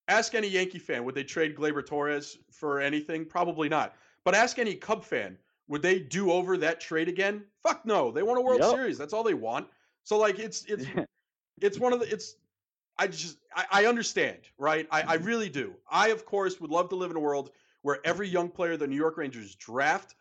ask 0.07 0.35
any 0.35 0.47
Yankee 0.47 0.79
fan 0.79 1.03
would 1.03 1.15
they 1.15 1.23
trade 1.23 1.55
Gleyber 1.55 1.85
Torres 1.85 2.37
for 2.51 2.79
anything? 2.79 3.25
Probably 3.25 3.69
not. 3.69 3.95
But 4.23 4.35
ask 4.35 4.59
any 4.59 4.75
Cub 4.75 5.03
fan 5.03 5.37
would 5.67 5.81
they 5.81 5.99
do 5.99 6.31
over 6.31 6.57
that 6.57 6.79
trade 6.79 7.07
again? 7.07 7.43
Fuck 7.63 7.85
no. 7.85 8.11
They 8.11 8.23
want 8.23 8.39
a 8.39 8.41
World 8.41 8.61
yep. 8.61 8.71
Series. 8.71 8.97
That's 8.97 9.13
all 9.13 9.23
they 9.23 9.33
want. 9.33 9.67
So 10.03 10.17
like 10.17 10.39
it's 10.39 10.65
it's 10.65 10.85
it's 11.61 11.79
one 11.79 11.93
of 11.93 11.99
the 11.99 12.11
it's 12.11 12.35
I 12.97 13.07
just 13.07 13.37
I, 13.55 13.65
I 13.71 13.85
understand, 13.85 14.39
right? 14.57 14.87
I, 14.91 15.01
I 15.01 15.17
mm-hmm. 15.17 15.25
really 15.25 15.49
do. 15.49 15.73
I 15.89 16.09
of 16.09 16.25
course 16.25 16.59
would 16.61 16.71
love 16.71 16.89
to 16.89 16.95
live 16.95 17.11
in 17.11 17.17
a 17.17 17.21
world 17.21 17.51
where 17.81 17.99
every 18.05 18.27
young 18.27 18.49
player 18.49 18.77
the 18.77 18.87
New 18.87 18.95
York 18.95 19.17
Rangers 19.17 19.55
draft 19.55 20.15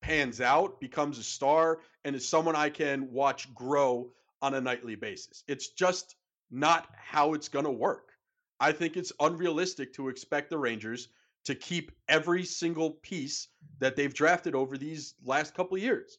pans 0.00 0.40
out, 0.40 0.80
becomes 0.80 1.18
a 1.18 1.22
star, 1.22 1.78
and 2.04 2.16
is 2.16 2.28
someone 2.28 2.56
I 2.56 2.68
can 2.68 3.12
watch 3.12 3.52
grow 3.54 4.10
on 4.40 4.54
a 4.54 4.60
nightly 4.60 4.96
basis. 4.96 5.44
It's 5.46 5.68
just 5.68 6.16
not 6.50 6.88
how 6.96 7.34
it's 7.34 7.48
gonna 7.48 7.70
work. 7.70 8.10
I 8.58 8.72
think 8.72 8.96
it's 8.96 9.12
unrealistic 9.20 9.92
to 9.94 10.08
expect 10.08 10.50
the 10.50 10.58
Rangers 10.58 11.08
to 11.44 11.54
keep 11.54 11.92
every 12.08 12.44
single 12.44 12.92
piece 13.02 13.48
that 13.78 13.96
they've 13.96 14.14
drafted 14.14 14.54
over 14.54 14.76
these 14.78 15.14
last 15.24 15.54
couple 15.54 15.76
of 15.76 15.82
years. 15.82 16.18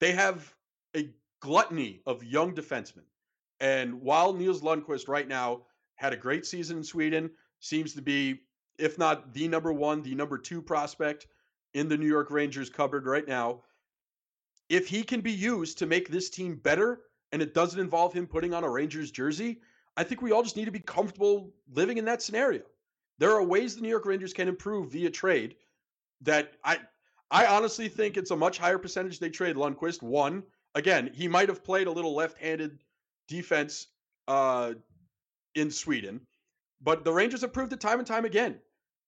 They 0.00 0.12
have 0.12 0.54
a 0.96 1.10
gluttony 1.40 2.00
of 2.06 2.24
young 2.24 2.54
defensemen. 2.54 3.04
And 3.60 4.00
while 4.00 4.32
Nils 4.32 4.62
Lundkvist 4.62 5.08
right 5.08 5.28
now 5.28 5.62
had 5.96 6.12
a 6.12 6.16
great 6.16 6.46
season 6.46 6.78
in 6.78 6.84
Sweden, 6.84 7.30
seems 7.60 7.94
to 7.94 8.02
be, 8.02 8.40
if 8.78 8.98
not 8.98 9.32
the 9.34 9.46
number 9.46 9.72
one, 9.72 10.02
the 10.02 10.14
number 10.14 10.38
two 10.38 10.60
prospect 10.60 11.26
in 11.74 11.88
the 11.88 11.96
New 11.96 12.08
York 12.08 12.30
Rangers 12.30 12.70
cupboard 12.70 13.06
right 13.06 13.26
now. 13.26 13.62
If 14.68 14.88
he 14.88 15.02
can 15.02 15.20
be 15.20 15.32
used 15.32 15.78
to 15.78 15.86
make 15.86 16.08
this 16.08 16.30
team 16.30 16.56
better 16.56 17.02
and 17.30 17.42
it 17.42 17.54
doesn't 17.54 17.78
involve 17.78 18.12
him 18.12 18.26
putting 18.26 18.54
on 18.54 18.64
a 18.64 18.70
Rangers 18.70 19.10
jersey, 19.10 19.60
I 19.96 20.04
think 20.04 20.22
we 20.22 20.32
all 20.32 20.42
just 20.42 20.56
need 20.56 20.64
to 20.64 20.70
be 20.70 20.80
comfortable 20.80 21.52
living 21.72 21.98
in 21.98 22.04
that 22.06 22.22
scenario. 22.22 22.62
There 23.18 23.32
are 23.32 23.42
ways 23.42 23.76
the 23.76 23.82
New 23.82 23.88
York 23.88 24.06
Rangers 24.06 24.32
can 24.32 24.48
improve 24.48 24.92
via 24.92 25.10
trade 25.10 25.56
that 26.22 26.52
I 26.64 26.78
I 27.30 27.46
honestly 27.46 27.88
think 27.88 28.16
it's 28.16 28.30
a 28.30 28.36
much 28.36 28.58
higher 28.58 28.78
percentage 28.78 29.18
they 29.18 29.30
trade 29.30 29.56
Lundkvist. 29.56 30.02
One, 30.02 30.42
again, 30.74 31.10
he 31.14 31.28
might 31.28 31.48
have 31.48 31.64
played 31.64 31.86
a 31.86 31.90
little 31.90 32.14
left-handed 32.14 32.78
defense 33.26 33.86
uh, 34.28 34.74
in 35.54 35.70
Sweden, 35.70 36.20
but 36.82 37.04
the 37.04 37.12
Rangers 37.12 37.40
have 37.40 37.52
proved 37.52 37.72
it 37.72 37.80
time 37.80 37.98
and 37.98 38.06
time 38.06 38.24
again 38.24 38.60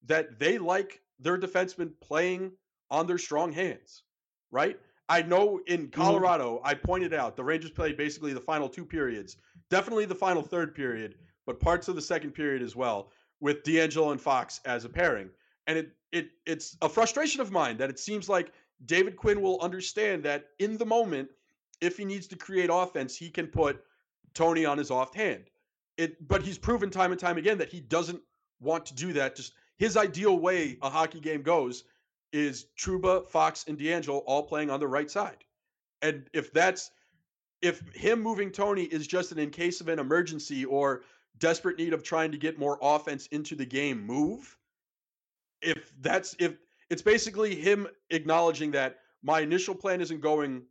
that 0.07 0.39
they 0.39 0.59
like 0.59 1.01
their 1.19 1.39
defensemen 1.39 1.93
playing 2.01 2.53
on 2.91 3.07
their 3.07 3.19
strong 3.19 3.53
hands, 3.53 4.03
right? 4.51 4.79
I 5.09 5.23
know 5.23 5.61
in 5.67 5.89
mm-hmm. 5.89 6.01
Colorado. 6.01 6.61
I 6.65 6.75
pointed 6.75 7.13
out 7.13 7.37
the 7.37 7.45
Rangers 7.45 7.71
played 7.71 7.97
basically 7.97 8.33
the 8.33 8.41
final 8.41 8.69
two 8.69 8.85
periods, 8.85 9.37
definitely 9.71 10.07
the 10.07 10.15
final 10.15 10.43
third 10.43 10.75
period, 10.75 11.17
but 11.47 11.61
parts 11.61 11.89
of 11.89 11.95
the 11.95 12.03
second 12.03 12.33
period 12.33 12.63
as 12.63 12.75
well, 12.75 13.11
with 13.41 13.63
DeAngelo 13.63 14.13
and 14.13 14.21
Fox 14.21 14.61
as 14.65 14.85
a 14.85 14.89
pairing. 14.89 15.31
And 15.67 15.79
it 15.79 15.93
it 16.13 16.31
it's 16.47 16.77
a 16.83 16.89
frustration 16.89 17.41
of 17.41 17.51
mine 17.51 17.77
that 17.79 17.91
it 17.91 17.99
seems 17.99 18.29
like 18.29 18.53
David 18.87 19.17
Quinn 19.17 19.41
will 19.41 19.61
understand 19.61 20.23
that 20.25 20.47
in 20.59 20.77
the 20.77 20.87
moment, 20.87 21.29
if 21.81 21.97
he 21.97 22.05
needs 22.05 22.27
to 22.29 22.37
create 22.37 22.71
offense, 22.73 23.17
he 23.17 23.31
can 23.31 23.47
put 23.47 23.83
Tony 24.35 24.65
on 24.65 24.79
his 24.79 24.91
off 24.91 25.15
hand. 25.15 25.45
It 25.97 26.27
but 26.27 26.43
he's 26.43 26.59
proven 26.59 26.91
time 26.91 27.13
and 27.13 27.21
time 27.21 27.39
again 27.39 27.59
that 27.59 27.71
he 27.71 27.81
doesn't 27.81 28.21
want 28.61 28.87
to 28.87 28.95
do 28.95 29.13
that. 29.15 29.37
Just 29.37 29.53
his 29.77 29.97
ideal 29.97 30.39
way 30.39 30.79
a 30.83 30.91
hockey 30.91 31.21
game 31.21 31.43
goes 31.43 31.85
is 32.33 32.67
Trouba, 32.77 33.27
Fox, 33.27 33.65
and 33.69 33.79
DeAngelo 33.79 34.23
all 34.27 34.43
playing 34.43 34.71
on 34.71 34.81
the 34.81 34.89
right 34.89 35.11
side. 35.11 35.45
And 36.03 36.29
if 36.33 36.53
that's 36.53 36.91
if 37.63 37.81
him 37.95 38.21
moving 38.21 38.51
Tony 38.51 38.85
is 38.85 39.07
just 39.07 39.33
an 39.33 39.39
in 39.39 39.51
case 39.51 39.81
of 39.81 39.89
an 39.89 39.99
emergency 39.99 40.65
or 40.65 41.03
desperate 41.39 41.79
need 41.79 41.93
of 41.93 42.03
trying 42.03 42.33
to 42.33 42.39
get 42.39 42.59
more 42.59 42.79
offense 42.81 43.27
into 43.29 43.55
the 43.55 43.67
game 43.67 44.05
move, 44.05 44.57
if 45.61 45.93
that's 46.01 46.37
if 46.39 46.57
it's 46.91 47.03
basically 47.03 47.55
him 47.55 47.87
acknowledging 48.11 48.71
that 48.73 48.99
my 49.23 49.41
initial 49.41 49.75
plan 49.75 50.01
isn't 50.01 50.21
going 50.21 50.63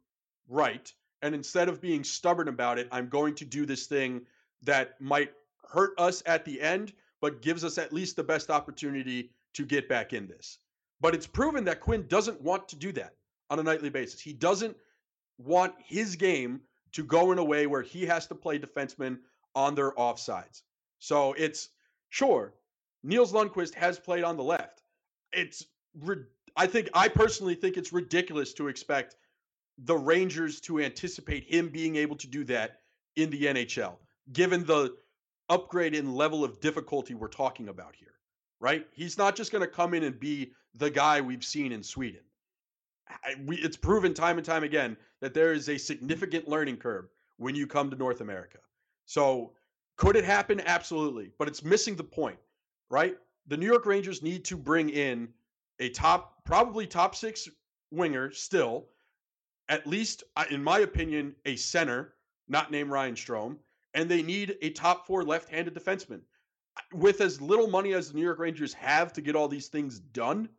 right 0.48 0.94
and 1.22 1.34
instead 1.34 1.70
of 1.70 1.82
being 1.82 2.04
stubborn 2.04 2.48
about 2.48 2.78
it, 2.78 2.88
I'm 2.92 3.10
going 3.10 3.34
to 3.36 3.46
do 3.46 3.66
this 3.66 3.88
thing 3.88 4.22
that 4.62 5.00
might 5.02 5.32
hurt 5.72 5.92
us 5.98 6.22
at 6.26 6.46
the 6.46 6.62
end 6.62 6.94
but 7.24 7.42
gives 7.42 7.64
us 7.64 7.78
at 7.78 7.94
least 7.94 8.18
the 8.18 8.24
best 8.24 8.50
opportunity 8.50 9.32
to 9.54 9.66
get 9.66 9.88
back 9.88 10.12
in 10.12 10.28
this. 10.28 10.60
But 11.00 11.16
it's 11.16 11.26
proven 11.26 11.64
that 11.64 11.80
Quinn 11.80 12.06
doesn't 12.10 12.42
want 12.42 12.68
to 12.68 12.76
do 12.76 12.92
that 12.92 13.16
on 13.50 13.60
a 13.60 13.64
nightly 13.64 13.90
basis. 13.90 14.20
He 14.20 14.34
doesn't 14.34 14.76
want 15.38 15.74
his 15.78 16.18
game 16.18 16.60
to 16.92 17.02
go 17.02 17.32
in 17.32 17.38
a 17.38 17.44
way 17.44 17.66
where 17.66 17.82
he 17.82 18.06
has 18.06 18.28
to 18.28 18.36
play 18.36 18.60
defensemen 18.60 19.20
on 19.56 19.76
their 19.76 19.92
offsides. 19.92 20.62
So 21.00 21.34
it's 21.34 21.70
sure 22.10 22.54
Nils 23.04 23.34
Lundkvist 23.34 23.76
has 23.76 24.00
played 24.00 24.24
on 24.24 24.38
the 24.38 24.44
left. 24.44 24.82
It's 25.32 25.66
I 26.56 26.68
think 26.68 26.90
I 26.94 27.08
personally 27.08 27.56
think 27.56 27.78
it's 27.78 27.94
ridiculous 27.94 28.54
to 28.54 28.68
expect 28.68 29.16
the 29.78 29.98
Rangers 29.98 30.62
to 30.62 30.80
anticipate 30.80 31.46
him 31.46 31.70
being 31.70 31.96
able 31.96 32.16
to 32.18 32.28
do 32.28 32.44
that 32.46 32.82
in 33.16 33.30
the 33.30 33.44
NHL, 33.46 33.96
given 34.32 34.64
the 34.66 34.96
upgrade 35.50 35.96
in 35.96 36.16
level 36.16 36.44
of 36.44 36.60
difficulty 36.62 37.14
we're 37.14 37.28
talking 37.28 37.70
about 37.70 37.96
here. 37.96 38.14
Right? 38.60 38.88
He's 38.94 39.18
not 39.18 39.36
just 39.36 39.52
going 39.52 39.64
to 39.64 39.68
come 39.68 39.94
in 39.94 40.04
and 40.04 40.18
be 40.20 40.54
the 40.76 40.90
guy 40.90 41.20
we've 41.22 41.44
seen 41.44 41.72
in 41.72 41.84
Sweden. 41.84 42.22
I, 43.10 43.36
we, 43.46 43.58
it's 43.58 43.76
proven 43.76 44.14
time 44.14 44.38
and 44.38 44.46
time 44.46 44.64
again 44.64 44.96
that 45.20 45.34
there 45.34 45.54
is 45.54 45.68
a 45.68 45.78
significant 45.78 46.48
learning 46.48 46.78
curve 46.78 47.10
when 47.38 47.56
you 47.56 47.68
come 47.68 47.90
to 47.90 47.98
North 47.98 48.22
America. 48.22 48.60
So, 49.06 49.54
could 49.96 50.16
it 50.16 50.26
happen? 50.26 50.62
Absolutely. 50.66 51.32
But 51.38 51.48
it's 51.48 51.64
missing 51.64 51.96
the 51.96 52.04
point, 52.04 52.38
right? 52.90 53.18
The 53.48 53.58
New 53.58 53.68
York 53.68 53.86
Rangers 53.86 54.22
need 54.22 54.44
to 54.46 54.58
bring 54.58 54.90
in 54.90 55.28
a 55.80 55.90
top, 55.90 56.44
probably 56.46 56.88
top 56.88 57.16
six 57.16 57.48
winger 57.92 58.32
still, 58.32 58.88
at 59.70 59.86
least, 59.88 60.24
uh, 60.36 60.46
in 60.50 60.64
my 60.64 60.80
opinion, 60.80 61.36
a 61.46 61.56
center, 61.56 62.16
not 62.48 62.72
named 62.72 62.90
Ryan 62.90 63.16
Strome, 63.16 63.58
and 63.94 64.10
they 64.10 64.22
need 64.22 64.58
a 64.62 64.72
top 64.72 65.06
four 65.06 65.24
left 65.24 65.50
handed 65.50 65.76
defenseman. 65.76 66.22
With 66.92 67.22
as 67.22 67.40
little 67.40 67.68
money 67.68 67.94
as 67.94 68.10
the 68.10 68.16
New 68.16 68.24
York 68.24 68.40
Rangers 68.40 68.74
have 68.74 69.14
to 69.14 69.22
get 69.22 69.36
all 69.36 69.48
these 69.48 69.68
things 69.68 70.00
done, 70.00 70.50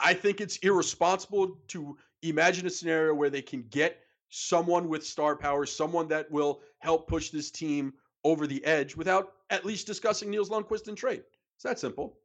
I 0.00 0.14
think 0.14 0.40
it's 0.40 0.56
irresponsible 0.58 1.58
to 1.68 1.96
imagine 2.22 2.66
a 2.66 2.70
scenario 2.70 3.14
where 3.14 3.30
they 3.30 3.42
can 3.42 3.64
get 3.70 4.02
someone 4.30 4.88
with 4.88 5.06
star 5.06 5.36
power, 5.36 5.66
someone 5.66 6.08
that 6.08 6.30
will 6.30 6.60
help 6.78 7.08
push 7.08 7.30
this 7.30 7.50
team 7.50 7.92
over 8.24 8.46
the 8.46 8.64
edge 8.64 8.96
without 8.96 9.34
at 9.50 9.64
least 9.64 9.86
discussing 9.86 10.30
Nils 10.30 10.50
Lundkvist 10.50 10.88
in 10.88 10.96
trade. 10.96 11.22
It's 11.54 11.64
that 11.64 11.78
simple. 11.78 12.18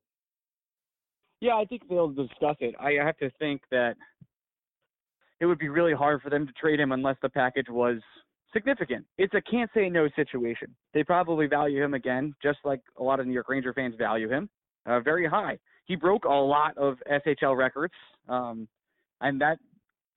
Yeah, 1.39 1.55
I 1.55 1.65
think 1.65 1.87
they'll 1.89 2.09
discuss 2.09 2.57
it. 2.59 2.75
I 2.79 2.93
have 2.93 3.17
to 3.17 3.31
think 3.39 3.61
that 3.71 3.95
it 5.39 5.45
would 5.45 5.57
be 5.57 5.69
really 5.69 5.93
hard 5.93 6.21
for 6.21 6.29
them 6.29 6.45
to 6.45 6.53
trade 6.53 6.79
him 6.79 6.91
unless 6.91 7.17
the 7.21 7.29
package 7.29 7.67
was 7.69 7.97
significant. 8.53 9.05
It's 9.17 9.33
a 9.33 9.41
can't 9.41 9.69
say 9.73 9.89
no 9.89 10.07
situation. 10.15 10.75
They 10.93 11.03
probably 11.03 11.47
value 11.47 11.83
him 11.83 11.93
again, 11.93 12.35
just 12.43 12.59
like 12.63 12.81
a 12.99 13.03
lot 13.03 13.19
of 13.19 13.25
New 13.25 13.33
York 13.33 13.49
Ranger 13.49 13.73
fans 13.73 13.95
value 13.97 14.29
him, 14.29 14.49
uh, 14.85 14.99
very 14.99 15.27
high. 15.27 15.57
He 15.85 15.95
broke 15.95 16.25
a 16.25 16.29
lot 16.29 16.77
of 16.77 16.97
SHL 17.09 17.57
records, 17.57 17.93
um, 18.29 18.67
and 19.19 19.41
that 19.41 19.57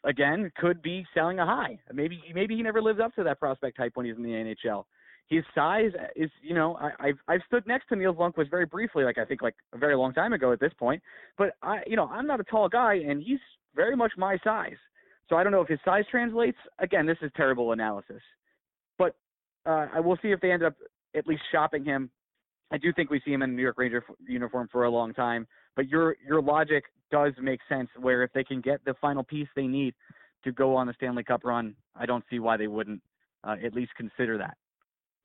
again 0.04 0.50
could 0.56 0.82
be 0.82 1.06
selling 1.14 1.38
a 1.38 1.46
high. 1.46 1.78
Maybe 1.92 2.22
maybe 2.34 2.56
he 2.56 2.62
never 2.62 2.82
lives 2.82 3.00
up 3.00 3.14
to 3.14 3.24
that 3.24 3.40
prospect 3.40 3.76
type 3.76 3.92
when 3.94 4.06
he's 4.06 4.16
in 4.16 4.22
the 4.22 4.30
NHL. 4.30 4.84
His 5.28 5.42
size 5.54 5.90
is, 6.14 6.30
you 6.42 6.54
know, 6.54 6.76
I, 6.76 7.08
I've 7.08 7.18
I've 7.28 7.40
stood 7.46 7.66
next 7.66 7.88
to 7.88 7.96
Nils 7.96 8.16
Lundkvist 8.16 8.50
very 8.50 8.66
briefly, 8.66 9.04
like 9.04 9.18
I 9.18 9.24
think 9.24 9.42
like 9.42 9.54
a 9.72 9.78
very 9.78 9.96
long 9.96 10.12
time 10.12 10.32
ago 10.32 10.52
at 10.52 10.60
this 10.60 10.72
point. 10.78 11.02
But 11.38 11.56
I, 11.62 11.80
you 11.86 11.96
know, 11.96 12.06
I'm 12.06 12.26
not 12.26 12.40
a 12.40 12.44
tall 12.44 12.68
guy, 12.68 12.94
and 12.94 13.22
he's 13.22 13.38
very 13.74 13.96
much 13.96 14.12
my 14.16 14.36
size. 14.44 14.76
So 15.28 15.36
I 15.36 15.42
don't 15.42 15.52
know 15.52 15.62
if 15.62 15.68
his 15.68 15.78
size 15.84 16.04
translates. 16.10 16.58
Again, 16.78 17.06
this 17.06 17.16
is 17.22 17.30
terrible 17.36 17.72
analysis, 17.72 18.20
but 18.98 19.16
uh, 19.64 19.86
I 19.94 20.00
will 20.00 20.18
see 20.20 20.28
if 20.28 20.40
they 20.40 20.52
end 20.52 20.62
up 20.62 20.74
at 21.16 21.26
least 21.26 21.42
shopping 21.50 21.84
him. 21.84 22.10
I 22.70 22.76
do 22.76 22.92
think 22.92 23.10
we 23.10 23.20
see 23.24 23.32
him 23.32 23.42
in 23.42 23.50
a 23.50 23.52
New 23.52 23.62
York 23.62 23.78
Ranger 23.78 24.04
uniform 24.26 24.68
for 24.70 24.84
a 24.84 24.90
long 24.90 25.14
time. 25.14 25.46
But 25.76 25.88
your 25.88 26.16
your 26.26 26.40
logic 26.40 26.84
does 27.10 27.32
make 27.40 27.60
sense. 27.68 27.88
Where 28.00 28.22
if 28.22 28.32
they 28.32 28.44
can 28.44 28.60
get 28.60 28.84
the 28.84 28.94
final 29.00 29.22
piece 29.22 29.48
they 29.54 29.66
need 29.66 29.94
to 30.44 30.52
go 30.52 30.76
on 30.76 30.86
the 30.86 30.94
Stanley 30.94 31.24
Cup 31.24 31.44
run, 31.44 31.74
I 31.96 32.06
don't 32.06 32.24
see 32.30 32.38
why 32.38 32.56
they 32.56 32.66
wouldn't 32.66 33.00
uh, 33.44 33.56
at 33.64 33.74
least 33.74 33.92
consider 33.96 34.38
that. 34.38 34.56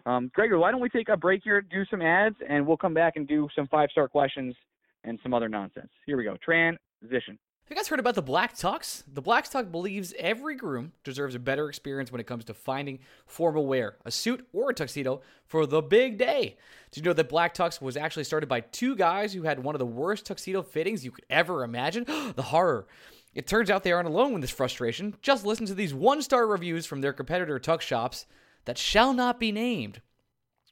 Um, 0.05 0.31
Gregor, 0.33 0.57
why 0.57 0.71
don't 0.71 0.81
we 0.81 0.89
take 0.89 1.09
a 1.09 1.17
break 1.17 1.41
here, 1.43 1.61
do 1.61 1.83
some 1.91 2.01
ads, 2.01 2.35
and 2.47 2.65
we'll 2.65 2.77
come 2.77 2.93
back 2.93 3.13
and 3.15 3.27
do 3.27 3.47
some 3.55 3.67
five 3.67 3.89
star 3.91 4.07
questions 4.07 4.55
and 5.03 5.19
some 5.21 5.33
other 5.33 5.49
nonsense. 5.49 5.89
Here 6.05 6.17
we 6.17 6.23
go. 6.23 6.37
Transition. 6.43 7.37
You 7.69 7.75
guys 7.75 7.87
heard 7.87 7.99
about 7.99 8.15
the 8.15 8.23
Black 8.23 8.55
Tux? 8.55 9.03
The 9.13 9.21
Black 9.21 9.47
Tux 9.47 9.71
believes 9.71 10.15
every 10.17 10.55
groom 10.55 10.91
deserves 11.03 11.35
a 11.35 11.39
better 11.39 11.69
experience 11.69 12.11
when 12.11 12.19
it 12.19 12.25
comes 12.25 12.43
to 12.45 12.55
finding 12.55 12.97
formal 13.27 13.67
wear, 13.67 13.97
a 14.05 14.09
suit 14.09 14.47
or 14.53 14.71
a 14.71 14.73
tuxedo 14.73 15.21
for 15.45 15.67
the 15.67 15.79
big 15.79 16.17
day. 16.17 16.57
Did 16.89 17.05
you 17.05 17.07
know 17.07 17.13
that 17.13 17.29
Black 17.29 17.53
Tux 17.53 17.79
was 17.79 17.95
actually 17.95 18.23
started 18.23 18.49
by 18.49 18.61
two 18.61 18.95
guys 18.95 19.33
who 19.33 19.43
had 19.43 19.63
one 19.63 19.75
of 19.75 19.79
the 19.79 19.85
worst 19.85 20.25
tuxedo 20.25 20.63
fittings 20.63 21.05
you 21.05 21.11
could 21.11 21.27
ever 21.29 21.63
imagine? 21.63 22.05
the 22.35 22.41
horror. 22.41 22.87
It 23.35 23.45
turns 23.45 23.69
out 23.69 23.83
they 23.83 23.91
aren't 23.91 24.09
alone 24.09 24.33
with 24.33 24.41
this 24.41 24.49
frustration. 24.49 25.15
Just 25.21 25.45
listen 25.45 25.67
to 25.67 25.75
these 25.75 25.93
one 25.93 26.23
star 26.23 26.47
reviews 26.47 26.87
from 26.87 27.01
their 27.01 27.13
competitor 27.13 27.59
tux 27.59 27.81
shops 27.81 28.25
that 28.65 28.79
shall 28.79 29.13
not 29.13 29.39
be 29.39 29.51
named. 29.51 30.01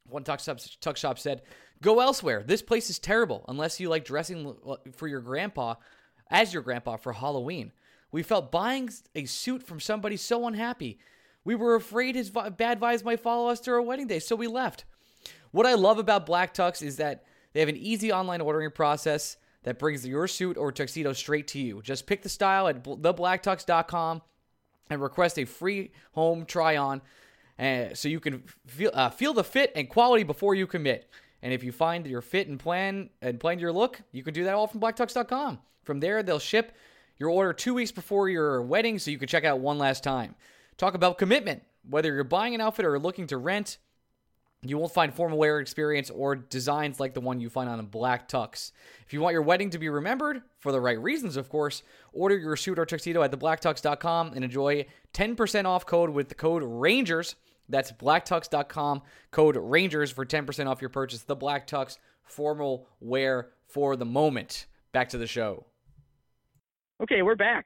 One 0.10 0.24
tux 0.24 0.46
shop, 0.46 0.58
tux 0.58 0.98
shop 0.98 1.20
said, 1.20 1.44
Go 1.80 2.00
elsewhere. 2.00 2.42
This 2.44 2.64
place 2.64 2.90
is 2.90 2.98
terrible 2.98 3.46
unless 3.48 3.80
you 3.80 3.88
like 3.88 4.04
dressing 4.04 4.56
for 4.94 5.08
your 5.08 5.22
grandpa 5.22 5.76
as 6.30 6.54
your 6.54 6.64
grandpa 6.64 6.98
for 6.98 7.14
Halloween. 7.14 7.72
We 8.12 8.24
felt 8.24 8.52
buying 8.52 8.90
a 9.16 9.26
suit 9.26 9.64
from 9.64 9.80
somebody 9.80 10.18
so 10.18 10.48
unhappy. 10.48 11.00
We 11.44 11.56
were 11.56 11.76
afraid 11.76 12.16
his 12.16 12.30
bad 12.30 12.80
vibes 12.80 13.04
might 13.04 13.20
follow 13.20 13.50
us 13.50 13.60
to 13.62 13.72
our 13.72 13.82
wedding 13.82 14.08
day, 14.08 14.20
so 14.20 14.36
we 14.36 14.48
left. 14.48 14.86
What 15.52 15.66
I 15.66 15.76
love 15.76 15.98
about 15.98 16.26
Black 16.26 16.54
Tux 16.54 16.82
is 16.82 16.98
that 16.98 17.24
they 17.54 17.60
have 17.60 17.70
an 17.70 17.78
easy 17.78 18.12
online 18.12 18.42
ordering 18.42 18.72
process 18.72 19.38
that 19.64 19.80
brings 19.80 20.06
your 20.06 20.28
suit 20.28 20.58
or 20.58 20.72
tuxedo 20.72 21.14
straight 21.14 21.48
to 21.50 21.60
you. 21.60 21.82
Just 21.82 22.06
pick 22.06 22.22
the 22.22 22.30
style 22.30 22.68
at 22.68 22.84
theblacktux.com 22.84 24.22
and 24.90 25.02
request 25.02 25.40
a 25.40 25.46
free 25.46 25.92
home 26.12 26.46
try 26.46 26.78
on 26.78 27.02
uh, 27.60 27.94
so 27.94 28.08
you 28.08 28.20
can 28.20 28.44
feel, 28.66 28.92
uh, 28.94 29.10
feel 29.10 29.34
the 29.34 29.44
fit 29.44 29.72
and 29.76 29.90
quality 29.90 30.24
before 30.24 30.56
you 30.56 30.68
commit. 30.68 31.10
And 31.42 31.54
if 31.54 31.64
you 31.64 31.72
find 31.72 32.06
your 32.08 32.22
fit 32.22 32.48
and 32.48 32.60
plan 32.60 33.10
and 33.22 33.40
plan 33.40 33.60
your 33.60 33.72
look, 33.72 34.02
you 34.12 34.24
can 34.24 34.34
do 34.34 34.44
that 34.46 34.54
all 34.54 34.68
from 34.68 34.80
blacktux.com. 34.80 35.60
From 35.88 36.02
there, 36.02 36.22
they'll 36.22 36.38
ship 36.38 36.74
your 37.18 37.30
order 37.30 37.54
two 37.54 37.74
weeks 37.74 37.94
before 37.94 38.28
your 38.28 38.62
wedding 38.62 39.00
so 39.00 39.10
you 39.10 39.18
can 39.18 39.30
check 39.30 39.46
out 39.46 39.62
one 39.62 39.78
last 39.78 40.04
time. 40.04 40.36
Talk 40.76 40.96
about 40.96 41.18
commitment. 41.18 41.64
Whether 41.90 42.14
you're 42.14 42.26
buying 42.26 42.54
an 42.54 42.60
outfit 42.60 42.84
or 42.86 43.00
looking 43.00 43.26
to 43.28 43.38
rent, 43.38 43.78
you 44.62 44.78
won't 44.78 44.94
find 44.94 45.14
formal 45.14 45.38
wear 45.38 45.60
experience 45.60 46.10
or 46.10 46.36
designs 46.36 47.00
like 47.00 47.14
the 47.14 47.22
one 47.22 47.40
you 47.40 47.50
find 47.50 47.70
on 47.70 47.86
black 47.86 48.28
tux. 48.28 48.74
If 49.06 49.14
you 49.14 49.22
want 49.22 49.32
your 49.32 49.44
wedding 49.44 49.70
to 49.70 49.78
be 49.78 49.88
remembered, 49.88 50.42
for 50.60 50.74
the 50.74 50.82
right 50.82 51.02
reasons, 51.02 51.38
of 51.38 51.48
course, 51.48 51.84
order 52.12 52.38
your 52.38 52.58
suit 52.58 52.78
or 52.78 52.86
tuxedo 52.86 53.24
at 53.24 53.32
theblacktux.com 53.32 54.34
and 54.34 54.44
enjoy 54.44 54.88
10% 55.14 55.66
off 55.66 55.86
code 55.86 56.10
with 56.10 56.28
the 56.28 56.36
code 56.36 56.64
RANGERS. 56.66 57.36
That's 57.70 57.94
blacktux.com, 57.94 59.04
code 59.32 59.56
RANGERS 59.56 60.12
for 60.12 60.26
10% 60.26 60.68
off 60.68 60.82
your 60.82 60.90
purchase. 60.90 61.22
The 61.22 61.36
Black 61.36 61.66
Tux, 61.66 61.98
formal 62.24 62.90
wear 63.00 63.52
for 63.68 63.96
the 63.96 64.06
moment. 64.06 64.66
Back 64.92 65.10
to 65.10 65.18
the 65.18 65.28
show. 65.28 65.66
Okay, 67.02 67.22
we're 67.22 67.36
back. 67.36 67.66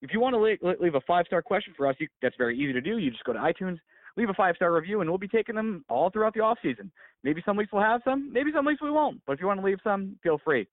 If 0.00 0.10
you 0.12 0.20
want 0.20 0.34
to 0.34 0.74
leave 0.82 0.94
a 0.94 1.00
five 1.02 1.26
star 1.26 1.42
question 1.42 1.74
for 1.76 1.86
us, 1.86 1.94
you, 1.98 2.08
that's 2.22 2.34
very 2.38 2.58
easy 2.58 2.72
to 2.72 2.80
do. 2.80 2.96
You 2.96 3.10
just 3.10 3.24
go 3.24 3.34
to 3.34 3.38
iTunes, 3.38 3.78
leave 4.16 4.30
a 4.30 4.34
five 4.34 4.56
star 4.56 4.72
review, 4.72 5.02
and 5.02 5.10
we'll 5.10 5.18
be 5.18 5.28
taking 5.28 5.54
them 5.54 5.84
all 5.90 6.08
throughout 6.08 6.32
the 6.32 6.40
off 6.40 6.56
season. 6.62 6.90
Maybe 7.22 7.42
some 7.44 7.56
weeks 7.56 7.70
we'll 7.72 7.82
have 7.82 8.00
some, 8.04 8.32
maybe 8.32 8.50
some 8.54 8.64
weeks 8.64 8.80
we 8.80 8.90
won't. 8.90 9.20
But 9.26 9.34
if 9.34 9.40
you 9.40 9.46
want 9.46 9.60
to 9.60 9.66
leave 9.66 9.80
some, 9.84 10.16
feel 10.22 10.40
free. 10.42 10.66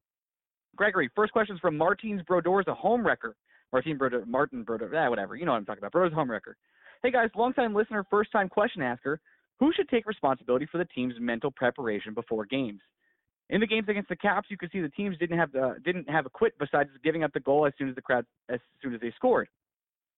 Gregory, 0.78 1.10
first 1.16 1.34
question 1.34 1.55
is 1.55 1.60
from 1.60 1.78
Martins 1.78 2.22
Brodeur's 2.22 2.68
a 2.68 2.74
home 2.74 3.05
wrecker. 3.05 3.36
Martin 3.74 3.97
Brodeur, 3.97 4.26
Martin 4.26 4.64
Brodeur, 4.64 4.89
yeah, 4.93 5.10
whatever. 5.10 5.36
You 5.36 5.45
know 5.45 5.51
what 5.51 5.58
I'm 5.58 5.66
talking 5.66 5.80
about. 5.80 5.91
Brodeur's 5.91 6.14
home 6.14 6.32
wrecker. 6.32 6.55
Hey 7.03 7.12
guys, 7.12 7.30
longtime 7.36 7.76
listener, 7.76 8.05
first 8.10 8.32
time 8.32 8.47
question 8.47 8.82
asker. 8.82 9.20
Who 9.60 9.74
should 9.76 9.89
take 9.89 10.05
responsibility 10.05 10.66
for 10.72 10.78
the 10.78 10.86
team's 10.86 11.16
mental 11.20 11.51
preparation 11.51 12.14
before 12.14 12.45
games? 12.45 12.80
In 13.50 13.62
the 13.62 13.68
games 13.68 13.88
against 13.88 14.10
the 14.10 14.16
Caps, 14.16 14.48
you 14.50 14.58
could 14.58 14.72
see 14.72 14.82
the 14.82 14.89
teams 14.89 15.18
didn't 15.18 15.38
have 15.38 15.52
the 15.52 15.76
didn't 15.86 16.10
have 16.10 16.26
a 16.26 16.30
quit 16.30 16.54
besides 16.60 16.89
giving 17.04 17.24
up 17.24 17.32
the 17.34 17.39
goal 17.39 17.66
as 17.66 17.74
soon 17.78 17.89
as 17.89 17.95
the 17.95 18.02
crowd 18.02 18.26
as 18.50 18.60
soon 18.82 18.93
as 18.93 19.02
they 19.02 19.12
scored. 19.16 19.48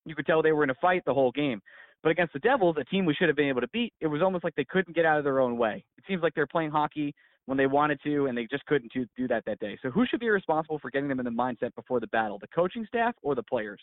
You 0.06 0.16
could 0.16 0.26
tell 0.26 0.42
they 0.42 0.52
were 0.52 0.64
in 0.64 0.70
a 0.72 0.76
fight 0.76 1.04
the 1.06 1.14
whole 1.14 1.32
game. 1.32 1.62
But 2.02 2.10
against 2.10 2.34
the 2.34 2.40
Devils, 2.40 2.78
a 2.80 2.86
team 2.86 3.06
we 3.06 3.14
should 3.14 3.28
have 3.28 3.36
been 3.36 3.50
able 3.50 3.62
to 3.62 3.68
beat, 3.68 3.94
it 4.00 4.08
was 4.08 4.22
almost 4.22 4.44
like 4.44 4.56
they 4.56 4.66
couldn't 4.66 4.96
get 4.96 5.06
out 5.06 5.18
of 5.18 5.26
their 5.26 5.42
own 5.42 5.58
way. 5.58 5.84
It 5.98 6.06
seems 6.08 6.24
like 6.24 6.34
they're 6.34 6.48
playing 6.48 6.72
hockey 6.72 7.14
when 7.46 7.58
they 7.58 7.68
wanted 7.68 8.00
to, 8.04 8.28
and 8.28 8.38
they 8.38 8.48
just 8.50 8.66
couldn't 8.68 8.94
do, 8.94 9.06
do 9.18 9.28
that 9.28 9.44
that 9.46 9.60
day. 9.60 9.78
So 9.82 9.90
who 9.90 10.06
should 10.06 10.20
be 10.20 10.30
responsible 10.30 10.80
for 10.80 10.90
getting 10.90 11.10
them 11.10 11.20
in 11.20 11.26
the 11.26 11.32
mindset 11.32 11.76
before 11.76 12.00
the 12.00 12.08
battle, 12.08 12.40
the 12.40 12.48
coaching 12.48 12.86
staff 12.88 13.16
or 13.22 13.36
the 13.36 13.44
players? 13.44 13.82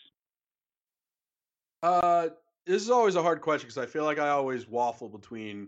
Uh, 1.83 2.29
this 2.65 2.81
is 2.81 2.89
always 2.89 3.15
a 3.15 3.21
hard 3.21 3.41
question 3.41 3.67
because 3.67 3.77
I 3.77 3.85
feel 3.85 4.03
like 4.03 4.19
I 4.19 4.29
always 4.29 4.67
waffle 4.67 5.09
between 5.09 5.67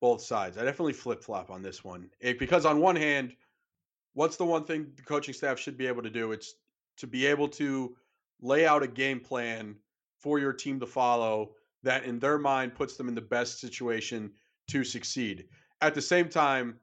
both 0.00 0.22
sides. 0.22 0.58
I 0.58 0.64
definitely 0.64 0.92
flip 0.92 1.22
flop 1.22 1.50
on 1.50 1.62
this 1.62 1.84
one 1.84 2.10
it, 2.20 2.38
because 2.38 2.66
on 2.66 2.80
one 2.80 2.96
hand, 2.96 3.34
what's 4.14 4.36
the 4.36 4.44
one 4.44 4.64
thing 4.64 4.86
the 4.96 5.02
coaching 5.02 5.34
staff 5.34 5.58
should 5.58 5.76
be 5.76 5.86
able 5.86 6.02
to 6.02 6.10
do? 6.10 6.32
It's 6.32 6.54
to 6.98 7.06
be 7.06 7.26
able 7.26 7.48
to 7.48 7.96
lay 8.40 8.66
out 8.66 8.82
a 8.82 8.86
game 8.86 9.20
plan 9.20 9.76
for 10.18 10.38
your 10.38 10.52
team 10.52 10.78
to 10.80 10.86
follow 10.86 11.54
that 11.82 12.04
in 12.04 12.18
their 12.18 12.38
mind 12.38 12.74
puts 12.74 12.96
them 12.96 13.08
in 13.08 13.14
the 13.14 13.20
best 13.20 13.60
situation 13.60 14.30
to 14.68 14.84
succeed. 14.84 15.46
At 15.80 15.94
the 15.94 16.02
same 16.02 16.28
time, 16.28 16.78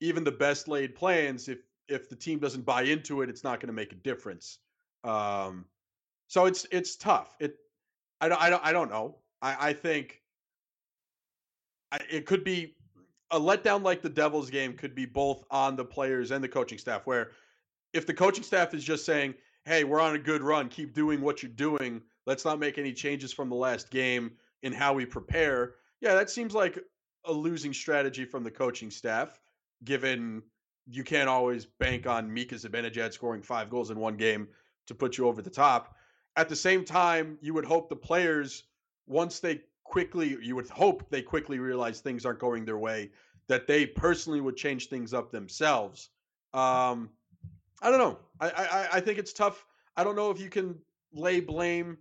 even 0.00 0.24
the 0.24 0.32
best 0.32 0.68
laid 0.68 0.94
plans, 0.94 1.48
if 1.48 1.60
if 1.88 2.08
the 2.08 2.16
team 2.16 2.38
doesn't 2.38 2.64
buy 2.64 2.82
into 2.82 3.22
it, 3.22 3.30
it's 3.30 3.44
not 3.44 3.60
going 3.60 3.68
to 3.68 3.72
make 3.72 3.92
a 3.92 3.96
difference. 3.96 4.58
Um, 5.04 5.64
so 6.26 6.46
it's 6.46 6.66
it's 6.70 6.96
tough. 6.96 7.36
It 7.40 7.56
I 8.20 8.28
don't 8.28 8.42
I 8.42 8.50
don't 8.50 8.64
I 8.64 8.72
don't 8.72 8.90
know. 8.90 9.18
I 9.40 9.68
I 9.68 9.72
think 9.72 10.22
it 12.10 12.26
could 12.26 12.44
be 12.44 12.76
a 13.30 13.40
letdown 13.40 13.82
like 13.82 14.02
the 14.02 14.08
Devils 14.08 14.50
game 14.50 14.74
could 14.74 14.94
be 14.94 15.06
both 15.06 15.44
on 15.50 15.76
the 15.76 15.84
players 15.84 16.30
and 16.30 16.42
the 16.42 16.48
coaching 16.48 16.78
staff. 16.78 17.06
Where 17.06 17.32
if 17.92 18.06
the 18.06 18.14
coaching 18.14 18.44
staff 18.44 18.74
is 18.74 18.84
just 18.84 19.04
saying, 19.04 19.34
"Hey, 19.64 19.84
we're 19.84 20.00
on 20.00 20.14
a 20.14 20.18
good 20.18 20.42
run. 20.42 20.68
Keep 20.68 20.94
doing 20.94 21.20
what 21.20 21.42
you're 21.42 21.52
doing. 21.52 22.02
Let's 22.26 22.44
not 22.44 22.58
make 22.58 22.78
any 22.78 22.92
changes 22.92 23.32
from 23.32 23.48
the 23.48 23.56
last 23.56 23.90
game 23.90 24.36
in 24.62 24.72
how 24.72 24.92
we 24.92 25.06
prepare." 25.06 25.74
Yeah, 26.00 26.14
that 26.14 26.30
seems 26.30 26.54
like 26.54 26.78
a 27.24 27.32
losing 27.32 27.72
strategy 27.72 28.24
from 28.24 28.44
the 28.44 28.50
coaching 28.50 28.90
staff, 28.90 29.40
given 29.84 30.42
you 30.86 31.02
can't 31.02 31.28
always 31.28 31.66
bank 31.66 32.06
on 32.06 32.32
Mika 32.32 32.54
Zibanejad 32.54 33.12
scoring 33.12 33.42
five 33.42 33.70
goals 33.70 33.90
in 33.90 33.98
one 33.98 34.16
game 34.16 34.48
to 34.86 34.94
put 34.94 35.18
you 35.18 35.26
over 35.26 35.42
the 35.42 35.50
top. 35.50 35.96
At 36.36 36.48
the 36.48 36.56
same 36.56 36.84
time, 36.84 37.38
you 37.40 37.54
would 37.54 37.64
hope 37.64 37.88
the 37.88 37.96
players, 37.96 38.64
once 39.06 39.40
they 39.40 39.62
quickly, 39.88 40.36
you 40.42 40.56
would 40.56 40.68
hope 40.68 41.08
they 41.10 41.22
quickly 41.22 41.58
realize 41.58 42.00
things 42.00 42.26
aren't 42.26 42.38
going 42.38 42.64
their 42.64 42.78
way, 42.78 43.10
that 43.48 43.66
they 43.66 43.86
personally 43.86 44.40
would 44.40 44.56
change 44.56 44.88
things 44.88 45.14
up 45.14 45.30
themselves. 45.30 46.10
Um, 46.52 47.10
I 47.82 47.90
don't 47.90 47.98
know. 47.98 48.18
I, 48.40 48.50
I 48.50 48.88
I 48.94 49.00
think 49.00 49.18
it's 49.18 49.32
tough. 49.32 49.64
I 49.96 50.04
don't 50.04 50.16
know 50.16 50.30
if 50.30 50.40
you 50.40 50.50
can 50.50 50.76
lay 51.12 51.40
blame 51.40 51.98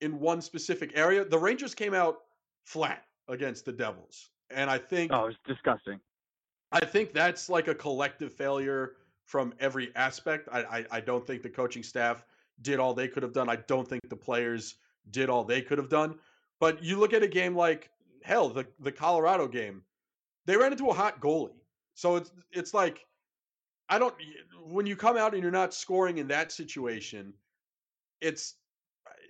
in 0.00 0.18
one 0.18 0.40
specific 0.40 0.92
area. 0.94 1.24
The 1.24 1.38
Rangers 1.38 1.74
came 1.74 1.94
out 1.94 2.18
flat 2.64 3.04
against 3.28 3.64
the 3.64 3.72
Devils, 3.72 4.30
and 4.50 4.70
I 4.70 4.78
think 4.78 5.12
oh, 5.12 5.26
it's 5.26 5.38
disgusting. 5.46 6.00
I 6.72 6.84
think 6.84 7.12
that's 7.12 7.48
like 7.48 7.68
a 7.68 7.74
collective 7.74 8.32
failure 8.32 8.96
from 9.24 9.54
every 9.60 9.94
aspect. 9.96 10.48
I, 10.50 10.60
I 10.60 10.86
I 10.90 11.00
don't 11.00 11.26
think 11.26 11.42
the 11.42 11.50
coaching 11.50 11.82
staff 11.82 12.24
did 12.62 12.80
all 12.80 12.94
they 12.94 13.08
could 13.08 13.22
have 13.22 13.32
done. 13.32 13.48
I 13.48 13.56
don't 13.56 13.86
think 13.86 14.02
the 14.08 14.16
players 14.16 14.76
did 15.10 15.30
all 15.30 15.44
they 15.44 15.62
could 15.62 15.78
have 15.78 15.88
done. 15.88 16.18
But 16.60 16.82
you 16.82 16.98
look 16.98 17.12
at 17.12 17.22
a 17.22 17.28
game 17.28 17.54
like 17.54 17.90
hell, 18.22 18.48
the 18.48 18.66
the 18.80 18.92
Colorado 18.92 19.48
game, 19.48 19.82
they 20.46 20.56
ran 20.56 20.72
into 20.72 20.88
a 20.88 20.94
hot 20.94 21.20
goalie. 21.20 21.60
So 21.94 22.16
it's 22.16 22.32
it's 22.52 22.74
like 22.74 23.06
I 23.88 23.98
don't 23.98 24.14
when 24.64 24.86
you 24.86 24.96
come 24.96 25.16
out 25.16 25.34
and 25.34 25.42
you're 25.42 25.52
not 25.52 25.74
scoring 25.74 26.18
in 26.18 26.28
that 26.28 26.52
situation, 26.52 27.32
it's 28.20 28.54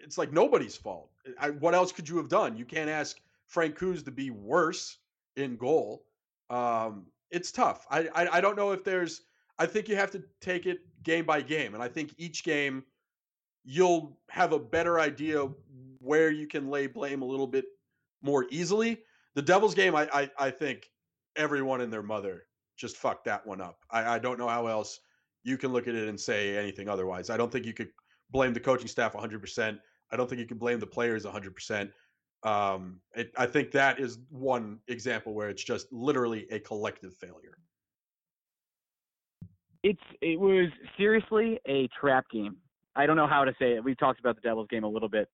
it's 0.02 0.18
like 0.18 0.32
nobody's 0.32 0.76
fault. 0.76 1.10
I, 1.38 1.50
what 1.50 1.74
else 1.74 1.92
could 1.92 2.08
you 2.08 2.16
have 2.16 2.28
done? 2.28 2.56
You 2.56 2.64
can't 2.64 2.88
ask 2.88 3.20
Francouz 3.52 4.04
to 4.04 4.10
be 4.10 4.30
worse 4.30 4.98
in 5.36 5.56
goal. 5.56 6.04
Um, 6.50 7.06
it's 7.30 7.52
tough. 7.52 7.86
I, 7.90 8.08
I 8.14 8.38
I 8.38 8.40
don't 8.40 8.56
know 8.56 8.72
if 8.72 8.84
there's. 8.84 9.22
I 9.58 9.66
think 9.66 9.88
you 9.88 9.96
have 9.96 10.10
to 10.12 10.22
take 10.40 10.66
it 10.66 10.80
game 11.02 11.24
by 11.24 11.42
game, 11.42 11.74
and 11.74 11.82
I 11.82 11.88
think 11.88 12.14
each 12.16 12.44
game 12.44 12.84
you'll 13.64 14.16
have 14.30 14.52
a 14.52 14.58
better 14.58 15.00
idea 15.00 15.48
where 16.00 16.30
you 16.30 16.46
can 16.46 16.68
lay 16.68 16.86
blame 16.86 17.22
a 17.22 17.26
little 17.26 17.46
bit 17.46 17.64
more 18.22 18.46
easily. 18.50 18.98
The 19.34 19.42
Devils 19.42 19.74
game, 19.74 19.94
I 19.94 20.08
I, 20.12 20.30
I 20.38 20.50
think 20.50 20.90
everyone 21.36 21.80
and 21.80 21.92
their 21.92 22.02
mother 22.02 22.44
just 22.76 22.96
fucked 22.96 23.24
that 23.24 23.46
one 23.46 23.60
up. 23.60 23.78
I, 23.90 24.16
I 24.16 24.18
don't 24.18 24.38
know 24.38 24.48
how 24.48 24.66
else 24.66 25.00
you 25.42 25.56
can 25.56 25.72
look 25.72 25.88
at 25.88 25.94
it 25.94 26.08
and 26.08 26.18
say 26.18 26.56
anything 26.56 26.88
otherwise. 26.88 27.30
I 27.30 27.36
don't 27.36 27.50
think 27.50 27.66
you 27.66 27.72
could 27.72 27.90
blame 28.30 28.52
the 28.52 28.60
coaching 28.60 28.88
staff 28.88 29.14
100%. 29.14 29.78
I 30.10 30.16
don't 30.16 30.28
think 30.28 30.40
you 30.40 30.46
can 30.46 30.58
blame 30.58 30.78
the 30.78 30.86
players 30.86 31.24
100%. 31.24 31.90
Um, 32.44 33.00
it, 33.14 33.32
I 33.36 33.46
think 33.46 33.72
that 33.72 33.98
is 33.98 34.18
one 34.30 34.78
example 34.88 35.34
where 35.34 35.48
it's 35.48 35.64
just 35.64 35.92
literally 35.92 36.46
a 36.50 36.60
collective 36.60 37.14
failure. 37.14 37.58
It's 39.82 40.02
it 40.20 40.38
was 40.38 40.70
seriously 40.96 41.60
a 41.68 41.88
trap 42.00 42.26
game. 42.32 42.56
I 42.96 43.06
don't 43.06 43.16
know 43.16 43.28
how 43.28 43.44
to 43.44 43.52
say 43.60 43.74
it. 43.74 43.84
We've 43.84 43.98
talked 43.98 44.18
about 44.18 44.34
the 44.34 44.42
Devils 44.42 44.66
game 44.70 44.84
a 44.84 44.88
little 44.88 45.08
bit. 45.08 45.28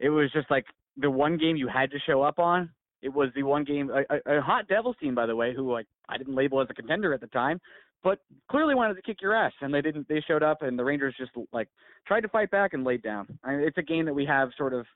It 0.00 0.10
was 0.10 0.30
just 0.32 0.50
like 0.50 0.64
the 0.96 1.10
one 1.10 1.36
game 1.36 1.56
you 1.56 1.68
had 1.68 1.90
to 1.90 1.98
show 2.06 2.22
up 2.22 2.38
on. 2.38 2.70
It 3.02 3.12
was 3.12 3.30
the 3.34 3.44
one 3.44 3.64
game 3.64 3.90
a, 3.90 4.38
a, 4.38 4.40
hot 4.40 4.66
Devils 4.66 4.96
team, 5.00 5.14
by 5.14 5.26
the 5.26 5.36
way, 5.36 5.54
who 5.54 5.72
like 5.72 5.86
I 6.08 6.18
didn't 6.18 6.34
label 6.34 6.60
as 6.60 6.66
a 6.68 6.74
contender 6.74 7.14
at 7.14 7.20
the 7.20 7.28
time, 7.28 7.60
but 8.02 8.18
clearly 8.50 8.74
wanted 8.74 8.94
to 8.94 9.02
kick 9.02 9.22
your 9.22 9.34
ass, 9.36 9.52
and 9.60 9.72
they 9.72 9.80
didn't. 9.80 10.08
They 10.08 10.22
showed 10.26 10.42
up, 10.42 10.62
and 10.62 10.78
the 10.78 10.84
Rangers 10.84 11.14
just 11.16 11.30
like 11.52 11.68
tried 12.06 12.22
to 12.22 12.28
fight 12.28 12.50
back 12.50 12.74
and 12.74 12.82
laid 12.82 13.02
down. 13.02 13.38
I 13.44 13.52
mean, 13.52 13.60
it's 13.60 13.78
a 13.78 13.82
game 13.82 14.04
that 14.06 14.14
we 14.14 14.24
have 14.24 14.50
sort 14.56 14.74
of 14.74 14.86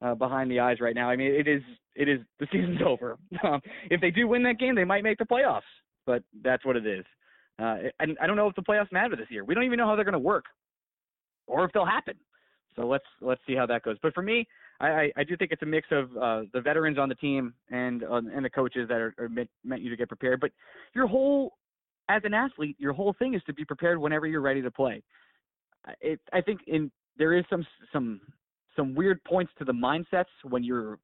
uh, 0.00 0.14
behind 0.14 0.50
the 0.50 0.60
eyes 0.60 0.80
right 0.80 0.94
now. 0.94 1.10
I 1.10 1.16
mean, 1.16 1.32
it 1.32 1.46
is 1.46 1.62
it 1.94 2.08
is 2.08 2.20
the 2.40 2.46
season's 2.50 2.80
over. 2.86 3.18
Um, 3.44 3.60
if 3.90 4.00
they 4.00 4.10
do 4.10 4.26
win 4.26 4.42
that 4.44 4.58
game, 4.58 4.74
they 4.74 4.84
might 4.84 5.04
make 5.04 5.18
the 5.18 5.24
playoffs, 5.24 5.60
but 6.06 6.22
that's 6.42 6.64
what 6.64 6.76
it 6.76 6.86
is. 6.86 7.04
Uh, 7.58 7.76
and 8.00 8.16
I 8.20 8.26
don't 8.26 8.36
know 8.36 8.48
if 8.48 8.54
the 8.54 8.62
playoffs 8.62 8.90
matter 8.92 9.14
this 9.14 9.30
year. 9.30 9.44
We 9.44 9.54
don't 9.54 9.64
even 9.64 9.78
know 9.78 9.86
how 9.86 9.94
they're 9.94 10.04
going 10.04 10.12
to 10.14 10.18
work, 10.18 10.46
or 11.46 11.64
if 11.64 11.72
they'll 11.72 11.84
happen. 11.84 12.14
So 12.76 12.86
let's 12.86 13.04
let's 13.20 13.40
see 13.46 13.54
how 13.54 13.66
that 13.66 13.82
goes. 13.82 13.96
But 14.02 14.14
for 14.14 14.22
me, 14.22 14.46
I, 14.80 15.12
I, 15.16 15.24
do 15.24 15.36
think 15.36 15.52
it's 15.52 15.62
a 15.62 15.66
mix 15.66 15.86
of 15.90 16.16
uh, 16.16 16.42
the 16.52 16.60
veterans 16.60 16.98
on 16.98 17.08
the 17.08 17.14
team 17.14 17.54
and 17.70 18.02
uh, 18.02 18.20
and 18.34 18.44
the 18.44 18.50
coaches 18.50 18.88
that 18.88 18.98
are, 18.98 19.14
are 19.18 19.28
meant, 19.28 19.50
meant 19.64 19.82
you 19.82 19.90
to 19.90 19.96
get 19.96 20.08
prepared. 20.08 20.40
But 20.40 20.50
your 20.94 21.06
whole 21.06 21.52
as 22.08 22.22
an 22.24 22.34
athlete, 22.34 22.76
your 22.78 22.92
whole 22.92 23.14
thing 23.18 23.34
is 23.34 23.42
to 23.46 23.52
be 23.52 23.64
prepared 23.64 23.98
whenever 23.98 24.26
you're 24.26 24.40
ready 24.40 24.62
to 24.62 24.70
play. 24.70 25.02
It, 26.00 26.20
I 26.32 26.40
think 26.40 26.60
in 26.66 26.90
there 27.18 27.34
is 27.34 27.44
some 27.50 27.66
some 27.92 28.20
some 28.76 28.94
weird 28.94 29.22
points 29.24 29.52
to 29.58 29.64
the 29.64 29.72
mindsets 29.72 30.24
when 30.48 30.64
you're 30.64 30.98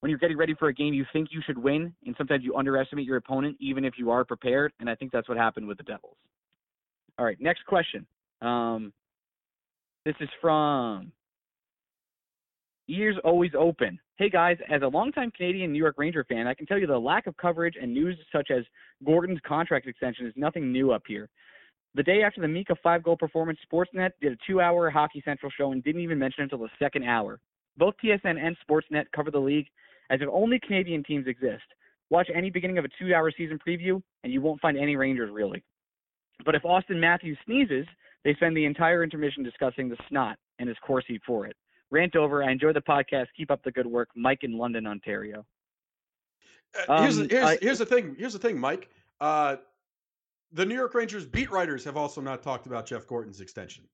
when 0.00 0.10
you're 0.10 0.18
getting 0.18 0.36
ready 0.36 0.54
for 0.54 0.68
a 0.68 0.74
game 0.74 0.94
you 0.94 1.04
think 1.12 1.28
you 1.30 1.42
should 1.44 1.58
win 1.58 1.94
and 2.06 2.14
sometimes 2.16 2.44
you 2.44 2.54
underestimate 2.56 3.04
your 3.04 3.16
opponent 3.16 3.56
even 3.58 3.84
if 3.84 3.94
you 3.96 4.10
are 4.10 4.24
prepared 4.24 4.72
and 4.80 4.88
i 4.88 4.94
think 4.94 5.10
that's 5.10 5.28
what 5.28 5.36
happened 5.38 5.66
with 5.66 5.76
the 5.76 5.82
devils 5.82 6.16
all 7.18 7.24
right 7.24 7.40
next 7.40 7.64
question 7.66 8.06
um, 8.42 8.92
this 10.08 10.16
is 10.20 10.28
from 10.40 11.12
ears 12.88 13.16
always 13.24 13.50
open 13.58 13.98
hey 14.16 14.30
guys 14.30 14.56
as 14.70 14.80
a 14.80 14.86
longtime 14.86 15.30
canadian 15.36 15.70
new 15.70 15.78
york 15.78 15.96
ranger 15.98 16.24
fan 16.24 16.46
i 16.46 16.54
can 16.54 16.64
tell 16.64 16.78
you 16.78 16.86
the 16.86 16.98
lack 16.98 17.26
of 17.26 17.36
coverage 17.36 17.74
and 17.78 17.92
news 17.92 18.16
such 18.34 18.50
as 18.50 18.64
gorton's 19.04 19.38
contract 19.46 19.86
extension 19.86 20.26
is 20.26 20.32
nothing 20.34 20.72
new 20.72 20.92
up 20.92 21.02
here 21.06 21.28
the 21.94 22.02
day 22.02 22.22
after 22.22 22.40
the 22.40 22.46
Mika 22.46 22.76
five 22.82 23.02
goal 23.02 23.16
performance, 23.16 23.58
Sportsnet 23.66 24.10
did 24.20 24.32
a 24.32 24.36
two 24.46 24.60
hour 24.60 24.90
Hockey 24.90 25.22
Central 25.24 25.50
show 25.50 25.72
and 25.72 25.82
didn't 25.82 26.02
even 26.02 26.18
mention 26.18 26.42
it 26.42 26.44
until 26.44 26.58
the 26.58 26.68
second 26.78 27.02
hour. 27.02 27.40
Both 27.78 27.94
TSN 28.04 28.38
and 28.38 28.56
Sportsnet 28.68 29.06
cover 29.16 29.30
the 29.30 29.38
league 29.38 29.66
as 30.10 30.20
if 30.20 30.28
only 30.30 30.60
Canadian 30.60 31.02
teams 31.02 31.26
exist. 31.26 31.64
Watch 32.10 32.28
any 32.32 32.50
beginning 32.50 32.76
of 32.76 32.84
a 32.84 32.88
two 33.00 33.14
hour 33.14 33.32
season 33.36 33.58
preview, 33.66 34.02
and 34.22 34.32
you 34.32 34.40
won't 34.40 34.60
find 34.60 34.78
any 34.78 34.96
Rangers 34.96 35.30
really. 35.32 35.64
But 36.44 36.54
if 36.54 36.62
Auston 36.62 37.00
Matthews 37.00 37.38
sneezes, 37.46 37.86
they 38.24 38.34
spend 38.34 38.56
the 38.56 38.64
entire 38.64 39.02
intermission 39.02 39.42
discussing 39.42 39.88
the 39.88 39.96
snot 40.08 40.36
and 40.58 40.68
his 40.68 40.78
Corsi 40.86 41.20
for 41.26 41.46
it. 41.46 41.56
Rant 41.90 42.16
over. 42.16 42.42
I 42.42 42.50
enjoy 42.50 42.72
the 42.72 42.82
podcast. 42.82 43.26
Keep 43.36 43.50
up 43.50 43.62
the 43.64 43.72
good 43.72 43.86
work. 43.86 44.08
Mike 44.14 44.40
in 44.42 44.58
London, 44.58 44.86
Ontario. 44.86 45.44
Uh, 46.88 47.02
here's, 47.02 47.18
um, 47.18 47.28
here's, 47.28 47.44
I, 47.44 47.58
here's 47.62 47.78
the 47.78 47.86
thing. 47.86 48.14
Here's 48.18 48.34
the 48.34 48.38
thing, 48.38 48.58
Mike. 48.58 48.90
Uh, 49.20 49.56
the 50.52 50.64
New 50.64 50.74
York 50.74 50.94
Rangers 50.94 51.26
beat 51.26 51.50
writers 51.50 51.84
have 51.84 51.96
also 51.96 52.20
not 52.20 52.42
talked 52.42 52.66
about 52.66 52.86
Jeff 52.86 53.06
Gorton's 53.06 53.40
extension. 53.40 53.84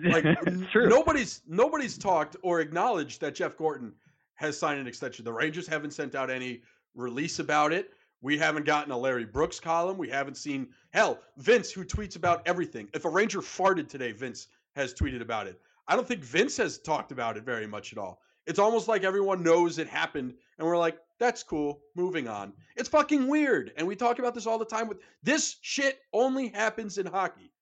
Like 0.00 0.24
nobody's 0.74 1.42
nobody's 1.46 1.96
talked 1.96 2.36
or 2.42 2.60
acknowledged 2.60 3.20
that 3.20 3.34
Jeff 3.34 3.56
Gorton 3.56 3.92
has 4.34 4.58
signed 4.58 4.80
an 4.80 4.86
extension. 4.86 5.24
The 5.24 5.32
Rangers 5.32 5.66
haven't 5.66 5.92
sent 5.92 6.14
out 6.14 6.30
any 6.30 6.62
release 6.94 7.38
about 7.38 7.72
it. 7.72 7.92
We 8.22 8.38
haven't 8.38 8.66
gotten 8.66 8.92
a 8.92 8.96
Larry 8.96 9.24
Brooks 9.24 9.58
column. 9.58 9.98
We 9.98 10.08
haven't 10.08 10.36
seen 10.36 10.68
hell 10.90 11.18
Vince, 11.38 11.72
who 11.72 11.84
tweets 11.84 12.14
about 12.14 12.46
everything. 12.46 12.88
If 12.94 13.04
a 13.04 13.08
Ranger 13.10 13.40
farted 13.40 13.88
today, 13.88 14.12
Vince 14.12 14.46
has 14.76 14.94
tweeted 14.94 15.20
about 15.20 15.48
it. 15.48 15.60
I 15.88 15.96
don't 15.96 16.06
think 16.06 16.22
Vince 16.22 16.56
has 16.58 16.78
talked 16.78 17.10
about 17.10 17.36
it 17.36 17.42
very 17.42 17.66
much 17.66 17.92
at 17.92 17.98
all. 17.98 18.22
It's 18.46 18.60
almost 18.60 18.86
like 18.88 19.02
everyone 19.02 19.42
knows 19.42 19.78
it 19.78 19.88
happened, 19.88 20.34
and 20.58 20.66
we're 20.66 20.78
like, 20.78 20.98
that's 21.18 21.42
cool. 21.42 21.80
Moving 21.94 22.28
on. 22.28 22.52
It's 22.76 22.88
fucking 22.88 23.28
weird. 23.28 23.72
And 23.76 23.86
we 23.86 23.96
talk 23.96 24.18
about 24.18 24.34
this 24.34 24.46
all 24.46 24.58
the 24.58 24.64
time 24.64 24.88
with 24.88 24.98
this 25.22 25.56
shit 25.60 26.00
only 26.12 26.48
happens 26.48 26.98
in 26.98 27.06
hockey. 27.06 27.52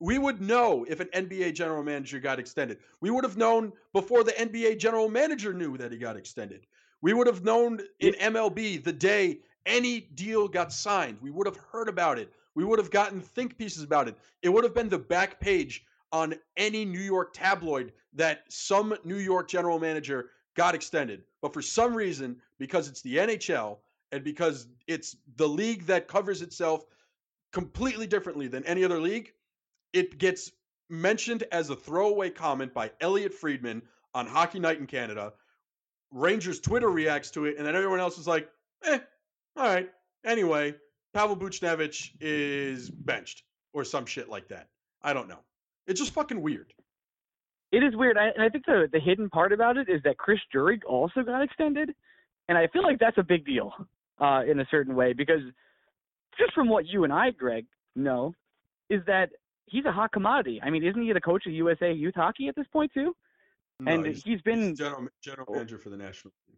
We 0.00 0.18
would 0.18 0.40
know 0.40 0.84
if 0.88 1.00
an 1.00 1.08
NBA 1.08 1.54
general 1.54 1.82
manager 1.82 2.18
got 2.20 2.38
extended. 2.38 2.78
We 3.00 3.10
would 3.10 3.24
have 3.24 3.36
known 3.36 3.72
before 3.92 4.24
the 4.24 4.32
NBA 4.32 4.78
general 4.78 5.08
manager 5.08 5.52
knew 5.52 5.76
that 5.76 5.92
he 5.92 5.98
got 5.98 6.16
extended. 6.16 6.66
We 7.02 7.12
would 7.12 7.26
have 7.26 7.44
known 7.44 7.80
in 7.98 8.14
MLB 8.14 8.82
the 8.82 8.92
day 8.92 9.40
any 9.66 10.00
deal 10.14 10.48
got 10.48 10.72
signed. 10.72 11.18
We 11.20 11.30
would 11.30 11.46
have 11.46 11.56
heard 11.56 11.88
about 11.88 12.18
it. 12.18 12.32
We 12.54 12.64
would 12.64 12.78
have 12.78 12.90
gotten 12.90 13.20
think 13.20 13.56
pieces 13.56 13.82
about 13.82 14.08
it. 14.08 14.16
It 14.42 14.48
would 14.48 14.64
have 14.64 14.74
been 14.74 14.88
the 14.88 14.98
back 14.98 15.40
page 15.40 15.84
on 16.12 16.34
any 16.56 16.84
New 16.84 17.00
York 17.00 17.32
tabloid 17.32 17.92
that 18.14 18.44
some 18.48 18.94
New 19.04 19.18
York 19.18 19.48
general 19.48 19.78
manager 19.78 20.30
got 20.56 20.74
extended. 20.74 21.22
But 21.40 21.54
for 21.54 21.62
some 21.62 21.94
reason, 21.94 22.36
because 22.58 22.88
it's 22.88 23.02
the 23.02 23.16
NHL 23.16 23.78
and 24.12 24.24
because 24.24 24.66
it's 24.88 25.16
the 25.36 25.48
league 25.48 25.86
that 25.86 26.08
covers 26.08 26.42
itself 26.42 26.84
completely 27.52 28.06
differently 28.06 28.48
than 28.48 28.64
any 28.64 28.84
other 28.84 29.00
league, 29.00 29.32
it 29.92 30.18
gets 30.18 30.52
mentioned 30.88 31.44
as 31.52 31.70
a 31.70 31.76
throwaway 31.76 32.30
comment 32.30 32.74
by 32.74 32.90
Elliotte 33.00 33.34
Friedman 33.34 33.82
on 34.14 34.26
Hockey 34.26 34.58
Night 34.58 34.78
in 34.78 34.86
Canada. 34.86 35.32
Rangers 36.10 36.58
Twitter 36.60 36.90
reacts 36.90 37.30
to 37.32 37.44
it, 37.44 37.56
and 37.56 37.66
then 37.66 37.76
everyone 37.76 38.00
else 38.00 38.18
is 38.18 38.26
like, 38.26 38.48
eh, 38.84 38.98
all 39.56 39.64
right. 39.64 39.88
Anyway, 40.24 40.74
Pavel 41.14 41.36
Buchnevich 41.36 42.10
is 42.20 42.90
benched 42.90 43.42
or 43.72 43.84
some 43.84 44.06
shit 44.06 44.28
like 44.28 44.48
that. 44.48 44.68
I 45.02 45.12
don't 45.12 45.28
know. 45.28 45.40
It's 45.86 46.00
just 46.00 46.12
fucking 46.12 46.40
weird. 46.40 46.72
It 47.72 47.84
is 47.84 47.94
weird, 47.94 48.18
I, 48.18 48.28
and 48.34 48.42
I 48.42 48.48
think 48.48 48.66
the 48.66 48.88
the 48.92 48.98
hidden 48.98 49.30
part 49.30 49.52
about 49.52 49.76
it 49.76 49.88
is 49.88 50.02
that 50.02 50.18
Chris 50.18 50.40
Drury 50.52 50.80
also 50.86 51.22
got 51.22 51.40
extended, 51.42 51.90
and 52.48 52.58
I 52.58 52.66
feel 52.68 52.82
like 52.82 52.98
that's 52.98 53.18
a 53.18 53.22
big 53.22 53.46
deal 53.46 53.72
uh, 54.20 54.42
in 54.48 54.58
a 54.58 54.66
certain 54.70 54.96
way 54.96 55.12
because 55.12 55.40
just 56.36 56.52
from 56.52 56.68
what 56.68 56.86
you 56.86 57.04
and 57.04 57.12
I, 57.12 57.30
Greg, 57.30 57.66
know, 57.94 58.34
is 58.88 59.02
that 59.06 59.30
he's 59.66 59.84
a 59.84 59.92
hot 59.92 60.12
commodity. 60.12 60.60
I 60.62 60.70
mean, 60.70 60.84
isn't 60.84 61.00
he 61.00 61.12
the 61.12 61.20
coach 61.20 61.46
of 61.46 61.52
USA 61.52 61.92
Youth 61.92 62.14
Hockey 62.16 62.48
at 62.48 62.56
this 62.56 62.66
point 62.72 62.92
too? 62.92 63.14
No, 63.78 63.92
and 63.92 64.06
he's, 64.06 64.22
he's 64.24 64.42
been 64.42 64.70
he's 64.70 64.78
general 64.78 65.06
general 65.22 65.46
manager 65.52 65.78
for 65.78 65.90
the 65.90 65.96
national 65.96 66.32
team. 66.46 66.56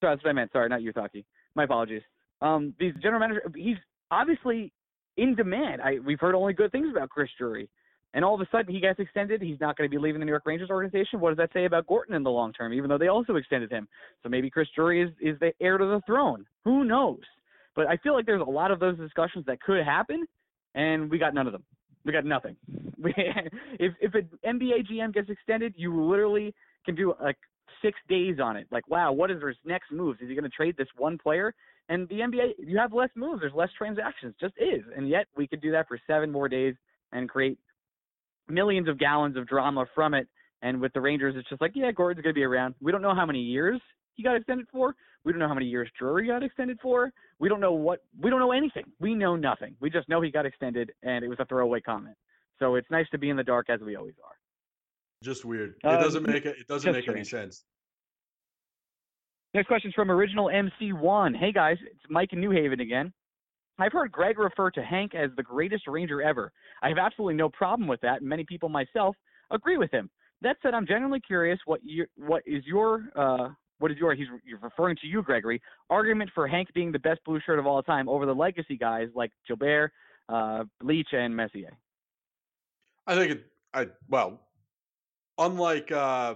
Sorry, 0.00 0.14
that's 0.14 0.24
what 0.24 0.30
I 0.30 0.34
meant. 0.34 0.52
Sorry, 0.52 0.68
not 0.68 0.82
youth 0.82 0.96
hockey. 0.96 1.24
My 1.54 1.64
apologies. 1.64 2.02
Um, 2.40 2.74
these 2.78 2.92
general 3.02 3.20
manager, 3.20 3.42
he's 3.54 3.76
obviously 4.10 4.72
in 5.16 5.34
demand. 5.34 5.80
I 5.82 5.98
we've 6.04 6.20
heard 6.20 6.34
only 6.34 6.52
good 6.52 6.72
things 6.72 6.88
about 6.90 7.10
Chris 7.10 7.30
Drury 7.38 7.68
and 8.14 8.24
all 8.24 8.34
of 8.34 8.40
a 8.40 8.46
sudden 8.50 8.72
he 8.72 8.80
gets 8.80 9.00
extended. 9.00 9.42
He's 9.42 9.60
not 9.60 9.76
going 9.76 9.90
to 9.90 9.94
be 9.94 10.00
leaving 10.00 10.20
the 10.20 10.24
New 10.24 10.32
York 10.32 10.46
Rangers 10.46 10.70
organization. 10.70 11.20
What 11.20 11.30
does 11.30 11.36
that 11.38 11.52
say 11.52 11.64
about 11.64 11.86
Gorton 11.86 12.14
in 12.14 12.22
the 12.22 12.30
long 12.30 12.52
term? 12.52 12.72
Even 12.72 12.88
though 12.88 12.96
they 12.96 13.08
also 13.08 13.34
extended 13.34 13.70
him, 13.70 13.88
so 14.22 14.28
maybe 14.28 14.48
Chris 14.48 14.68
Drury 14.74 15.02
is 15.02 15.10
is 15.20 15.38
the 15.40 15.52
heir 15.60 15.76
to 15.76 15.84
the 15.84 16.00
throne. 16.06 16.46
Who 16.64 16.84
knows? 16.84 17.20
But 17.74 17.88
I 17.88 17.96
feel 17.98 18.14
like 18.14 18.24
there's 18.24 18.40
a 18.40 18.50
lot 18.50 18.70
of 18.70 18.78
those 18.78 18.96
discussions 18.96 19.44
that 19.46 19.60
could 19.60 19.84
happen, 19.84 20.26
and 20.76 21.10
we 21.10 21.18
got 21.18 21.34
none 21.34 21.46
of 21.46 21.52
them. 21.52 21.64
We 22.04 22.12
got 22.12 22.24
nothing. 22.24 22.56
If 23.06 23.92
if 24.00 24.14
an 24.14 24.28
NBA 24.46 24.90
GM 24.90 25.12
gets 25.12 25.28
extended, 25.28 25.74
you 25.76 26.04
literally 26.04 26.54
can 26.86 26.94
do 26.94 27.12
like 27.20 27.36
six 27.84 27.98
days 28.08 28.36
on 28.42 28.56
it. 28.56 28.66
Like, 28.70 28.88
wow, 28.88 29.12
what 29.12 29.30
is 29.30 29.42
his 29.42 29.56
next 29.64 29.92
moves? 29.92 30.20
Is 30.20 30.28
he 30.28 30.34
going 30.34 30.44
to 30.44 30.50
trade 30.50 30.76
this 30.76 30.88
one 30.96 31.18
player? 31.18 31.54
And 31.88 32.08
the 32.08 32.16
NBA, 32.16 32.54
you 32.58 32.78
have 32.78 32.92
less 32.92 33.10
moves. 33.14 33.40
There's 33.40 33.52
less 33.54 33.68
transactions. 33.76 34.34
Just 34.40 34.54
is. 34.56 34.82
And 34.96 35.08
yet 35.08 35.26
we 35.36 35.46
could 35.46 35.60
do 35.60 35.70
that 35.72 35.86
for 35.86 36.00
seven 36.06 36.32
more 36.32 36.48
days 36.48 36.74
and 37.12 37.28
create 37.28 37.58
millions 38.48 38.88
of 38.88 38.98
gallons 38.98 39.36
of 39.36 39.46
drama 39.46 39.84
from 39.94 40.14
it. 40.14 40.26
And 40.62 40.80
with 40.80 40.92
the 40.94 41.00
Rangers, 41.00 41.34
it's 41.36 41.48
just 41.48 41.60
like, 41.60 41.72
yeah, 41.74 41.92
Gorton's 41.92 42.22
going 42.22 42.34
to 42.34 42.38
be 42.38 42.44
around. 42.44 42.74
We 42.80 42.90
don't 42.90 43.02
know 43.02 43.14
how 43.14 43.26
many 43.26 43.40
years 43.40 43.80
he 44.14 44.22
got 44.22 44.36
extended 44.36 44.66
for. 44.72 44.94
We 45.24 45.32
don't 45.32 45.38
know 45.38 45.48
how 45.48 45.54
many 45.54 45.66
years 45.66 45.90
Drury 45.98 46.26
got 46.26 46.42
extended 46.42 46.78
for. 46.82 47.12
We 47.38 47.48
don't 47.48 47.60
know 47.60 47.72
what. 47.72 48.00
We 48.20 48.30
don't 48.30 48.40
know 48.40 48.52
anything. 48.52 48.84
We 49.00 49.14
know 49.14 49.36
nothing. 49.36 49.74
We 49.80 49.90
just 49.90 50.08
know 50.08 50.20
he 50.20 50.30
got 50.30 50.46
extended, 50.46 50.92
and 51.02 51.24
it 51.24 51.28
was 51.28 51.38
a 51.40 51.46
throwaway 51.46 51.80
comment. 51.80 52.16
So 52.58 52.74
it's 52.74 52.90
nice 52.90 53.06
to 53.10 53.18
be 53.18 53.30
in 53.30 53.36
the 53.36 53.42
dark 53.42 53.70
as 53.70 53.80
we 53.80 53.96
always 53.96 54.14
are. 54.22 54.36
Just 55.22 55.44
weird. 55.46 55.76
It 55.82 55.86
um, 55.86 56.00
doesn't 56.02 56.26
make 56.26 56.44
it. 56.44 56.56
It 56.60 56.66
doesn't 56.66 56.92
make 56.92 57.04
strange. 57.04 57.16
any 57.16 57.24
sense. 57.24 57.64
Next 59.54 59.68
question 59.68 59.90
is 59.90 59.94
from 59.94 60.10
Original 60.10 60.46
MC1. 60.46 61.36
Hey 61.36 61.52
guys, 61.52 61.76
it's 61.86 62.00
Mike 62.10 62.32
in 62.32 62.40
New 62.40 62.50
Haven 62.50 62.80
again. 62.80 63.12
I've 63.78 63.92
heard 63.92 64.10
Greg 64.10 64.36
refer 64.36 64.68
to 64.72 64.82
Hank 64.82 65.14
as 65.14 65.30
the 65.36 65.44
greatest 65.44 65.86
Ranger 65.86 66.20
ever. 66.20 66.50
I 66.82 66.88
have 66.88 66.98
absolutely 66.98 67.34
no 67.34 67.48
problem 67.48 67.86
with 67.86 68.00
that, 68.00 68.20
and 68.20 68.28
many 68.28 68.44
people 68.44 68.68
myself 68.68 69.14
agree 69.52 69.76
with 69.78 69.92
him. 69.92 70.10
That 70.42 70.56
said, 70.60 70.74
I'm 70.74 70.88
genuinely 70.88 71.20
curious 71.20 71.60
what 71.66 71.80
what 72.16 72.42
is 72.46 72.64
your 72.66 73.04
uh, 73.14 73.50
what 73.78 73.92
is 73.92 73.96
your 73.96 74.12
he's 74.14 74.26
you're 74.44 74.58
referring 74.58 74.96
to 75.02 75.06
you, 75.06 75.22
Gregory, 75.22 75.62
argument 75.88 76.30
for 76.34 76.48
Hank 76.48 76.68
being 76.74 76.90
the 76.90 76.98
best 76.98 77.20
blue 77.24 77.38
shirt 77.46 77.60
of 77.60 77.66
all 77.66 77.80
time 77.80 78.08
over 78.08 78.26
the 78.26 78.34
legacy 78.34 78.76
guys 78.76 79.08
like 79.14 79.30
Gilbert, 79.46 79.92
uh, 80.28 80.64
Leetch, 80.82 81.12
and 81.12 81.34
Messier. 81.34 81.76
I 83.06 83.14
think 83.14 83.30
it. 83.30 83.46
I 83.72 83.86
well, 84.08 84.40
unlike 85.38 85.92
uh, 85.92 86.34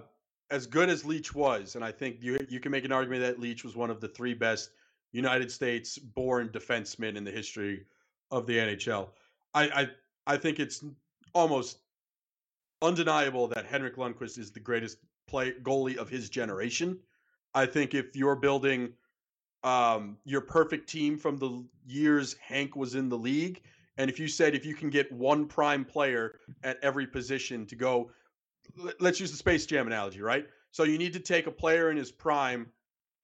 as 0.50 0.66
good 0.66 0.88
as 0.88 1.04
Leetch 1.04 1.34
was, 1.34 1.74
and 1.74 1.84
I 1.84 1.92
think 1.92 2.18
you 2.20 2.38
you 2.48 2.60
can 2.60 2.72
make 2.72 2.84
an 2.84 2.92
argument 2.92 3.22
that 3.22 3.40
Leetch 3.40 3.64
was 3.64 3.76
one 3.76 3.90
of 3.90 4.00
the 4.00 4.08
three 4.08 4.34
best 4.34 4.70
United 5.12 5.50
States 5.50 5.98
born 5.98 6.48
defensemen 6.48 7.16
in 7.16 7.24
the 7.24 7.30
history 7.30 7.84
of 8.30 8.46
the 8.46 8.56
NHL. 8.56 9.08
I 9.54 9.68
I, 9.68 9.88
I 10.26 10.36
think 10.36 10.58
it's 10.58 10.84
almost 11.34 11.78
undeniable 12.80 13.48
that 13.48 13.66
Henrik 13.66 13.96
Lundqvist 13.96 14.38
is 14.38 14.50
the 14.50 14.60
greatest 14.60 14.98
play 15.26 15.52
goalie 15.62 15.96
of 15.96 16.08
his 16.08 16.30
generation. 16.30 16.98
I 17.54 17.66
think 17.66 17.94
if 17.94 18.14
you're 18.14 18.36
building 18.36 18.92
um, 19.64 20.16
your 20.24 20.40
perfect 20.40 20.88
team 20.88 21.18
from 21.18 21.36
the 21.36 21.64
years 21.86 22.36
Hank 22.40 22.76
was 22.76 22.94
in 22.94 23.08
the 23.08 23.18
league, 23.18 23.62
and 23.96 24.08
if 24.08 24.18
you 24.18 24.28
said 24.28 24.54
if 24.54 24.64
you 24.64 24.74
can 24.74 24.90
get 24.90 25.10
one 25.12 25.46
prime 25.46 25.84
player 25.84 26.38
at 26.62 26.78
every 26.82 27.06
position 27.06 27.66
to 27.66 27.76
go, 27.76 28.10
let's 29.00 29.20
use 29.20 29.30
the 29.30 29.36
Space 29.36 29.66
Jam 29.66 29.86
analogy, 29.86 30.20
right? 30.20 30.46
So 30.70 30.84
you 30.84 30.98
need 30.98 31.12
to 31.14 31.20
take 31.20 31.46
a 31.46 31.50
player 31.50 31.90
in 31.90 31.96
his 31.96 32.10
prime, 32.10 32.70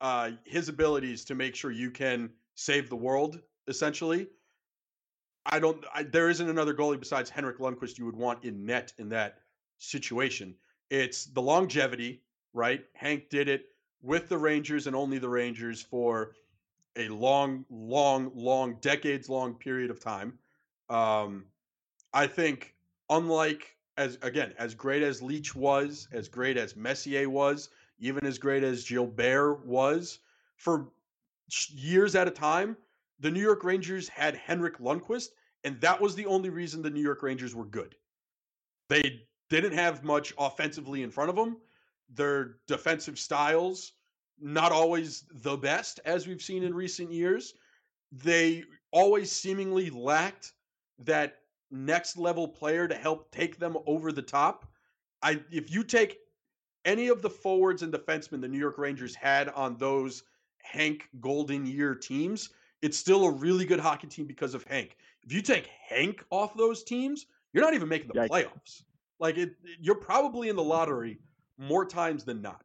uh, 0.01 0.31
his 0.45 0.69
abilities 0.69 1.25
to 1.27 1.35
make 1.35 1.55
sure 1.55 1.71
you 1.71 1.91
can 1.91 2.31
save 2.55 2.89
the 2.89 2.97
world, 2.97 3.41
essentially. 3.69 4.29
I 5.47 5.59
don't. 5.59 5.85
I, 5.95 6.05
there 6.05 6.31
isn't 6.31 6.49
another 6.49 6.75
goalie 6.75 6.99
besides 6.99 7.29
Henrik 7.29 7.59
Lundqvist 7.59 7.99
you 7.99 8.07
would 8.07 8.17
want 8.17 8.45
in 8.45 8.65
net 8.65 8.93
in 8.99 9.11
that 9.11 9.41
situation. 9.79 10.55
It's 10.91 11.27
the 11.27 11.43
longevity, 11.43 12.23
right? 12.55 12.85
Hank 12.95 13.29
did 13.29 13.49
it 13.49 13.67
with 14.03 14.29
the 14.29 14.39
Rangers 14.39 14.87
and 14.87 14.97
only 14.97 15.19
the 15.19 15.29
Rangers 15.29 15.83
for 15.83 16.33
a 16.97 17.09
long, 17.09 17.65
long, 17.71 18.31
long, 18.35 18.77
decades 18.81 19.29
long 19.29 19.55
period 19.55 19.91
of 19.91 20.01
time. 20.01 20.39
Um, 20.89 21.47
I 22.13 22.27
think, 22.27 22.75
unlike 23.11 23.77
as 23.97 24.19
again, 24.23 24.55
as 24.59 24.75
great 24.75 25.03
as 25.03 25.23
Leetch 25.23 25.55
was, 25.55 26.09
as 26.13 26.29
great 26.29 26.57
as 26.57 26.77
Messier 26.77 27.29
was, 27.29 27.71
even 27.99 28.27
as 28.27 28.39
great 28.39 28.65
as 28.65 28.85
Gilbert 28.85 29.65
was, 29.65 30.19
for 30.57 30.89
years 31.71 32.15
at 32.15 32.29
a 32.29 32.31
time, 32.31 32.77
the 33.21 33.31
New 33.31 33.41
York 33.41 33.65
Rangers 33.65 34.09
had 34.09 34.35
Henrik 34.35 34.79
Lundqvist, 34.79 35.29
and 35.63 35.81
that 35.81 36.01
was 36.01 36.15
the 36.15 36.27
only 36.27 36.51
reason 36.51 36.83
the 36.83 36.91
New 36.91 37.03
York 37.03 37.23
Rangers 37.23 37.55
were 37.55 37.65
good. 37.65 37.95
They 38.89 39.23
didn't 39.49 39.73
have 39.73 40.05
much 40.05 40.35
offensively 40.39 41.03
in 41.03 41.11
front 41.11 41.31
of 41.31 41.37
them. 41.37 41.59
Their 42.13 42.57
defensive 42.67 43.19
styles, 43.19 43.93
not 44.41 44.73
always 44.73 45.25
the 45.31 45.57
best, 45.57 46.01
as 46.05 46.27
we've 46.27 46.43
seen 46.43 46.65
in 46.65 46.75
recent 46.75 47.13
years. 47.13 47.55
They 48.13 48.65
always 48.91 49.31
seemingly 49.31 49.91
lacked 49.91 50.53
that 50.99 51.39
next 51.75 52.17
level 52.17 52.49
player 52.49 52.89
to 52.89 52.95
help 52.95 53.31
take 53.31 53.59
them 53.59 53.77
over 53.87 54.13
the 54.13 54.23
top. 54.23 54.67
I 55.23 55.41
if 55.51 55.71
you 55.71 55.83
take 55.85 56.19
any 56.85 57.09
of 57.09 57.23
the 57.23 57.31
forwards 57.31 57.83
and 57.83 57.93
defensemen 57.93 58.41
the 58.41 58.49
New 58.49 58.59
York 58.59 58.79
Rangers 58.79 59.15
had 59.15 59.49
on 59.51 59.77
those 59.77 60.23
Hank 60.63 61.09
Golden 61.21 61.67
Year 61.67 61.95
teams, 61.95 62.51
it's 62.83 62.99
still 62.99 63.25
a 63.25 63.31
really 63.31 63.65
good 63.65 63.81
hockey 63.81 64.07
team 64.07 64.27
because 64.27 64.55
of 64.55 64.65
Hank. 64.65 64.97
If 65.25 65.33
you 65.33 65.43
take 65.43 65.69
Hank 65.89 66.25
off 66.31 66.57
those 66.57 66.85
teams, 66.85 67.27
you're 67.53 67.65
not 67.65 67.75
even 67.75 67.89
making 67.89 68.09
the 68.09 68.29
playoffs. 68.29 68.83
Like 69.19 69.39
it, 69.39 69.55
you're 69.81 69.95
probably 69.95 70.49
in 70.49 70.57
the 70.57 70.63
lottery 70.63 71.19
more 71.59 71.87
times 71.87 72.25
than 72.25 72.43
not. 72.43 72.65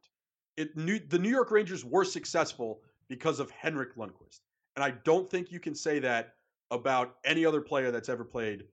It 0.58 0.76
new, 0.76 1.00
the 1.00 1.20
New 1.20 1.30
York 1.30 1.52
Rangers 1.52 1.86
were 1.86 2.04
successful 2.04 2.82
because 3.08 3.40
of 3.40 3.50
Henrik 3.52 3.96
Lundqvist, 3.96 4.42
and 4.76 4.84
I 4.84 4.92
don't 4.92 5.30
think 5.30 5.52
you 5.52 5.60
can 5.60 5.74
say 5.74 6.00
that 6.00 6.36
about 6.72 7.16
any 7.24 7.46
other 7.46 7.62
player 7.62 7.92
that's 7.92 8.10
ever 8.10 8.24
played 8.24 8.66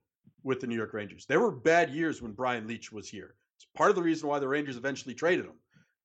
with 0.47 0.61
the 0.61 0.67
New 0.67 0.77
York 0.77 0.95
Rangers. 0.95 1.27
There 1.27 1.41
were 1.41 1.51
bad 1.51 1.91
years 1.91 2.23
when 2.23 2.33
Brian 2.33 2.67
Leetch 2.67 2.93
was 2.93 3.09
here. 3.09 3.35
It's 3.57 3.67
part 3.75 3.91
of 3.91 3.97
the 3.97 4.03
reason 4.03 4.29
why 4.29 4.39
the 4.39 4.49
Rangers 4.49 4.77
eventually 4.77 5.15
traded 5.15 5.45
him. 5.45 5.59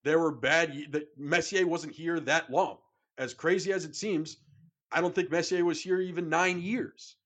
There 0.04 0.20
were 0.20 0.32
bad 0.32 0.88
that 0.90 1.08
Messier 1.16 1.68
wasn't 1.68 1.94
here 1.94 2.20
that 2.20 2.50
long. 2.50 2.80
As 3.20 3.36
crazy 3.36 3.72
as 3.72 3.86
it 3.86 3.96
seems, 3.96 4.38
I 4.92 5.00
don't 5.00 5.14
think 5.14 5.30
Messier 5.30 5.64
was 5.64 5.80
here 5.80 6.02
even 6.02 6.28
nine 6.28 6.60
years. 6.60 7.18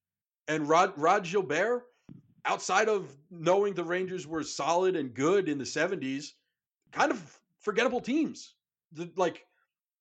And 0.50 0.68
Rod 0.68 0.94
Rod 0.98 1.24
Gilbert, 1.24 1.86
outside 2.44 2.90
of 2.90 3.16
knowing 3.32 3.74
the 3.74 3.84
Rangers 3.84 4.28
were 4.28 4.44
solid 4.44 4.98
and 4.98 5.14
good 5.14 5.48
in 5.48 5.58
the 5.58 5.64
70s, 5.64 6.34
kind 6.92 7.12
of 7.12 7.40
forgettable 7.62 8.02
teams. 8.02 8.56
The, 8.92 9.10
like, 9.16 9.46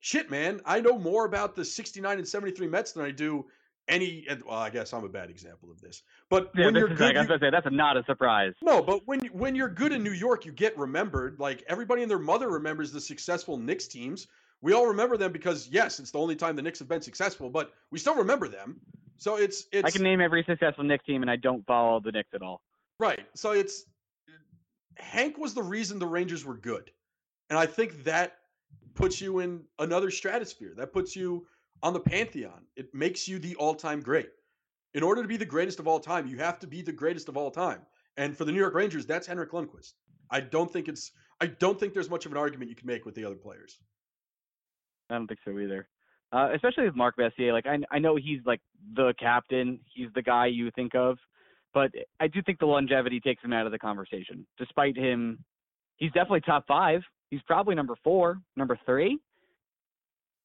shit, 0.01 0.31
man. 0.31 0.61
I 0.67 0.81
know 0.81 0.99
more 0.99 1.27
about 1.27 1.55
the 1.55 1.65
69 1.65 2.19
and 2.19 2.29
73 2.29 2.67
Mets 2.67 2.93
than 2.93 3.05
I 3.05 3.13
do 3.13 3.47
any 3.89 4.27
well 4.47 4.59
i 4.59 4.71
guess 4.71 4.93
i'm 4.93 5.05
a 5.05 5.09
bad 5.09 5.29
example 5.29 5.71
of 5.71 5.81
this 5.81 6.03
but 6.31 6.51
yeah, 6.57 6.67
when 6.67 6.75
you're 6.75 6.89
good 6.89 7.01
like, 7.01 7.17
I 7.17 7.21
was 7.21 7.29
gonna 7.29 7.41
say 7.41 7.51
that's 7.51 7.67
not 7.71 7.97
a 7.97 8.05
surprise. 8.05 8.55
No 8.63 8.83
but 8.83 9.07
when 9.07 9.21
when 9.27 9.55
you're 9.55 9.69
good 9.69 9.93
in 9.93 10.03
new 10.03 10.13
york 10.13 10.47
you 10.47 10.53
get 10.53 10.77
remembered 10.79 11.39
like 11.39 11.63
everybody 11.69 12.03
and 12.03 12.11
their 12.11 12.19
mother 12.19 12.49
remembers 12.49 12.93
the 12.93 13.01
successful 13.01 13.57
knicks 13.59 13.87
teams. 13.87 14.27
We 14.63 14.73
all 14.73 14.87
remember 14.87 15.17
them 15.17 15.33
because 15.33 15.69
yes 15.69 16.01
it's 16.01 16.11
the 16.11 16.19
only 16.19 16.37
time 16.37 16.57
the 16.57 16.63
knicks 16.63 16.79
have 16.79 16.89
been 16.89 17.03
successful 17.03 17.51
but 17.51 17.73
we 17.91 17.99
still 17.99 18.15
remember 18.15 18.49
them. 18.49 18.81
So 19.19 19.37
it's 19.37 19.67
it's 19.71 19.87
i 19.87 19.91
can 19.91 20.03
name 20.03 20.21
every 20.21 20.45
successful 20.45 20.85
knicks 20.85 21.05
team 21.05 21.23
and 21.23 21.31
i 21.31 21.37
don't 21.37 21.65
follow 21.67 22.01
the 22.01 22.13
knicks 22.13 22.31
at 22.35 22.43
all. 22.43 22.63
Right 22.99 23.27
so 23.35 23.53
it's 23.53 23.85
hank 24.97 25.37
was 25.37 25.53
the 25.53 25.63
reason 25.63 25.99
the 25.99 26.07
rangers 26.07 26.45
were 26.45 26.57
good 26.57 26.91
and 27.51 27.59
i 27.59 27.67
think 27.67 28.05
that 28.05 28.39
puts 28.95 29.21
you 29.21 29.41
in 29.41 29.63
another 29.79 30.11
stratosphere. 30.11 30.73
That 30.77 30.93
puts 30.93 31.15
you 31.15 31.47
on 31.85 31.93
the 31.93 32.01
pantheon. 32.01 32.65
It 32.77 32.93
makes 32.95 33.29
you 33.29 33.39
the 33.39 33.55
all-time 33.57 34.01
great. 34.01 34.31
In 34.95 35.03
order 35.03 35.21
to 35.21 35.29
be 35.29 35.37
the 35.37 35.45
greatest 35.45 35.79
of 35.79 35.87
all 35.87 36.01
time, 36.01 36.27
you 36.27 36.39
have 36.39 36.59
to 36.61 36.67
be 36.67 36.81
the 36.81 36.93
greatest 36.93 37.29
of 37.29 37.37
all 37.37 37.51
time. 37.51 37.83
And 38.17 38.37
for 38.37 38.45
the 38.45 38.53
New 38.53 38.59
York 38.59 38.75
Rangers, 38.75 39.07
that's 39.07 39.27
Henrik 39.27 39.53
Lundqvist. 39.53 39.93
I 40.31 40.41
don't 40.41 40.73
think 40.73 40.89
it's 40.89 41.13
I 41.41 41.47
don't 41.47 41.79
think 41.79 41.93
there's 41.93 42.09
much 42.09 42.27
of 42.27 42.33
an 42.33 42.39
argument 42.39 42.71
you 42.71 42.77
can 42.77 42.87
make 42.87 43.05
with 43.05 43.15
the 43.15 43.25
other 43.25 43.35
players. 43.35 43.79
I 45.11 45.15
don't 45.15 45.27
think 45.27 45.41
so 45.45 45.59
either. 45.59 45.89
Uh, 46.33 46.49
especially 46.55 46.85
with 46.85 46.97
Mark 46.97 47.17
Messier. 47.19 47.53
Like 47.53 47.67
I 47.67 47.79
I 47.91 47.99
know 47.99 48.17
he's 48.17 48.41
like 48.47 48.61
the 48.95 49.13
captain. 49.19 49.81
He's 49.93 50.09
the 50.15 50.23
guy 50.23 50.47
you 50.47 50.71
think 50.71 50.95
of, 50.95 51.19
but 51.75 51.91
I 52.21 52.29
do 52.29 52.41
think 52.41 52.61
the 52.61 52.67
longevity 52.67 53.21
takes 53.21 53.45
him 53.45 53.53
out 53.53 53.67
of 53.67 53.73
the 53.73 53.79
conversation. 53.79 54.47
Despite 54.59 54.97
him, 54.97 55.45
he's 55.97 56.13
definitely 56.13 56.43
top 56.43 56.67
five. 56.67 57.03
He's 57.31 57.43
probably 57.43 57.75
number 57.75 57.97
four, 58.03 58.39
number 58.57 58.79
three 58.87 59.19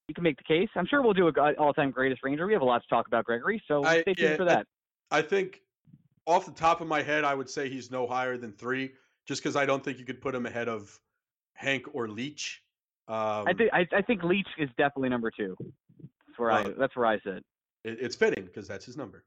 you 0.10 0.14
can 0.16 0.24
make 0.24 0.38
the 0.38 0.44
case. 0.44 0.68
I'm 0.76 0.88
sure 0.88 1.02
we'll 1.02 1.14
do 1.14 1.28
a 1.28 1.54
all-time 1.54 1.92
greatest 1.92 2.24
Ranger. 2.24 2.48
We 2.48 2.54
have 2.54 2.64
a 2.64 2.66
lot 2.66 2.82
to 2.82 2.88
talk 2.90 3.08
about, 3.08 3.26
Gregory. 3.26 3.62
So 3.68 3.86
I, 3.86 4.02
stay 4.02 4.16
tuned 4.16 4.32
yeah, 4.32 4.36
for 4.36 4.46
that. 4.46 4.66
I, 5.12 5.20
I 5.20 5.22
think 5.22 5.62
off 6.26 6.46
the 6.46 6.52
top 6.52 6.82
of 6.82 6.88
my 6.88 7.02
head, 7.02 7.24
I 7.24 7.36
would 7.36 7.50
say 7.50 7.70
he's 7.70 7.92
no 7.92 8.08
higher 8.08 8.36
than 8.36 8.52
three, 8.52 8.92
just 9.28 9.42
because 9.42 9.56
I 9.56 9.66
don't 9.66 9.84
think 9.84 10.00
you 10.00 10.06
could 10.06 10.20
put 10.20 10.34
him 10.34 10.48
ahead 10.48 10.68
of 10.68 11.00
Hank 11.54 11.86
or 11.94 12.08
Leetch. 12.08 12.58
Um, 13.08 13.48
I 13.48 13.54
think 13.56 13.70
I, 13.72 13.88
I, 13.96 14.02
think 14.02 14.24
Leetch 14.24 14.48
is 14.58 14.70
definitely 14.78 15.10
number 15.10 15.32
two. 15.32 15.56
That's 16.00 16.38
where 16.38 16.52
I 16.52 16.64
that's 16.78 16.96
where 16.96 17.06
I 17.06 17.20
sit. 17.20 17.44
It, 17.84 17.98
it's 18.02 18.16
fitting 18.16 18.46
because 18.46 18.68
that's 18.68 18.86
his 18.86 18.98
number. 18.98 19.24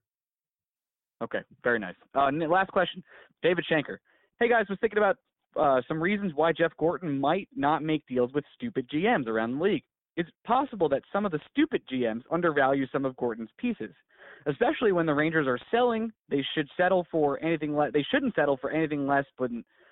Okay, 1.23 1.41
very 1.63 1.79
nice. 1.79 1.95
Uh, 2.15 2.31
last 2.49 2.71
question, 2.71 3.03
David 3.43 3.65
Shanker. 3.71 3.99
Hey 4.39 4.49
guys, 4.49 4.67
was 4.69 4.79
thinking 4.81 4.99
about 4.99 5.17
uh, 5.57 5.83
some 5.87 6.01
reasons 6.01 6.33
why 6.35 6.53
Jeff 6.53 6.73
Gorton 6.79 7.19
might 7.19 7.49
not 7.55 7.83
make 7.83 8.05
deals 8.07 8.33
with 8.33 8.45
stupid 8.55 8.89
GMs 8.89 9.27
around 9.27 9.59
the 9.59 9.65
league 9.65 9.85
it's 10.17 10.31
possible 10.45 10.89
that 10.91 11.03
some 11.13 11.25
of 11.25 11.33
the 11.33 11.41
stupid 11.51 11.83
GMs 11.91 12.23
undervalue 12.31 12.87
some 12.93 13.05
of 13.05 13.17
Gorton's 13.17 13.51
pieces, 13.59 13.91
especially 14.47 14.93
when 14.93 15.07
the 15.07 15.15
Rangers 15.15 15.47
are 15.47 15.59
selling. 15.71 16.13
They 16.29 16.45
should 16.55 16.69
settle 16.77 17.07
for 17.11 17.39
anything 17.43 17.75
less. 17.75 17.93
They 17.93 18.05
shouldn't 18.11 18.35
settle 18.35 18.59
for 18.59 18.71
anything 18.71 19.07
less, 19.07 19.25
but 19.39 19.51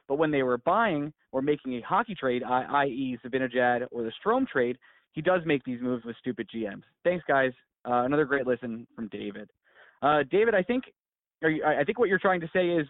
but 0.09 0.16
when 0.16 0.33
they 0.33 0.43
were 0.43 0.59
buying 0.59 1.12
or 1.31 1.41
making 1.41 1.75
a 1.75 1.81
hockey 1.83 2.16
trade, 2.16 2.43
i.e., 2.43 3.16
Zibanejad 3.25 3.87
or 3.93 4.03
the 4.03 4.12
Strome 4.21 4.47
trade, 4.49 4.77
he 5.12 5.23
does 5.23 5.41
make 5.47 5.62
these 5.62 5.81
moves 5.81 6.05
with 6.05 6.16
stupid 6.16 6.49
GMs. 6.53 6.83
Thanks, 7.05 7.25
guys. 7.29 7.53
Uh, 7.89 8.03
another 8.03 8.25
great 8.25 8.45
listen 8.45 8.89
from 8.97 9.09
David. 9.09 9.49
Uh, 10.03 10.25
David, 10.31 10.55
I 10.55 10.62
think 10.64 10.85
you, 11.43 11.64
I 11.64 11.85
think 11.85 11.99
what 11.99 12.09
you're 12.09 12.18
trying 12.18 12.41
to 12.41 12.51
say 12.53 12.71
is 12.71 12.87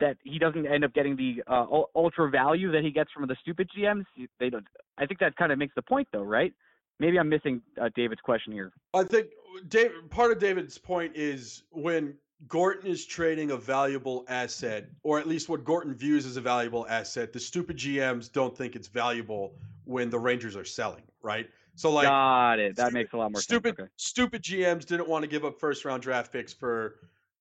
that 0.00 0.16
he 0.24 0.38
doesn't 0.38 0.66
end 0.66 0.84
up 0.84 0.92
getting 0.92 1.16
the 1.16 1.42
uh, 1.46 1.66
ultra 1.94 2.30
value 2.30 2.72
that 2.72 2.82
he 2.82 2.90
gets 2.90 3.10
from 3.12 3.26
the 3.28 3.36
stupid 3.40 3.70
GMs. 3.76 4.04
They 4.38 4.50
don't. 4.50 4.66
I 4.98 5.06
think 5.06 5.20
that 5.20 5.36
kind 5.36 5.52
of 5.52 5.58
makes 5.58 5.74
the 5.74 5.82
point, 5.82 6.08
though, 6.12 6.22
right? 6.22 6.52
Maybe 6.98 7.18
I'm 7.18 7.28
missing 7.28 7.62
uh, 7.80 7.88
David's 7.94 8.20
question 8.20 8.52
here. 8.52 8.72
I 8.92 9.04
think 9.04 9.28
Dave, 9.68 9.92
part 10.10 10.32
of 10.32 10.38
David's 10.38 10.76
point 10.76 11.12
is 11.14 11.62
when 11.70 12.14
Gorton 12.48 12.90
is 12.90 13.06
trading 13.06 13.50
a 13.50 13.56
valuable 13.56 14.24
asset, 14.28 14.88
or 15.02 15.18
at 15.18 15.26
least 15.26 15.48
what 15.48 15.64
Gorton 15.64 15.94
views 15.94 16.26
as 16.26 16.36
a 16.36 16.40
valuable 16.40 16.86
asset, 16.88 17.32
the 17.32 17.40
stupid 17.40 17.76
GMs 17.76 18.30
don't 18.30 18.56
think 18.56 18.76
it's 18.76 18.88
valuable 18.88 19.54
when 19.84 20.10
the 20.10 20.18
Rangers 20.18 20.56
are 20.56 20.64
selling, 20.64 21.02
right? 21.22 21.48
So 21.74 21.90
like 21.90 22.06
Got 22.06 22.58
it. 22.58 22.76
That 22.76 22.88
stupid- 22.88 22.94
makes 22.94 23.12
a 23.12 23.16
lot 23.16 23.32
more 23.32 23.40
stupid 23.40 23.76
sense. 23.76 23.80
Okay. 23.80 23.90
stupid 23.96 24.42
GMs 24.42 24.84
didn't 24.84 25.08
want 25.08 25.22
to 25.22 25.28
give 25.28 25.44
up 25.44 25.58
first 25.58 25.84
round 25.84 26.02
draft 26.02 26.32
picks 26.32 26.52
for 26.52 26.96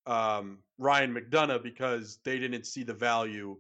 um, 0.10 0.58
Ryan 0.80 1.14
McDonagh 1.14 1.62
because 1.62 2.18
they 2.24 2.40
didn't 2.40 2.66
see 2.66 2.84
the 2.84 2.94
value 2.94 3.56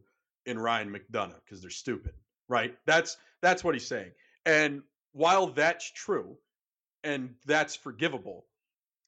in 0.45 0.57
Ryan 0.57 0.89
McDonagh 0.89 1.39
because 1.45 1.61
they're 1.61 1.69
stupid, 1.69 2.13
right? 2.47 2.75
That's 2.85 3.17
that's 3.41 3.63
what 3.63 3.75
he's 3.75 3.87
saying. 3.87 4.11
And 4.45 4.81
while 5.13 5.47
that's 5.47 5.91
true, 5.91 6.37
and 7.03 7.35
that's 7.45 7.75
forgivable, 7.75 8.45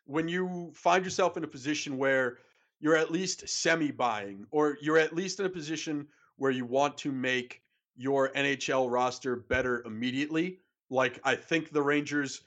when 0.05 0.27
you 0.27 0.71
find 0.75 1.03
yourself 1.03 1.35
in 1.35 1.43
a 1.43 1.47
position 1.47 1.97
where 1.97 2.37
you're 2.79 2.95
at 2.95 3.11
least 3.11 3.49
semi 3.49 3.91
buying, 3.91 4.45
or 4.51 4.77
you're 4.81 4.99
at 4.99 5.15
least 5.15 5.39
in 5.39 5.45
a 5.47 5.49
position 5.49 6.07
where 6.37 6.51
you 6.51 6.65
want 6.65 6.97
to 6.99 7.11
make 7.11 7.61
your 7.97 8.29
NHL 8.29 8.91
roster 8.91 9.35
better 9.35 9.81
immediately, 9.85 10.59
like 10.91 11.19
I 11.23 11.35
think 11.35 11.71
the 11.71 11.81
Rangers 11.81 12.41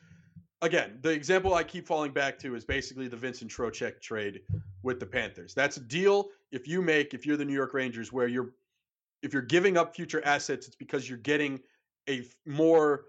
again, 0.62 0.98
the 1.02 1.11
example 1.11 1.55
I 1.55 1.62
keep 1.62 1.86
falling 1.86 2.12
back 2.12 2.38
to 2.40 2.55
is 2.55 2.64
basically 2.64 3.09
the 3.09 3.16
Vincent 3.16 3.50
Trocheck 3.50 4.00
trade 4.00 4.40
with 4.82 5.00
the 5.00 5.07
Panthers. 5.07 5.55
That's 5.55 5.76
a 5.76 5.80
deal 5.80 6.28
if 6.52 6.66
you 6.66 6.82
make 6.82 7.14
if 7.14 7.26
you're 7.26 7.36
the 7.36 7.44
New 7.44 7.55
York 7.55 7.74
Rangers 7.74 8.12
where 8.12 8.28
you're 8.28 8.50
if 9.22 9.32
you're 9.32 9.42
giving 9.42 9.76
up 9.76 9.94
future 9.94 10.22
assets, 10.24 10.66
it's 10.66 10.76
because 10.76 11.09
you're 11.09 11.18
getting 11.18 11.61
a 12.09 12.26
more 12.46 13.05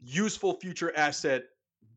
useful 0.00 0.54
future 0.54 0.92
asset 0.96 1.44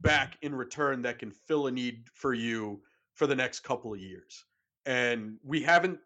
back 0.02 0.38
in 0.42 0.54
return 0.54 1.02
that 1.04 1.20
can 1.20 1.32
fill 1.32 1.68
a 1.68 1.72
need 1.72 2.06
for 2.14 2.34
you 2.34 2.82
for 3.14 3.28
the 3.28 3.36
next 3.36 3.62
couple 3.62 3.94
of 3.94 4.00
years. 4.00 4.46
And 4.86 5.38
we 5.44 5.62
haven't 5.62 6.00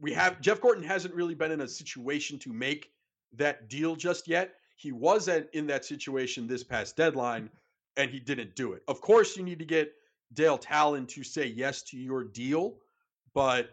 we 0.00 0.12
have 0.12 0.40
Jeff 0.40 0.60
Gorton 0.60 0.84
hasn't 0.84 1.14
really 1.14 1.34
been 1.34 1.52
in 1.52 1.62
a 1.62 1.68
situation 1.68 2.38
to 2.40 2.52
make 2.52 2.90
that 3.32 3.68
deal 3.68 3.96
just 3.96 4.28
yet. 4.28 4.54
He 4.76 4.92
was 4.92 5.28
at, 5.28 5.48
in 5.54 5.66
that 5.68 5.84
situation 5.84 6.46
this 6.46 6.64
past 6.64 6.96
deadline 6.96 7.48
and 7.96 8.10
he 8.10 8.20
didn't 8.20 8.54
do 8.56 8.72
it. 8.72 8.82
Of 8.88 9.00
course, 9.00 9.36
you 9.36 9.42
need 9.42 9.58
to 9.58 9.64
get 9.64 9.92
Dale 10.32 10.58
Tallon 10.58 11.06
to 11.06 11.22
say 11.22 11.46
yes 11.46 11.82
to 11.82 11.96
your 11.96 12.24
deal, 12.24 12.76
but 13.34 13.70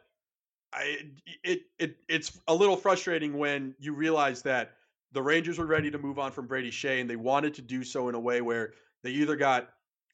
I 0.74 0.98
it 1.44 1.62
it 1.80 1.98
it's 2.08 2.40
a 2.48 2.54
little 2.54 2.78
frustrating 2.78 3.38
when 3.38 3.76
you 3.80 3.94
realize 3.94 4.42
that 4.44 4.74
the 5.12 5.22
Rangers 5.22 5.58
were 5.58 5.66
ready 5.66 5.92
to 5.92 5.98
move 5.98 6.20
on 6.20 6.32
from 6.32 6.48
Brady 6.48 6.72
Skjei 6.72 7.02
and 7.02 7.10
they 7.10 7.18
wanted 7.18 7.54
to 7.56 7.62
do 7.62 7.84
so 7.84 8.08
in 8.10 8.16
a 8.16 8.20
way 8.20 8.42
where 8.42 8.74
they 9.04 9.12
either 9.12 9.36
got 9.36 9.70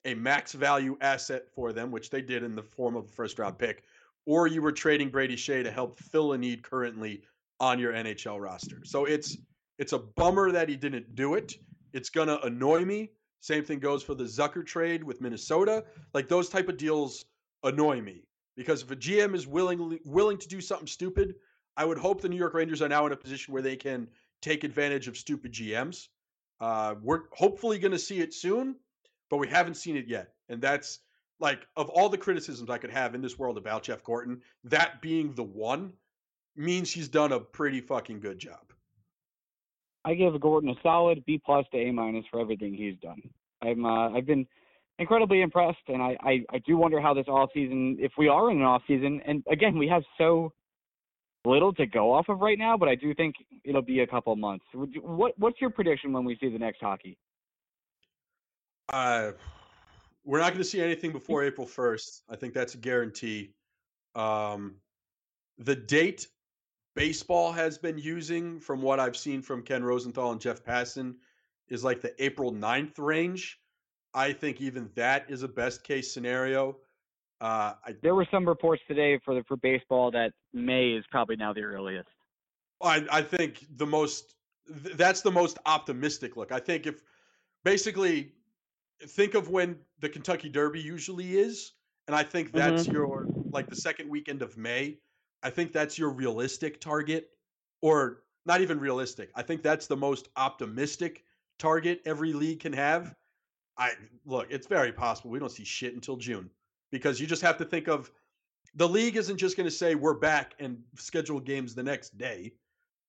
a 0.05 0.15
max 0.15 0.53
value 0.53 0.97
asset 1.01 1.43
for 1.53 1.73
them, 1.73 1.91
which 1.91 2.09
they 2.09 2.21
did 2.21 2.43
in 2.43 2.55
the 2.55 2.63
form 2.63 2.95
of 2.95 3.05
a 3.05 3.07
first 3.07 3.37
round 3.37 3.57
pick, 3.57 3.83
or 4.25 4.47
you 4.47 4.61
were 4.61 4.71
trading 4.71 5.09
Brady 5.09 5.35
Skjei 5.35 5.63
to 5.63 5.71
help 5.71 5.99
fill 5.99 6.33
a 6.33 6.37
need 6.37 6.63
currently 6.63 7.21
on 7.59 7.77
your 7.77 7.93
NHL 7.93 8.41
roster. 8.41 8.81
So 8.85 9.05
it's 9.05 9.37
it's 9.77 9.93
a 9.93 9.99
bummer 9.99 10.51
that 10.51 10.69
he 10.69 10.75
didn't 10.75 11.15
do 11.15 11.35
it. 11.35 11.55
It's 11.93 12.09
gonna 12.09 12.39
annoy 12.43 12.85
me. 12.85 13.11
Same 13.39 13.63
thing 13.63 13.79
goes 13.79 14.03
for 14.03 14.15
the 14.15 14.23
Zucker 14.23 14.65
trade 14.65 15.03
with 15.03 15.21
Minnesota. 15.21 15.85
Like 16.13 16.27
those 16.27 16.49
type 16.49 16.69
of 16.69 16.77
deals 16.77 17.25
annoy 17.63 18.01
me 18.01 18.23
because 18.55 18.81
if 18.81 18.91
a 18.91 18.95
GM 18.95 19.35
is 19.35 19.47
willing 19.47 19.99
willing 20.05 20.37
to 20.37 20.47
do 20.47 20.59
something 20.59 20.87
stupid, 20.87 21.35
I 21.77 21.85
would 21.85 21.97
hope 21.97 22.21
the 22.21 22.29
New 22.29 22.37
York 22.37 22.53
Rangers 22.53 22.81
are 22.81 22.89
now 22.89 23.05
in 23.05 23.11
a 23.11 23.17
position 23.17 23.53
where 23.53 23.61
they 23.61 23.75
can 23.75 24.07
take 24.41 24.63
advantage 24.63 25.07
of 25.07 25.17
stupid 25.17 25.53
GMs. 25.53 26.07
Uh, 26.59 26.95
we're 27.01 27.23
hopefully 27.31 27.77
going 27.77 27.91
to 27.91 27.99
see 27.99 28.19
it 28.19 28.33
soon, 28.33 28.75
but 29.29 29.37
we 29.37 29.47
haven't 29.47 29.75
seen 29.75 29.95
it 29.95 30.07
yet, 30.07 30.33
and 30.49 30.59
that's 30.59 30.99
like 31.39 31.67
of 31.75 31.89
all 31.89 32.09
the 32.09 32.17
criticisms 32.17 32.69
I 32.69 32.79
could 32.79 32.89
have 32.89 33.13
in 33.13 33.21
this 33.21 33.37
world 33.37 33.57
about 33.57 33.83
Jeff 33.83 34.03
Gorton, 34.03 34.41
that 34.63 35.01
being 35.01 35.33
the 35.33 35.43
one 35.43 35.93
means 36.55 36.91
he's 36.91 37.07
done 37.07 37.31
a 37.31 37.39
pretty 37.39 37.79
fucking 37.79 38.19
good 38.19 38.39
job. 38.39 38.66
I 40.07 40.13
give 40.13 40.39
Gorton 40.39 40.69
a 40.69 40.75
solid 40.81 41.25
B 41.25 41.41
plus 41.45 41.65
to 41.73 41.77
A 41.77 41.91
minus 41.91 42.23
for 42.31 42.39
everything 42.39 42.73
he's 42.73 42.95
done. 43.01 43.21
I'm 43.61 43.85
uh, 43.85 44.09
I've 44.11 44.25
been 44.25 44.47
incredibly 44.99 45.41
impressed, 45.41 45.83
and 45.89 46.01
I, 46.01 46.15
I 46.23 46.45
I 46.49 46.59
do 46.59 46.77
wonder 46.77 47.01
how 47.01 47.13
this 47.13 47.27
off 47.27 47.49
season, 47.53 47.97
if 47.99 48.13
we 48.17 48.29
are 48.29 48.49
in 48.49 48.57
an 48.57 48.63
off 48.63 48.83
season, 48.87 49.21
and 49.27 49.43
again 49.51 49.77
we 49.77 49.85
have 49.89 50.03
so 50.17 50.53
little 51.43 51.73
to 51.73 51.85
go 51.85 52.13
off 52.13 52.29
of 52.29 52.39
right 52.39 52.57
now, 52.57 52.77
but 52.77 52.87
I 52.87 52.95
do 52.95 53.13
think 53.13 53.35
it'll 53.65 53.81
be 53.81 53.99
a 53.99 54.07
couple 54.07 54.33
months. 54.37 54.63
You, 54.73 55.01
what 55.01 55.33
what's 55.37 55.59
your 55.59 55.71
prediction 55.71 56.13
when 56.13 56.23
we 56.23 56.37
see 56.39 56.47
the 56.47 56.59
next 56.59 56.79
hockey? 56.79 57.17
Uh, 58.87 59.31
we're 60.23 60.39
not 60.39 60.53
going 60.53 60.63
to 60.63 60.69
see 60.69 60.81
anything 60.81 61.11
before 61.11 61.43
April 61.43 61.67
1st. 61.67 62.21
I 62.29 62.37
think 62.37 62.53
that's 62.53 62.73
a 62.75 62.77
guarantee. 62.77 63.51
Um, 64.15 64.75
the 65.57 65.75
date 65.75 66.27
baseball 66.97 67.51
has 67.51 67.77
been 67.77 67.97
using, 67.97 68.59
from 68.59 68.81
what 68.81 68.99
I've 68.99 69.15
seen 69.15 69.41
from 69.41 69.61
Ken 69.61 69.83
Rosenthal 69.83 70.31
and 70.31 70.41
Jeff 70.41 70.63
Passan, 70.63 71.15
is 71.69 71.83
like 71.83 72.01
the 72.01 72.11
April 72.21 72.51
9th 72.51 72.97
range. 72.97 73.59
I 74.13 74.33
think 74.33 74.59
even 74.61 74.89
that 74.95 75.29
is 75.29 75.43
a 75.43 75.47
best 75.47 75.83
case 75.83 76.11
scenario. 76.11 76.77
Uh, 77.39 77.73
I, 77.85 77.95
There 78.01 78.15
were 78.15 78.27
some 78.31 78.47
reports 78.47 78.81
today 78.87 79.19
for 79.23 79.35
the 79.35 79.43
for 79.47 79.57
baseball 79.57 80.09
that 80.11 80.31
May 80.53 80.89
is 80.89 81.05
probably 81.11 81.35
now 81.35 81.53
the 81.53 81.61
earliest. 81.61 82.09
I, 82.81 83.05
I 83.11 83.21
think 83.21 83.63
the 83.75 83.85
most 83.85 84.33
th- 84.83 84.95
that's 84.97 85.21
the 85.21 85.31
most 85.31 85.59
optimistic 85.67 86.35
look. 86.35 86.51
I 86.51 86.59
think 86.59 86.87
if 86.87 87.03
basically 87.63 88.33
think 89.09 89.35
of 89.35 89.49
when 89.49 89.77
the 89.99 90.09
Kentucky 90.09 90.49
Derby 90.49 90.81
usually 90.81 91.37
is, 91.37 91.73
and 92.07 92.15
I 92.15 92.23
think 92.23 92.53
that's 92.53 92.87
your 92.87 93.27
like 93.51 93.69
the 93.69 93.75
second 93.75 94.09
weekend 94.09 94.41
of 94.41 94.57
May. 94.57 94.97
I 95.43 95.49
think 95.49 95.71
that's 95.71 95.97
your 95.97 96.09
realistic 96.09 96.79
target, 96.81 97.29
or 97.81 98.23
not 98.45 98.61
even 98.61 98.79
realistic. 98.79 99.29
I 99.35 99.41
think 99.41 99.61
that's 99.61 99.87
the 99.87 99.97
most 99.97 100.29
optimistic 100.35 101.23
target 101.59 102.01
every 102.05 102.33
league 102.33 102.59
can 102.59 102.73
have. 102.73 103.15
I 103.77 103.91
look, 104.25 104.47
it's 104.49 104.67
very 104.67 104.91
possible 104.91 105.29
we 105.29 105.39
don't 105.39 105.51
see 105.51 105.63
shit 105.63 105.93
until 105.93 106.17
June 106.17 106.49
because 106.91 107.19
you 107.19 107.27
just 107.27 107.41
have 107.41 107.57
to 107.57 107.65
think 107.65 107.87
of 107.87 108.11
the 108.75 108.87
league 108.87 109.17
isn't 109.17 109.37
just 109.37 109.57
going 109.57 109.67
to 109.67 109.75
say 109.75 109.95
we're 109.95 110.13
back 110.13 110.53
and 110.59 110.81
schedule 110.95 111.39
games 111.39 111.75
the 111.75 111.83
next 111.83 112.17
day. 112.17 112.53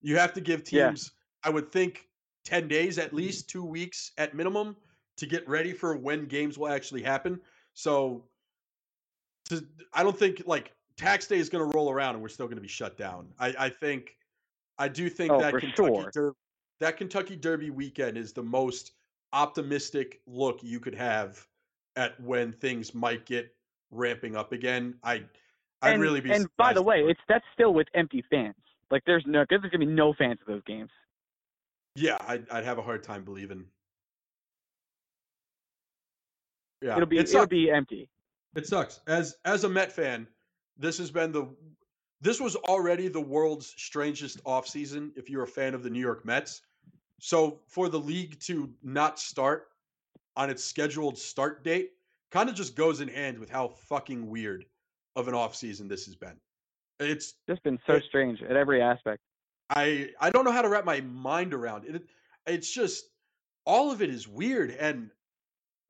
You 0.03 0.17
have 0.19 0.33
to 0.35 0.41
give 0.41 0.63
Yeah. 0.71 0.89
teams, 0.89 1.13
I 1.45 1.51
would 1.51 1.73
think, 1.73 2.09
10 2.45 2.69
days 2.69 2.99
at 2.99 3.13
least, 3.13 3.49
two 3.49 3.65
weeks 3.65 4.13
at 4.19 4.35
minimum 4.35 4.77
to 5.17 5.27
get 5.27 5.47
ready 5.49 5.73
for 5.73 5.97
when 5.97 6.27
games 6.27 6.57
will 6.57 6.69
actually 6.69 7.03
happen. 7.03 7.41
So 7.75 8.25
to, 9.47 9.67
I 9.93 10.03
don't 10.03 10.19
think 10.19 10.43
like 10.47 10.73
tax 10.99 11.27
day 11.27 11.39
is 11.39 11.49
going 11.49 11.71
to 11.71 11.77
roll 11.77 11.91
around 11.91 12.15
and 12.15 12.23
we're 12.23 12.29
still 12.29 12.47
going 12.47 12.57
to 12.57 12.63
be 12.63 12.69
shut 12.69 12.99
down. 12.99 13.29
I, 13.39 13.55
I 13.59 13.69
think, 13.71 14.17
I 14.79 14.89
do 14.89 15.09
think 15.09 15.33
Oh, 15.33 15.41
that 15.41 15.53
Kentucky 15.53 15.75
sure. 15.77 16.11
Derby, 16.13 16.37
that 16.81 16.97
Kentucky 16.99 17.37
Derby 17.37 17.71
weekend 17.71 18.19
is 18.19 18.33
the 18.33 18.43
most 18.43 18.93
optimistic 19.33 20.21
look 20.27 20.61
you 20.63 20.81
could 20.81 20.95
have 20.95 21.47
at 21.97 22.21
when 22.21 22.53
things 22.53 22.95
might 22.95 23.25
get 23.25 23.55
ramping 23.91 24.37
up 24.37 24.53
again. 24.53 24.95
I, 25.03 25.25
I'd 25.81 25.95
and, 25.95 26.03
really 26.03 26.21
be. 26.21 26.33
And 26.33 26.47
by 26.57 26.73
the 26.73 26.83
way, 26.83 27.01
it's 27.01 27.21
that's 27.29 27.45
still 27.55 27.73
with 27.73 27.87
empty 27.95 28.25
fans. 28.31 28.57
Like 28.91 29.03
there's 29.07 29.25
no 29.27 29.45
there's 29.49 29.63
gonna 29.63 29.79
be 29.79 29.87
no 29.87 30.13
fans 30.15 30.39
of 30.41 30.47
those 30.47 30.63
games. 30.65 30.91
yeah, 31.95 32.19
I'd, 32.27 32.49
I'd 32.51 32.65
have 32.65 32.79
a 32.79 32.83
hard 32.83 33.03
time 33.03 33.23
believing. 33.25 33.65
Yeah, 36.83 36.95
it'll 36.97 37.07
be 37.07 37.19
it 37.19 37.29
it'll 37.29 37.47
be 37.47 37.71
empty. 37.71 38.09
It 38.57 38.67
sucks. 38.67 39.01
As 39.07 39.37
as 39.45 39.65
a 39.65 39.69
Met 39.69 39.93
fan, 39.93 40.27
this 40.79 40.99
has 40.99 41.11
been 41.11 41.33
the 41.33 41.47
this 42.21 42.41
was 42.41 42.57
already 42.57 43.09
the 43.09 43.21
world's 43.21 43.75
strangest 43.77 44.43
offseason 44.45 45.11
if 45.17 45.31
you're 45.31 45.45
a 45.45 45.49
fan 45.49 45.75
of 45.75 45.83
the 45.83 45.91
New 45.91 46.01
York 46.01 46.25
Mets. 46.25 46.63
So 47.21 47.61
for 47.69 47.89
the 47.89 47.99
league 47.99 48.39
to 48.41 48.69
not 48.83 49.19
start 49.21 49.69
on 50.37 50.51
its 50.51 50.65
scheduled 50.65 51.17
start 51.19 51.63
date 51.65 51.93
kind 52.31 52.49
of 52.49 52.55
just 52.55 52.75
goes 52.77 53.01
in 53.01 53.09
hand 53.09 53.39
with 53.39 53.51
how 53.51 53.69
fucking 53.69 54.29
weird 54.29 54.65
of 55.17 55.29
an 55.29 55.35
offseason 55.35 55.89
this 55.89 56.07
has 56.07 56.15
been. 56.17 56.37
It's 57.01 57.35
Just 57.49 57.63
been 57.63 57.79
so 57.87 57.95
It- 57.95 58.05
strange 58.09 58.43
at 58.43 58.57
every 58.57 58.83
aspect. 58.83 59.21
I 59.71 60.11
I 60.21 60.31
don't 60.31 60.45
know 60.45 60.53
how 60.53 60.63
to 60.63 60.69
wrap 60.69 60.85
my 60.85 61.01
mind 61.03 61.53
around 61.55 61.85
it. 61.85 62.03
It's 62.47 62.73
just 62.73 63.05
all 63.67 63.93
of 63.93 64.01
it 64.03 64.09
is 64.11 64.27
weird, 64.27 64.71
and 64.71 65.11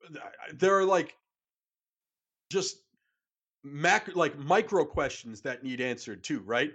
uh, 0.05 0.19
there 0.53 0.77
are 0.77 0.83
like 0.85 1.15
just 2.51 2.81
mac 3.63 4.15
like 4.15 4.37
micro 4.37 4.85
questions 4.85 5.41
that 5.41 5.63
need 5.63 5.81
answered 5.81 6.23
too, 6.23 6.39
right? 6.41 6.73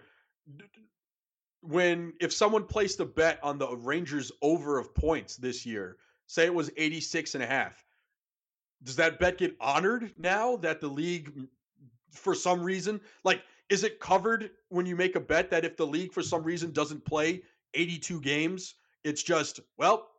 When 1.60 2.12
if 2.20 2.32
someone 2.32 2.64
placed 2.64 3.00
a 3.00 3.04
bet 3.04 3.38
on 3.42 3.58
the 3.58 3.76
Rangers 3.76 4.30
over 4.42 4.78
of 4.78 4.94
points 4.94 5.36
this 5.36 5.64
year, 5.64 5.96
say 6.26 6.44
it 6.44 6.54
was 6.54 6.70
86 6.76 7.34
and 7.34 7.44
a 7.44 7.46
half, 7.46 7.84
does 8.82 8.96
that 8.96 9.18
bet 9.18 9.38
get 9.38 9.56
honored 9.60 10.12
now 10.18 10.56
that 10.56 10.80
the 10.80 10.88
league 10.88 11.32
for 12.10 12.34
some 12.34 12.62
reason 12.62 13.00
like 13.24 13.42
is 13.68 13.82
it 13.82 13.98
covered 13.98 14.50
when 14.68 14.86
you 14.86 14.94
make 14.94 15.16
a 15.16 15.20
bet 15.20 15.50
that 15.50 15.64
if 15.64 15.76
the 15.76 15.86
league 15.86 16.12
for 16.12 16.22
some 16.22 16.42
reason 16.42 16.70
doesn't 16.70 17.04
play 17.04 17.42
82 17.72 18.20
games, 18.20 18.74
it's 19.04 19.22
just, 19.22 19.60
well, 19.78 20.10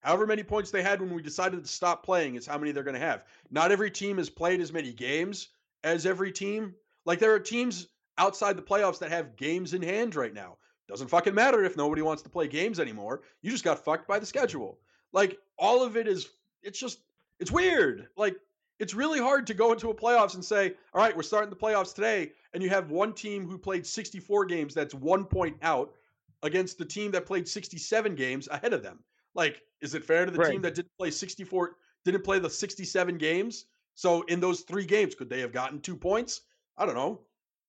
however 0.00 0.26
many 0.26 0.42
points 0.42 0.70
they 0.70 0.82
had 0.82 1.00
when 1.00 1.14
we 1.14 1.22
decided 1.22 1.62
to 1.62 1.68
stop 1.68 2.04
playing 2.04 2.34
is 2.34 2.46
how 2.46 2.58
many 2.58 2.72
they're 2.72 2.82
going 2.82 2.94
to 2.94 3.00
have. 3.00 3.24
Not 3.50 3.72
every 3.72 3.90
team 3.90 4.18
has 4.18 4.30
played 4.30 4.60
as 4.60 4.72
many 4.72 4.92
games 4.92 5.48
as 5.84 6.06
every 6.06 6.32
team. 6.32 6.74
Like 7.04 7.20
there 7.20 7.32
are 7.32 7.38
teams 7.38 7.86
outside 8.18 8.56
the 8.56 8.62
playoffs 8.62 8.98
that 8.98 9.10
have 9.10 9.36
games 9.36 9.74
in 9.74 9.82
hand 9.82 10.16
right 10.16 10.34
now. 10.34 10.56
Doesn't 10.88 11.08
fucking 11.08 11.34
matter 11.34 11.64
if 11.64 11.76
nobody 11.76 12.02
wants 12.02 12.22
to 12.22 12.28
play 12.28 12.48
games 12.48 12.80
anymore. 12.80 13.22
You 13.42 13.50
just 13.50 13.64
got 13.64 13.84
fucked 13.84 14.08
by 14.08 14.18
the 14.18 14.26
schedule. 14.26 14.78
Like 15.12 15.38
all 15.58 15.84
of 15.84 15.96
it 15.96 16.08
is 16.08 16.30
it's 16.62 16.78
just 16.78 16.98
it's 17.38 17.52
weird. 17.52 18.08
Like 18.16 18.36
it's 18.80 18.94
really 18.94 19.20
hard 19.20 19.46
to 19.46 19.54
go 19.54 19.72
into 19.72 19.90
a 19.90 19.94
playoffs 19.94 20.34
and 20.34 20.44
say, 20.44 20.74
all 20.92 21.00
right, 21.00 21.16
we're 21.16 21.22
starting 21.22 21.48
the 21.50 21.56
playoffs 21.56 21.94
today, 21.94 22.32
and 22.52 22.62
you 22.62 22.68
have 22.70 22.90
one 22.90 23.12
team 23.12 23.46
who 23.46 23.56
played 23.56 23.86
64 23.86 24.46
games 24.46 24.74
that's 24.74 24.94
one 24.94 25.24
point 25.24 25.56
out 25.62 25.94
against 26.42 26.76
the 26.76 26.84
team 26.84 27.12
that 27.12 27.24
played 27.24 27.46
67 27.46 28.14
games 28.16 28.48
ahead 28.48 28.72
of 28.72 28.82
them. 28.82 28.98
Like, 29.34 29.62
is 29.80 29.94
it 29.94 30.04
fair 30.04 30.24
to 30.24 30.30
the 30.30 30.38
Right. 30.38 30.50
team 30.52 30.62
that 30.62 30.74
didn't 30.74 30.90
play 30.98 31.10
64, 31.12 31.76
didn't 32.04 32.24
play 32.24 32.38
the 32.40 32.50
67 32.50 33.16
games? 33.16 33.66
So 33.94 34.22
in 34.22 34.40
those 34.40 34.60
three 34.62 34.86
games, 34.86 35.14
could 35.14 35.30
they 35.30 35.40
have 35.40 35.52
gotten 35.52 35.80
two 35.80 35.96
points? 35.96 36.42
I 36.76 36.86
don't 36.86 36.94
know. 36.94 37.20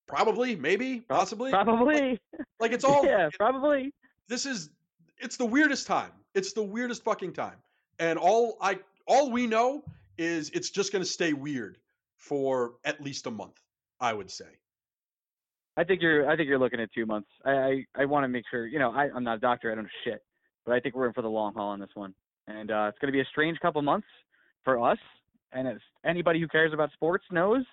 Probably, 0.07 0.55
maybe, 0.55 0.99
possibly. 1.01 1.51
Probably. 1.51 2.19
Like 2.59 2.71
it's 2.71 2.84
all 2.84 3.05
yeah, 3.05 3.30
probably. 3.38 3.91
this 4.28 4.45
is 4.45 4.69
it's 5.17 5.38
the 5.38 5.45
weirdest 5.45 5.88
time. 5.88 6.11
It's 6.34 6.53
the 6.53 6.63
weirdest 6.63 7.03
fucking 7.03 7.34
time. 7.34 7.57
And 7.99 8.19
all 8.19 8.57
I 8.61 8.80
all 9.07 9.32
we 9.32 9.47
know 9.47 9.84
is 10.17 10.49
it's 10.51 10.69
just 10.69 10.91
going 10.91 11.03
to 11.03 11.09
stay 11.09 11.34
weird 11.34 11.78
for 12.17 12.76
at 12.84 13.01
least 13.01 13.28
a 13.28 13.32
month, 13.32 13.59
I 13.99 14.13
would 14.13 14.30
say. 14.32 14.45
I 15.78 15.84
think 15.84 16.01
you're. 16.01 16.30
I 16.30 16.36
think 16.36 16.47
you're 16.47 16.59
looking 16.59 16.80
at 16.80 16.89
two 16.93 17.05
months. 17.05 17.28
I. 17.45 17.51
I, 17.51 17.86
I 17.99 18.05
want 18.05 18.23
to 18.23 18.28
make 18.28 18.45
sure. 18.49 18.65
You 18.65 18.80
know, 18.80 18.91
I, 18.91 19.09
I'm 19.13 19.23
not 19.23 19.38
a 19.38 19.41
doctor. 19.41 19.71
I 19.71 19.76
don't 19.76 19.84
know 19.86 19.89
shit, 20.03 20.21
but 20.65 20.73
I 20.73 20.80
think 20.80 20.95
we're 20.95 21.07
in 21.07 21.13
for 21.13 21.21
the 21.21 21.30
long 21.30 21.53
haul 21.53 21.69
on 21.69 21.80
this 21.80 21.89
one, 21.95 22.13
and 22.47 22.71
uh, 22.71 22.88
it's 22.89 22.97
going 22.99 23.11
to 23.11 23.15
be 23.15 23.21
a 23.21 23.28
strange 23.32 23.59
couple 23.59 23.82
months 23.82 24.07
for 24.63 24.82
us. 24.89 24.97
And 25.54 25.68
as 25.68 25.78
anybody 26.06 26.39
who 26.39 26.48
cares 26.48 26.74
about 26.74 26.91
sports 26.93 27.26
knows, 27.32 27.64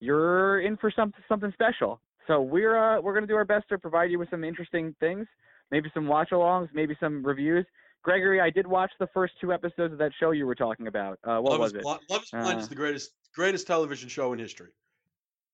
you're 0.00 0.60
in 0.60 0.76
for 0.76 0.90
something 0.94 1.20
something 1.28 1.52
special. 1.52 2.00
So 2.26 2.40
we're 2.40 2.76
uh, 2.78 3.00
we're 3.00 3.12
going 3.12 3.24
to 3.24 3.32
do 3.32 3.36
our 3.36 3.44
best 3.44 3.68
to 3.70 3.78
provide 3.78 4.10
you 4.10 4.18
with 4.18 4.30
some 4.30 4.44
interesting 4.44 4.94
things, 5.00 5.26
maybe 5.70 5.90
some 5.92 6.06
watch-alongs, 6.06 6.68
maybe 6.72 6.96
some 7.00 7.24
reviews. 7.24 7.66
Gregory, 8.02 8.40
I 8.40 8.48
did 8.48 8.66
watch 8.66 8.90
the 8.98 9.08
first 9.12 9.34
two 9.40 9.52
episodes 9.52 9.92
of 9.92 9.98
that 9.98 10.12
show 10.18 10.30
you 10.30 10.46
were 10.46 10.54
talking 10.54 10.86
about. 10.86 11.18
Uh, 11.22 11.38
what 11.38 11.52
Love 11.52 11.60
was 11.60 11.74
it? 11.74 11.84
Love 11.84 12.00
is 12.22 12.30
Blind 12.30 12.56
Uh, 12.56 12.60
is 12.60 12.68
the 12.68 12.74
greatest 12.74 13.10
greatest 13.34 13.66
television 13.66 14.08
show 14.08 14.32
in 14.32 14.38
history. 14.38 14.70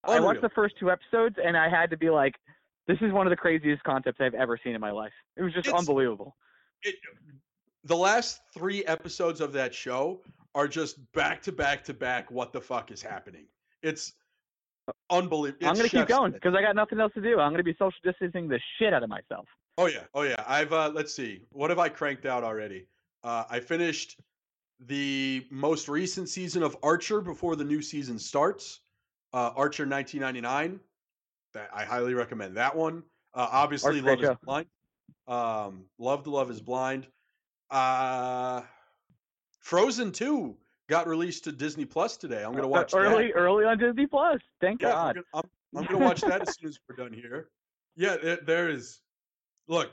Unreal. 0.04 0.22
I 0.22 0.24
watched 0.24 0.42
the 0.42 0.50
first 0.50 0.76
two 0.78 0.90
episodes 0.90 1.36
and 1.44 1.56
I 1.56 1.68
had 1.68 1.90
to 1.90 1.96
be 1.96 2.10
like, 2.10 2.34
this 2.86 2.98
is 3.00 3.12
one 3.12 3.26
of 3.26 3.30
the 3.30 3.36
craziest 3.36 3.82
concepts 3.82 4.20
I've 4.20 4.34
ever 4.34 4.56
seen 4.62 4.74
in 4.76 4.80
my 4.80 4.92
life. 4.92 5.12
It 5.36 5.42
was 5.42 5.52
just 5.52 5.66
It's- 5.66 5.80
unbelievable. 5.80 6.36
it, 6.82 6.94
the 7.82 7.96
last 7.96 8.40
three 8.54 8.84
episodes 8.84 9.40
of 9.40 9.52
that 9.54 9.74
show 9.74 10.20
are 10.56 10.66
just 10.66 10.96
back 11.12 11.42
to 11.42 11.52
back 11.52 11.84
to 11.84 11.94
back. 11.94 12.30
What 12.30 12.52
the 12.52 12.60
fuck 12.60 12.90
is 12.90 13.02
happening? 13.02 13.44
It's 13.82 14.14
unbelievable. 15.10 15.68
I'm 15.68 15.76
gonna 15.76 15.88
keep 15.88 16.08
going 16.08 16.32
because 16.32 16.54
I 16.54 16.62
got 16.62 16.74
nothing 16.74 16.98
else 16.98 17.12
to 17.12 17.20
do. 17.20 17.38
I'm 17.38 17.52
gonna 17.52 17.62
be 17.62 17.74
social 17.78 17.92
distancing 18.02 18.48
the 18.48 18.58
shit 18.78 18.92
out 18.94 19.02
of 19.02 19.10
myself. 19.10 19.46
Oh 19.78 19.86
yeah, 19.86 20.04
oh 20.14 20.22
yeah. 20.22 20.42
I've 20.48 20.72
uh, 20.72 20.90
let's 20.92 21.14
see, 21.14 21.42
what 21.52 21.68
have 21.70 21.78
I 21.78 21.90
cranked 21.90 22.24
out 22.24 22.42
already? 22.42 22.86
Uh, 23.22 23.44
I 23.50 23.60
finished 23.60 24.18
the 24.80 25.46
most 25.50 25.88
recent 25.88 26.28
season 26.28 26.62
of 26.62 26.76
Archer 26.82 27.20
before 27.20 27.54
the 27.54 27.64
new 27.64 27.82
season 27.82 28.18
starts. 28.18 28.80
Uh, 29.34 29.52
Archer 29.54 29.86
1999. 29.86 30.80
That 31.52 31.68
I 31.74 31.84
highly 31.84 32.14
recommend 32.14 32.56
that 32.56 32.74
one. 32.74 33.02
Uh, 33.34 33.48
obviously, 33.52 33.88
Archer's 33.88 34.00
a 34.00 34.04
great 34.04 34.20
Love 34.22 34.32
is. 34.32 34.38
Blind. 34.44 34.66
Um, 35.28 35.84
Love 35.98 36.24
to 36.24 36.30
Love 36.30 36.50
is 36.50 36.60
Blind. 36.62 37.06
Uh, 37.70 38.62
Frozen 39.70 40.12
2 40.12 40.56
got 40.88 41.08
released 41.08 41.42
to 41.42 41.50
Disney 41.50 41.84
Plus 41.84 42.16
today. 42.16 42.44
I'm 42.44 42.52
gonna 42.52 42.66
Uh, 42.68 42.70
watch 42.70 42.94
early, 42.94 43.32
that. 43.32 43.32
early 43.32 43.64
on 43.64 43.78
Disney 43.78 44.06
Plus. 44.06 44.40
Thank 44.60 44.80
Yeah, 44.80 44.90
I'm 44.90 44.94
God. 44.94 45.14
gonna, 45.16 45.26
I'm, 45.34 45.50
I'm 45.80 45.84
gonna 45.86 46.04
watch 46.04 46.20
that 46.20 46.40
as 46.40 46.54
soon 46.60 46.68
as 46.68 46.78
we're 46.88 46.94
done 46.94 47.12
here. 47.12 47.48
Yeah, 47.96 48.16
there, 48.16 48.36
there 48.36 48.68
is. 48.70 49.00
Look, 49.66 49.90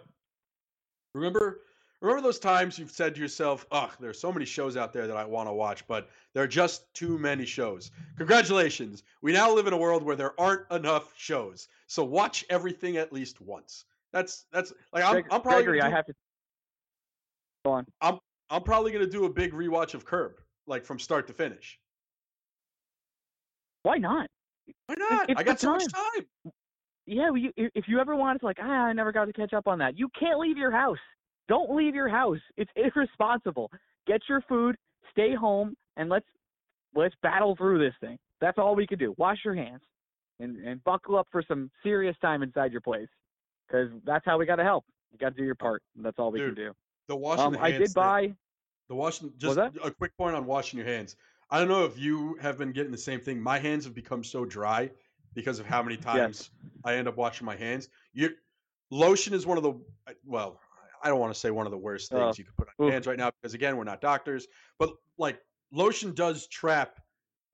remember, 1.15 1.61
remember 2.01 2.21
those 2.21 2.37
times 2.37 2.77
you've 2.77 2.91
said 2.91 3.15
to 3.15 3.21
yourself, 3.21 3.65
"Ugh, 3.71 3.89
there's 3.99 4.19
so 4.19 4.31
many 4.31 4.45
shows 4.45 4.77
out 4.77 4.93
there 4.93 5.07
that 5.07 5.17
I 5.17 5.25
want 5.25 5.49
to 5.49 5.53
watch, 5.53 5.87
but 5.87 6.07
there 6.35 6.43
are 6.43 6.47
just 6.47 6.93
too 6.93 7.17
many 7.17 7.43
shows." 7.43 7.89
Congratulations, 8.17 9.01
we 9.23 9.33
now 9.33 9.51
live 9.51 9.65
in 9.65 9.73
a 9.73 9.77
world 9.77 10.03
where 10.03 10.15
there 10.15 10.39
aren't 10.39 10.69
enough 10.69 11.11
shows. 11.17 11.67
So 11.87 12.03
watch 12.03 12.45
everything 12.51 12.97
at 12.97 13.11
least 13.11 13.41
once. 13.41 13.85
That's 14.11 14.45
that's 14.51 14.71
like 14.91 15.03
I'm, 15.03 15.13
Greg- 15.13 15.25
I'm 15.31 15.41
probably 15.41 15.63
Gregory, 15.63 15.79
gonna 15.79 15.91
I 15.91 15.95
have 15.95 16.05
to. 16.05 16.13
Go 17.65 17.71
on. 17.71 17.87
I'm 18.01 18.19
probably 18.61 18.91
gonna 18.91 19.07
do 19.07 19.25
a 19.25 19.29
big 19.29 19.53
rewatch 19.53 19.93
of 19.93 20.05
Curb, 20.05 20.33
like 20.67 20.85
from 20.85 20.99
start 20.99 21.27
to 21.27 21.33
finish. 21.33 21.79
Why 23.83 23.97
not? 23.97 24.27
Why 24.87 24.95
not? 24.97 25.29
I 25.37 25.43
got 25.43 25.59
so 25.59 25.71
much 25.71 25.85
time. 25.91 26.51
Yeah, 27.05 27.29
well, 27.31 27.37
you, 27.37 27.51
if 27.57 27.85
you 27.87 27.99
ever 27.99 28.15
wanted 28.15 28.39
to, 28.39 28.45
like, 28.45 28.57
ah, 28.61 28.85
I 28.85 28.93
never 28.93 29.11
got 29.11 29.25
to 29.25 29.33
catch 29.33 29.51
up 29.53 29.67
on 29.67 29.77
that. 29.79 29.97
You 29.97 30.07
can't 30.17 30.39
leave 30.39 30.57
your 30.57 30.71
house. 30.71 30.97
Don't 31.49 31.75
leave 31.75 31.93
your 31.93 32.07
house. 32.07 32.37
It's 32.55 32.71
irresponsible. 32.77 33.69
Get 34.07 34.21
your 34.29 34.39
food, 34.47 34.77
stay 35.11 35.35
home, 35.35 35.75
and 35.97 36.09
let's 36.09 36.25
let's 36.95 37.13
battle 37.21 37.55
through 37.57 37.79
this 37.79 37.93
thing. 37.99 38.17
That's 38.39 38.57
all 38.57 38.75
we 38.75 38.87
can 38.87 38.99
do. 38.99 39.13
Wash 39.17 39.39
your 39.43 39.55
hands 39.55 39.81
and 40.39 40.55
and 40.65 40.81
buckle 40.85 41.17
up 41.17 41.27
for 41.31 41.43
some 41.45 41.69
serious 41.83 42.15
time 42.21 42.41
inside 42.41 42.71
your 42.71 42.81
place, 42.81 43.09
because 43.67 43.89
that's 44.05 44.23
how 44.25 44.37
we 44.37 44.45
got 44.45 44.55
to 44.57 44.63
help. 44.63 44.85
You 45.11 45.17
got 45.17 45.29
to 45.29 45.35
do 45.35 45.43
your 45.43 45.55
part. 45.55 45.81
That's 45.97 46.17
all 46.17 46.31
we 46.31 46.39
Dude, 46.39 46.55
can 46.55 46.65
do. 46.67 46.71
The 47.09 47.15
washing 47.17 47.45
Um, 47.47 47.53
the 47.53 47.61
I 47.61 47.71
did 47.71 47.79
thing- 47.87 47.93
buy. 47.93 48.33
The 48.89 48.95
washing, 48.95 49.31
was 49.41 49.55
just 49.55 49.57
a 49.83 49.91
quick 49.91 50.15
point 50.17 50.35
on 50.35 50.45
washing 50.45 50.77
your 50.77 50.87
hands. 50.87 51.15
I 51.49 51.59
don't 51.59 51.67
know 51.67 51.85
if 51.85 51.97
you 51.97 52.37
have 52.41 52.57
been 52.57 52.71
getting 52.71 52.91
the 52.91 52.97
same 52.97 53.19
thing. 53.19 53.39
My 53.39 53.59
hands 53.59 53.85
have 53.85 53.93
become 53.93 54.23
so 54.23 54.45
dry 54.45 54.91
because 55.35 55.59
of 55.59 55.65
how 55.65 55.81
many 55.81 55.97
times 55.97 56.49
I 56.83 56.95
end 56.95 57.07
up 57.07 57.17
washing 57.17 57.45
my 57.45 57.55
hands. 57.55 57.89
You, 58.13 58.31
lotion 58.91 59.33
is 59.33 59.45
one 59.45 59.57
of 59.57 59.63
the 59.63 59.73
well, 60.25 60.59
I 61.03 61.09
don't 61.09 61.19
want 61.19 61.33
to 61.33 61.39
say 61.39 61.51
one 61.51 61.65
of 61.65 61.71
the 61.71 61.77
worst 61.77 62.11
things 62.11 62.21
Oh, 62.21 62.33
you 62.37 62.43
could 62.45 62.55
put 62.55 62.67
on 62.67 62.73
your 62.79 62.87
oof. 62.87 62.93
hands 62.93 63.07
right 63.07 63.17
now 63.17 63.31
because 63.41 63.53
again, 63.53 63.77
we're 63.77 63.83
not 63.83 64.01
doctors, 64.01 64.47
but 64.79 64.91
like 65.17 65.39
lotion 65.71 66.13
does 66.13 66.47
trap 66.47 66.99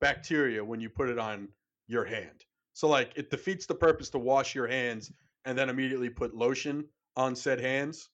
bacteria 0.00 0.64
when 0.64 0.80
you 0.80 0.88
put 0.88 1.08
it 1.08 1.18
on 1.18 1.48
your 1.88 2.04
hand. 2.04 2.44
So 2.72 2.88
like 2.88 3.12
it 3.16 3.30
defeats 3.30 3.66
the 3.66 3.74
purpose 3.74 4.10
to 4.10 4.18
wash 4.18 4.54
your 4.54 4.66
hands 4.66 5.12
and 5.44 5.56
then 5.58 5.68
immediately 5.68 6.10
put 6.10 6.34
lotion 6.34 6.84
on 7.16 7.34
said 7.36 7.60
hands. 7.60 8.08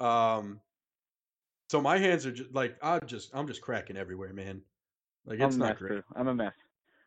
Um, 0.00 0.60
so 1.72 1.80
my 1.80 1.96
hands 1.96 2.26
are 2.26 2.32
just 2.32 2.52
like 2.52 2.76
I'm 2.82 3.06
just 3.06 3.30
I'm 3.32 3.46
just 3.46 3.62
cracking 3.62 3.96
everywhere, 3.96 4.34
man. 4.34 4.60
Like 5.24 5.40
it's 5.40 5.56
not 5.56 5.70
mess, 5.70 5.78
great. 5.78 5.88
too. 5.88 6.02
I'm 6.14 6.28
a 6.28 6.34
mess. 6.34 6.52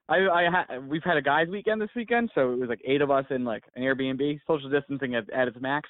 I 0.10 0.16
I 0.28 0.46
ha- 0.50 0.80
we've 0.80 1.04
had 1.04 1.18
a 1.18 1.22
guys' 1.22 1.50
weekend 1.50 1.80
this 1.80 1.92
weekend, 1.96 2.32
so 2.34 2.52
it 2.52 2.58
was 2.58 2.68
like 2.68 2.82
eight 2.84 3.02
of 3.02 3.12
us 3.12 3.26
in 3.30 3.44
like 3.44 3.64
an 3.76 3.84
Airbnb, 3.84 4.40
social 4.48 4.72
distancing 4.72 5.14
at, 5.14 5.30
at 5.30 5.48
its 5.48 5.58
max. 5.62 5.88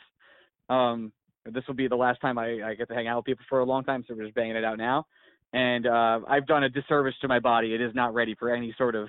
Um, 0.69 1.13
this 1.45 1.63
will 1.67 1.75
be 1.75 1.87
the 1.87 1.95
last 1.95 2.19
time 2.19 2.37
I, 2.37 2.71
I 2.71 2.75
get 2.75 2.89
to 2.89 2.93
hang 2.93 3.07
out 3.07 3.19
with 3.19 3.25
people 3.25 3.45
for 3.47 3.61
a 3.61 3.63
long 3.63 3.85
time, 3.85 4.03
so 4.05 4.13
we're 4.13 4.23
just 4.23 4.35
banging 4.35 4.57
it 4.57 4.65
out 4.65 4.77
now. 4.77 5.05
And 5.53 5.87
uh, 5.87 6.19
I've 6.27 6.45
done 6.45 6.63
a 6.63 6.69
disservice 6.69 7.13
to 7.21 7.29
my 7.29 7.39
body. 7.39 7.73
It 7.73 7.79
is 7.79 7.95
not 7.95 8.13
ready 8.13 8.35
for 8.37 8.53
any 8.53 8.75
sort 8.77 8.95
of 8.95 9.07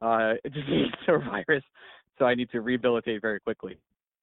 uh, 0.00 0.34
disease 0.44 0.92
or 1.08 1.18
virus, 1.18 1.64
so 2.18 2.24
I 2.24 2.34
need 2.34 2.48
to 2.52 2.62
rehabilitate 2.62 3.20
very 3.20 3.40
quickly. 3.40 3.76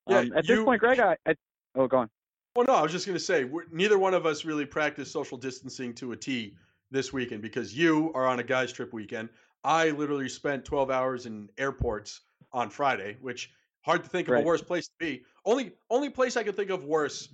Yeah, 0.08 0.18
um, 0.18 0.32
at 0.34 0.48
you- 0.48 0.56
this 0.56 0.64
point, 0.64 0.80
Greg, 0.80 0.98
I, 0.98 1.16
I 1.24 1.36
oh, 1.76 1.86
go 1.86 1.98
on. 1.98 2.10
Well, 2.54 2.66
no, 2.66 2.74
I 2.74 2.82
was 2.82 2.92
just 2.92 3.06
gonna 3.06 3.18
say 3.18 3.44
we're, 3.44 3.64
neither 3.70 3.98
one 3.98 4.14
of 4.14 4.26
us 4.26 4.44
really 4.44 4.66
practiced 4.66 5.10
social 5.12 5.38
distancing 5.38 5.94
to 5.94 6.12
a 6.12 6.16
T 6.16 6.54
this 6.90 7.12
weekend 7.12 7.40
because 7.40 7.74
you 7.76 8.12
are 8.14 8.26
on 8.26 8.40
a 8.40 8.42
guys 8.42 8.72
trip 8.72 8.92
weekend. 8.92 9.30
I 9.64 9.90
literally 9.90 10.28
spent 10.28 10.64
12 10.64 10.90
hours 10.90 11.26
in 11.26 11.48
airports 11.56 12.20
on 12.52 12.68
Friday, 12.68 13.16
which 13.22 13.50
hard 13.80 14.02
to 14.04 14.10
think 14.10 14.28
of 14.28 14.34
Right. 14.34 14.42
a 14.42 14.46
worse 14.46 14.60
place 14.60 14.86
to 14.88 14.94
be. 14.98 15.24
Only 15.46 15.72
only 15.88 16.10
place 16.10 16.36
I 16.36 16.42
could 16.42 16.56
think 16.56 16.70
of 16.70 16.84
worse 16.84 17.28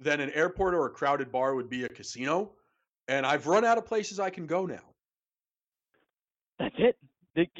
than 0.00 0.20
an 0.20 0.30
airport 0.30 0.74
or 0.74 0.86
a 0.86 0.90
crowded 0.90 1.30
bar 1.30 1.54
would 1.54 1.68
be 1.68 1.84
a 1.84 1.88
casino. 1.88 2.52
And 3.08 3.26
I've 3.26 3.46
run 3.46 3.64
out 3.64 3.78
of 3.78 3.84
places 3.84 4.18
I 4.18 4.30
can 4.30 4.46
go 4.46 4.64
now. 4.64 4.80
That's 6.58 6.74
it. 6.78 6.98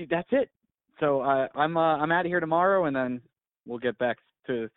That's 0.09 0.29
it. 0.33 0.51
So 0.99 1.21
uh, 1.21 1.49
I'm 1.55 1.77
uh, 1.77 1.97
I'm 1.99 2.11
out 2.13 2.25
of 2.25 2.31
here 2.31 2.41
tomorrow, 2.41 2.85
and 2.87 2.95
then 2.97 3.21
we'll 3.67 3.79
get 3.79 3.99
back 3.99 4.19
to 4.47 4.71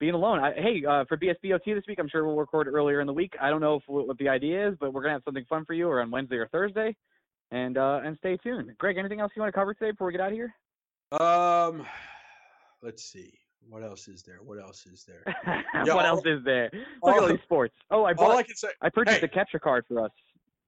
being 0.00 0.14
alone. 0.14 0.40
I, 0.40 0.52
hey, 0.54 0.82
uh, 0.84 1.04
for 1.08 1.16
BSBOT 1.16 1.64
this 1.66 1.84
week, 1.86 1.98
I'm 2.00 2.08
sure 2.08 2.26
we'll 2.26 2.36
record 2.36 2.66
earlier 2.66 3.00
in 3.00 3.06
the 3.06 3.12
week. 3.12 3.34
I 3.40 3.50
don't 3.50 3.60
know 3.60 3.76
if, 3.76 3.82
what, 3.86 4.16
the 4.18 4.28
idea 4.28 4.68
is, 4.68 4.74
but 4.80 4.92
we're 4.92 5.02
gonna 5.02 5.12
have 5.14 5.22
something 5.24 5.44
fun 5.48 5.64
for 5.64 5.74
you, 5.74 5.86
or 5.88 6.00
on 6.00 6.10
Wednesday 6.10 6.36
or 6.36 6.48
Thursday, 6.48 6.96
and 7.52 7.76
uh, 7.78 8.00
and 8.04 8.16
stay 8.18 8.36
tuned. 8.38 8.72
Greg, 8.78 8.96
anything 8.96 9.20
else 9.20 9.30
you 9.36 9.42
want 9.42 9.52
to 9.54 9.58
cover 9.58 9.74
today 9.74 9.92
before 9.92 10.06
we 10.08 10.12
get 10.12 10.20
out 10.22 10.32
of 10.32 10.34
here? 10.34 10.52
Um, 11.12 11.86
let's 12.82 13.04
see. 13.04 13.32
What 13.68 13.82
else 13.84 14.08
is 14.08 14.22
there? 14.22 14.38
What 14.42 14.58
else 14.58 14.86
is 14.86 15.04
there? 15.04 15.22
Yeah, 15.84 15.94
what 15.94 16.06
all- 16.06 16.16
else 16.16 16.22
is 16.26 16.42
there? 16.44 16.70
Look 16.72 16.82
at 16.82 17.18
all 17.18 17.20
all- 17.22 17.28
these 17.28 17.40
sports. 17.44 17.74
Oh, 17.90 18.04
I 18.04 18.10
All 18.10 18.14
bought. 18.14 18.36
I 18.38 18.42
can 18.42 18.56
say, 18.56 18.68
I 18.80 18.88
purchased 18.88 19.20
hey. 19.20 19.26
a 19.26 19.28
capture 19.28 19.58
card 19.58 19.84
for 19.86 20.04
us. 20.04 20.10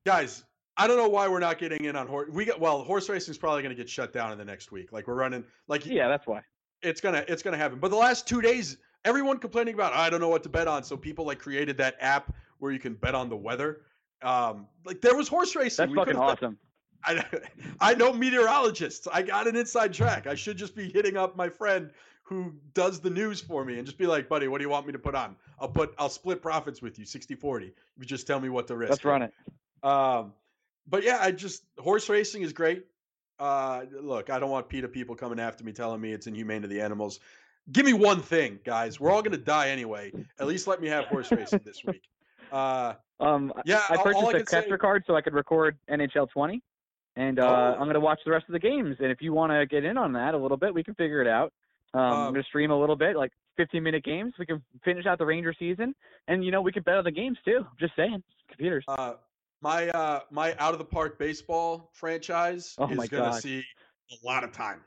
guys 0.06 0.44
i 0.78 0.86
don't 0.86 0.96
know 0.96 1.08
why 1.08 1.28
we're 1.28 1.38
not 1.38 1.58
getting 1.58 1.84
in 1.84 1.94
on 1.96 2.06
horse 2.06 2.30
we 2.32 2.46
got 2.46 2.58
well 2.58 2.82
horse 2.82 3.06
racing 3.10 3.30
is 3.30 3.36
probably 3.36 3.60
going 3.62 3.74
to 3.74 3.80
get 3.80 3.90
shut 3.90 4.10
down 4.10 4.32
in 4.32 4.38
the 4.38 4.44
next 4.44 4.72
week 4.72 4.90
like 4.90 5.06
we're 5.06 5.12
running 5.14 5.44
like 5.68 5.84
Yeah, 5.84 6.08
that's 6.08 6.26
why. 6.26 6.40
it's 6.80 6.98
gonna 6.98 7.22
it's 7.28 7.42
gonna 7.42 7.58
happen 7.58 7.78
but 7.78 7.90
the 7.90 7.96
last 7.98 8.26
two 8.26 8.40
days 8.40 8.78
everyone 9.04 9.38
complaining 9.38 9.74
about 9.74 9.92
i 9.94 10.08
don't 10.10 10.20
know 10.20 10.28
what 10.28 10.42
to 10.42 10.48
bet 10.48 10.68
on 10.68 10.82
so 10.82 10.96
people 10.96 11.24
like 11.24 11.38
created 11.38 11.76
that 11.76 11.96
app 12.00 12.34
where 12.58 12.72
you 12.72 12.78
can 12.78 12.94
bet 12.94 13.14
on 13.14 13.28
the 13.28 13.36
weather 13.36 13.82
um 14.22 14.66
like 14.84 15.00
there 15.00 15.16
was 15.16 15.28
horse 15.28 15.54
racing 15.56 15.84
That's 15.84 15.90
We 15.90 15.96
fucking 15.96 16.16
awesome. 16.16 16.58
I, 17.04 17.24
I 17.80 17.94
know 17.94 18.12
meteorologists 18.12 19.08
i 19.12 19.22
got 19.22 19.48
an 19.48 19.56
inside 19.56 19.92
track 19.92 20.26
i 20.26 20.34
should 20.34 20.56
just 20.56 20.76
be 20.76 20.88
hitting 20.88 21.16
up 21.16 21.36
my 21.36 21.48
friend 21.48 21.90
who 22.22 22.52
does 22.74 23.00
the 23.00 23.10
news 23.10 23.40
for 23.40 23.64
me 23.64 23.78
and 23.78 23.84
just 23.84 23.98
be 23.98 24.06
like 24.06 24.28
buddy 24.28 24.46
what 24.46 24.58
do 24.58 24.64
you 24.64 24.70
want 24.70 24.86
me 24.86 24.92
to 24.92 24.98
put 25.00 25.16
on 25.16 25.34
i'll 25.58 25.68
put 25.68 25.92
i'll 25.98 26.08
split 26.08 26.40
profits 26.40 26.80
with 26.80 26.98
you 27.00 27.04
60 27.04 27.34
40 27.34 27.72
you 27.98 28.04
just 28.04 28.26
tell 28.26 28.38
me 28.38 28.48
what 28.50 28.68
to 28.68 28.76
risk 28.76 28.90
Let's 28.90 29.04
run 29.04 29.22
it. 29.22 29.32
um, 29.82 30.32
but 30.88 31.02
yeah, 31.04 31.18
I 31.20 31.30
just 31.30 31.64
horse 31.78 32.08
racing 32.08 32.42
is 32.42 32.52
great. 32.52 32.86
Uh, 33.38 33.84
look, 34.00 34.30
I 34.30 34.38
don't 34.38 34.50
want 34.50 34.68
PETA 34.68 34.88
people 34.88 35.14
coming 35.14 35.40
after 35.40 35.64
me 35.64 35.72
telling 35.72 36.00
me 36.00 36.12
it's 36.12 36.26
inhumane 36.26 36.62
to 36.62 36.68
the 36.68 36.80
animals. 36.80 37.20
Give 37.70 37.86
me 37.86 37.92
one 37.92 38.20
thing, 38.20 38.58
guys. 38.64 38.98
We're 38.98 39.10
all 39.10 39.22
gonna 39.22 39.36
die 39.36 39.68
anyway. 39.70 40.12
At 40.40 40.46
least 40.48 40.66
let 40.66 40.80
me 40.80 40.88
have 40.88 41.04
horse 41.06 41.30
racing 41.30 41.60
this 41.64 41.82
week. 41.86 42.02
Uh, 42.50 42.94
Um, 43.20 43.52
yeah, 43.64 43.82
I 43.88 43.96
purchased 43.98 44.24
I 44.24 44.28
a 44.30 44.32
can 44.32 44.46
say- 44.46 44.60
capture 44.60 44.78
card 44.78 45.04
so 45.06 45.14
I 45.14 45.20
could 45.20 45.32
record 45.34 45.78
NHL 45.88 46.28
20, 46.30 46.60
and 47.16 47.38
uh, 47.38 47.42
Oh. 47.44 47.72
I'm 47.74 47.84
going 47.84 47.94
to 47.94 48.00
watch 48.00 48.18
the 48.24 48.32
rest 48.32 48.46
of 48.48 48.52
the 48.52 48.58
games. 48.58 48.96
And 48.98 49.12
if 49.12 49.22
you 49.22 49.32
want 49.32 49.52
to 49.52 49.64
get 49.64 49.84
in 49.84 49.96
on 49.96 50.12
that 50.14 50.34
a 50.34 50.36
little 50.38 50.56
bit, 50.56 50.74
we 50.74 50.82
can 50.82 50.94
figure 50.94 51.20
it 51.22 51.28
out. 51.28 51.52
Um, 51.94 52.00
I'm 52.00 52.12
Um, 52.12 52.32
going 52.32 52.42
to 52.42 52.48
stream 52.48 52.70
a 52.72 52.78
little 52.78 52.96
bit, 52.96 53.16
like 53.16 53.30
15 53.58 53.80
minute 53.82 54.02
games. 54.02 54.34
We 54.40 54.44
can 54.46 54.60
finish 54.84 55.06
out 55.06 55.18
the 55.18 55.24
Ranger 55.26 55.54
season, 55.56 55.94
and 56.26 56.44
you 56.44 56.50
know 56.50 56.60
we 56.62 56.72
can 56.72 56.82
bet 56.82 56.96
on 56.96 57.04
the 57.04 57.10
games 57.12 57.38
too. 57.44 57.64
Just 57.78 57.94
saying, 57.94 58.22
computers. 58.48 58.84
Uh, 58.88 59.14
my 59.60 59.88
uh, 59.90 60.20
my 60.32 60.56
out 60.56 60.72
of 60.72 60.78
the 60.78 60.84
park 60.84 61.16
baseball 61.18 61.90
franchise 61.92 62.74
Oh 62.78 62.88
is 62.88 62.96
gonna 63.08 63.30
God. 63.30 63.40
see 63.40 63.62
a 64.10 64.26
lot 64.26 64.42
of 64.42 64.50
time. 64.52 64.80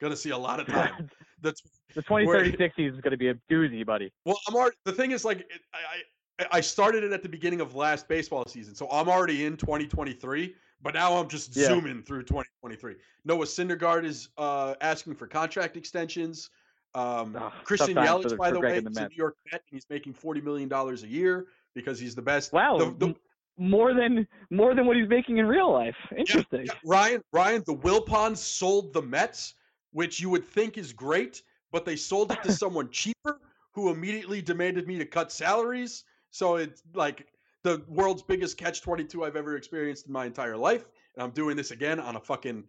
Gonna 0.00 0.16
see 0.16 0.30
a 0.30 0.38
lot 0.38 0.60
of 0.60 0.66
time. 0.78 1.10
That's 1.42 1.60
the 1.94 2.02
2036 2.02 2.76
season 2.76 2.94
is 2.94 3.00
going 3.00 3.10
to 3.10 3.16
be 3.16 3.28
a 3.28 3.34
doozy, 3.50 3.84
buddy. 3.84 4.12
well. 4.24 4.38
I'm 4.48 4.54
already. 4.54 4.76
The 4.84 4.92
thing 4.92 5.10
is, 5.10 5.24
like, 5.24 5.40
it, 5.40 5.60
I 5.74 6.46
I 6.50 6.60
started 6.60 7.04
it 7.04 7.12
at 7.12 7.22
the 7.22 7.28
beginning 7.28 7.60
of 7.60 7.74
last 7.74 8.08
baseball 8.08 8.44
season, 8.46 8.74
so 8.74 8.88
I'm 8.90 9.08
already 9.08 9.44
in 9.44 9.56
2023. 9.56 10.54
But 10.84 10.94
now 10.94 11.14
I'm 11.16 11.28
just 11.28 11.54
Yeah. 11.56 11.66
zooming 11.66 12.02
through 12.02 12.22
2023. 12.24 12.96
Noah 13.24 13.44
Syndergaard 13.44 14.04
is 14.04 14.30
uh, 14.36 14.74
asking 14.80 15.14
for 15.14 15.26
contract 15.28 15.76
extensions. 15.76 16.50
Um, 16.94 17.34
tough 17.34 17.54
Christian 17.64 17.94
Yelich, 17.94 18.28
the- 18.30 18.36
by 18.36 18.50
the 18.50 18.58
way, 18.60 18.80
the 18.80 18.90
is 18.90 18.96
a 18.96 19.08
New 19.08 19.14
York 19.14 19.36
Met, 19.52 19.62
and 19.70 19.76
he's 19.76 19.86
making 19.88 20.12
40 20.14 20.40
million 20.40 20.68
dollars 20.68 21.04
a 21.04 21.06
year 21.08 21.46
because 21.74 21.98
he's 22.00 22.14
the 22.16 22.22
best. 22.22 22.52
Wow, 22.52 22.78
The- 22.78 23.06
the- 23.06 23.14
more 23.58 23.94
than 23.94 24.26
more 24.50 24.74
than 24.74 24.86
what 24.86 24.96
he's 24.96 25.08
making 25.08 25.36
in 25.38 25.46
real 25.46 25.70
life. 25.72 25.94
Interesting. 26.16 26.66
Yeah, 26.66 26.72
Ryan, 26.84 27.22
Ryan, 27.32 27.62
the 27.66 27.74
Wilpons 27.76 28.38
sold 28.38 28.92
the 28.92 29.02
Mets, 29.02 29.54
which 29.92 30.20
you 30.20 30.28
would 30.30 30.44
think 30.44 30.76
is 30.76 30.92
great, 30.92 31.42
but 31.70 31.84
they 31.84 31.96
sold 31.96 32.32
it 32.32 32.42
to 32.42 32.52
someone 32.62 32.90
cheaper 32.90 33.40
who 33.72 33.90
immediately 33.90 34.42
demanded 34.42 34.86
me 34.86 34.98
to 34.98 35.06
cut 35.06 35.32
salaries. 35.32 36.04
So 36.30 36.56
it's 36.56 36.82
like 36.94 37.26
the 37.62 37.82
world's 37.88 38.22
biggest 38.22 38.56
catch 38.56 38.82
22 38.82 39.24
I've 39.24 39.36
ever 39.36 39.56
experienced 39.56 40.06
in 40.06 40.12
my 40.12 40.26
entire 40.26 40.56
life. 40.56 40.88
And 41.14 41.22
I'm 41.22 41.30
doing 41.30 41.56
this 41.56 41.70
again 41.70 42.00
on 42.00 42.16
a 42.16 42.20
fucking 42.20 42.64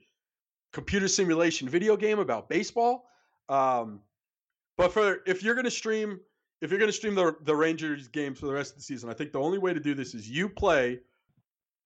computer 0.71 1.07
simulation 1.07 1.67
video 1.69 1.95
game 1.95 2.19
about 2.19 2.49
baseball. 2.49 3.05
Um, 3.49 4.01
but 4.77 4.91
for 4.91 5.19
if 5.25 5.43
you're 5.43 5.55
gonna 5.55 5.71
stream, 5.71 6.19
if 6.61 6.71
you're 6.71 6.79
gonna 6.79 6.91
stream 6.91 7.15
the 7.15 7.35
the 7.43 7.55
Rangers 7.55 8.07
games 8.07 8.39
for 8.39 8.47
the 8.47 8.53
rest 8.53 8.71
of 8.71 8.77
the 8.77 8.83
season, 8.83 9.09
I 9.09 9.13
think 9.13 9.31
the 9.31 9.39
only 9.39 9.59
way 9.59 9.73
to 9.73 9.79
do 9.79 9.93
this 9.93 10.15
is 10.15 10.29
you 10.29 10.49
play, 10.49 10.99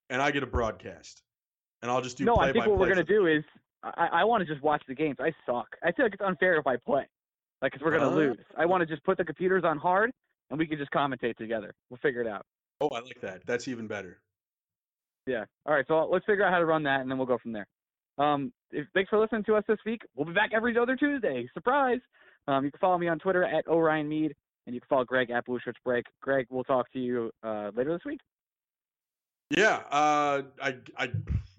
and 0.10 0.22
I 0.22 0.32
get 0.32 0.44
a 0.44 0.48
broadcast, 0.48 1.24
and 1.82 1.92
I'll 1.92 2.02
just 2.02 2.18
do. 2.18 2.26
no, 2.26 2.38
I 2.38 2.52
think 2.52 2.66
by 2.66 2.70
what 2.70 2.80
we're 2.80 2.88
gonna 2.88 3.04
do 3.04 3.28
is 3.28 3.44
I, 3.84 4.08
I 4.12 4.24
want 4.24 4.46
to 4.46 4.52
just 4.52 4.64
watch 4.64 4.82
the 4.88 4.96
games. 4.96 5.18
I 5.20 5.32
suck. 5.46 5.68
I 5.84 5.92
feel 5.92 6.06
like 6.06 6.14
it's 6.14 6.24
unfair 6.24 6.58
if 6.58 6.68
I 6.68 6.78
play, 6.78 7.06
like, 7.62 7.72
because 7.72 7.84
we're 7.86 7.98
gonna 7.98 8.10
Uh, 8.12 8.16
lose. 8.16 8.38
I 8.58 8.66
want 8.66 8.82
to 8.82 8.86
just 8.88 9.04
put 9.04 9.18
the 9.18 9.26
computers 9.26 9.64
on 9.64 9.78
hard 9.78 10.12
and 10.50 10.60
we 10.60 10.66
can 10.66 10.78
just 10.78 10.92
commentate 10.92 11.36
together. 11.38 11.74
We'll 11.90 11.98
figure 11.98 12.22
it 12.22 12.28
out. 12.28 12.46
Oh, 12.82 12.90
I 12.90 13.00
like 13.00 13.20
that. 13.22 13.46
That's 13.46 13.68
even 13.68 13.88
better. 13.88 14.20
Yeah. 15.26 15.46
All 15.66 15.74
right. 15.74 15.86
So 15.88 16.08
let's 16.12 16.26
figure 16.26 16.46
out 16.46 16.54
how 16.54 16.60
to 16.60 16.66
run 16.66 16.84
that, 16.84 17.02
and 17.02 17.12
then 17.12 17.18
we'll 17.18 17.28
go 17.28 17.38
from 17.38 17.52
there. 17.52 17.68
Um, 18.18 18.52
if, 18.72 18.88
thanks 18.94 19.10
for 19.10 19.20
listening 19.20 19.44
to 19.46 19.56
us 19.56 19.64
this 19.68 19.78
week. 19.86 20.02
We'll 20.16 20.26
be 20.26 20.34
back 20.34 20.52
every 20.54 20.78
other 20.78 20.96
Tuesday. 20.96 21.48
Surprise! 21.54 22.00
Um, 22.48 22.64
you 22.64 22.72
can 22.72 22.80
follow 22.80 22.98
me 22.98 23.08
on 23.10 23.20
Twitter 23.20 23.44
at 23.44 23.68
Orion 23.68 24.08
Mead, 24.08 24.34
and 24.66 24.74
you 24.74 24.80
can 24.80 24.88
follow 24.88 25.04
Greg 25.04 25.30
at 25.32 25.46
Blue 25.46 25.60
Shirts 25.64 25.80
Break. 25.84 26.06
Greg, 26.22 26.48
we'll 26.50 26.64
talk 26.64 26.92
to 26.94 27.00
you 27.00 27.30
uh, 27.44 27.72
later 27.76 27.94
this 27.94 28.06
week. 28.06 28.22
Yeah, 29.50 29.78
uh, 29.92 30.42
I, 30.62 30.76
I, 30.98 31.06
a 31.06 31.10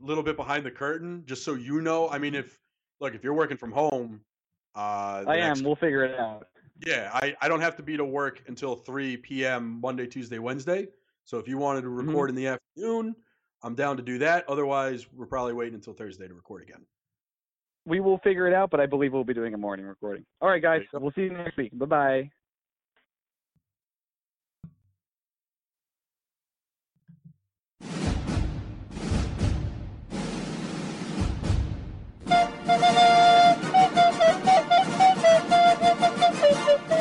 little 0.00 0.22
bit 0.22 0.36
behind 0.36 0.64
the 0.66 0.70
curtain, 0.70 1.22
just 1.26 1.44
so 1.44 1.54
you 1.54 1.80
know. 1.80 2.08
I 2.10 2.18
mean, 2.18 2.34
if 2.34 2.58
look, 3.00 3.14
if 3.14 3.24
you're 3.24 3.34
working 3.34 3.56
from 3.56 3.72
home, 3.72 4.20
uh, 4.76 5.24
I 5.26 5.36
am. 5.36 5.48
next- 5.48 5.62
We'll 5.62 5.76
figure 5.76 6.04
it 6.04 6.18
out. 6.20 6.48
yeah, 6.86 7.10
I, 7.14 7.34
I 7.40 7.48
don't 7.48 7.60
have 7.62 7.76
to 7.76 7.82
be 7.82 7.96
to 7.96 8.04
work 8.04 8.42
until 8.46 8.76
3 8.76 9.16
p.m. 9.18 9.80
Monday, 9.80 10.06
Tuesday, 10.06 10.38
Wednesday. 10.38 10.88
So 11.24 11.38
if 11.38 11.48
you 11.48 11.56
wanted 11.58 11.82
to 11.82 11.88
Mhm. 11.88 12.06
record 12.06 12.30
in 12.30 12.36
the 12.36 12.46
afternoon, 12.48 13.14
I'm 13.62 13.74
down 13.74 13.96
to 13.96 14.02
do 14.02 14.18
that. 14.18 14.48
Otherwise, 14.48 15.10
we're 15.12 15.26
probably 15.26 15.54
waiting 15.54 15.74
until 15.74 15.92
Thursday 15.94 16.28
to 16.28 16.34
record 16.34 16.62
again. 16.62 16.86
We 17.86 18.00
will 18.00 18.18
figure 18.18 18.46
it 18.46 18.52
out, 18.52 18.70
but 18.70 18.80
I 18.80 18.86
believe 18.86 19.14
we'll 19.14 19.24
be 19.24 19.34
doing 19.34 19.54
a 19.54 19.58
morning 19.58 19.86
recording. 19.86 20.24
All 20.42 20.48
right, 20.50 20.60
guys. 20.62 20.82
We'll 20.92 21.12
see 21.12 21.22
you 21.22 21.30
next 21.30 21.56
week. 21.56 21.76
Bye 21.78 21.86
bye. 21.86 22.30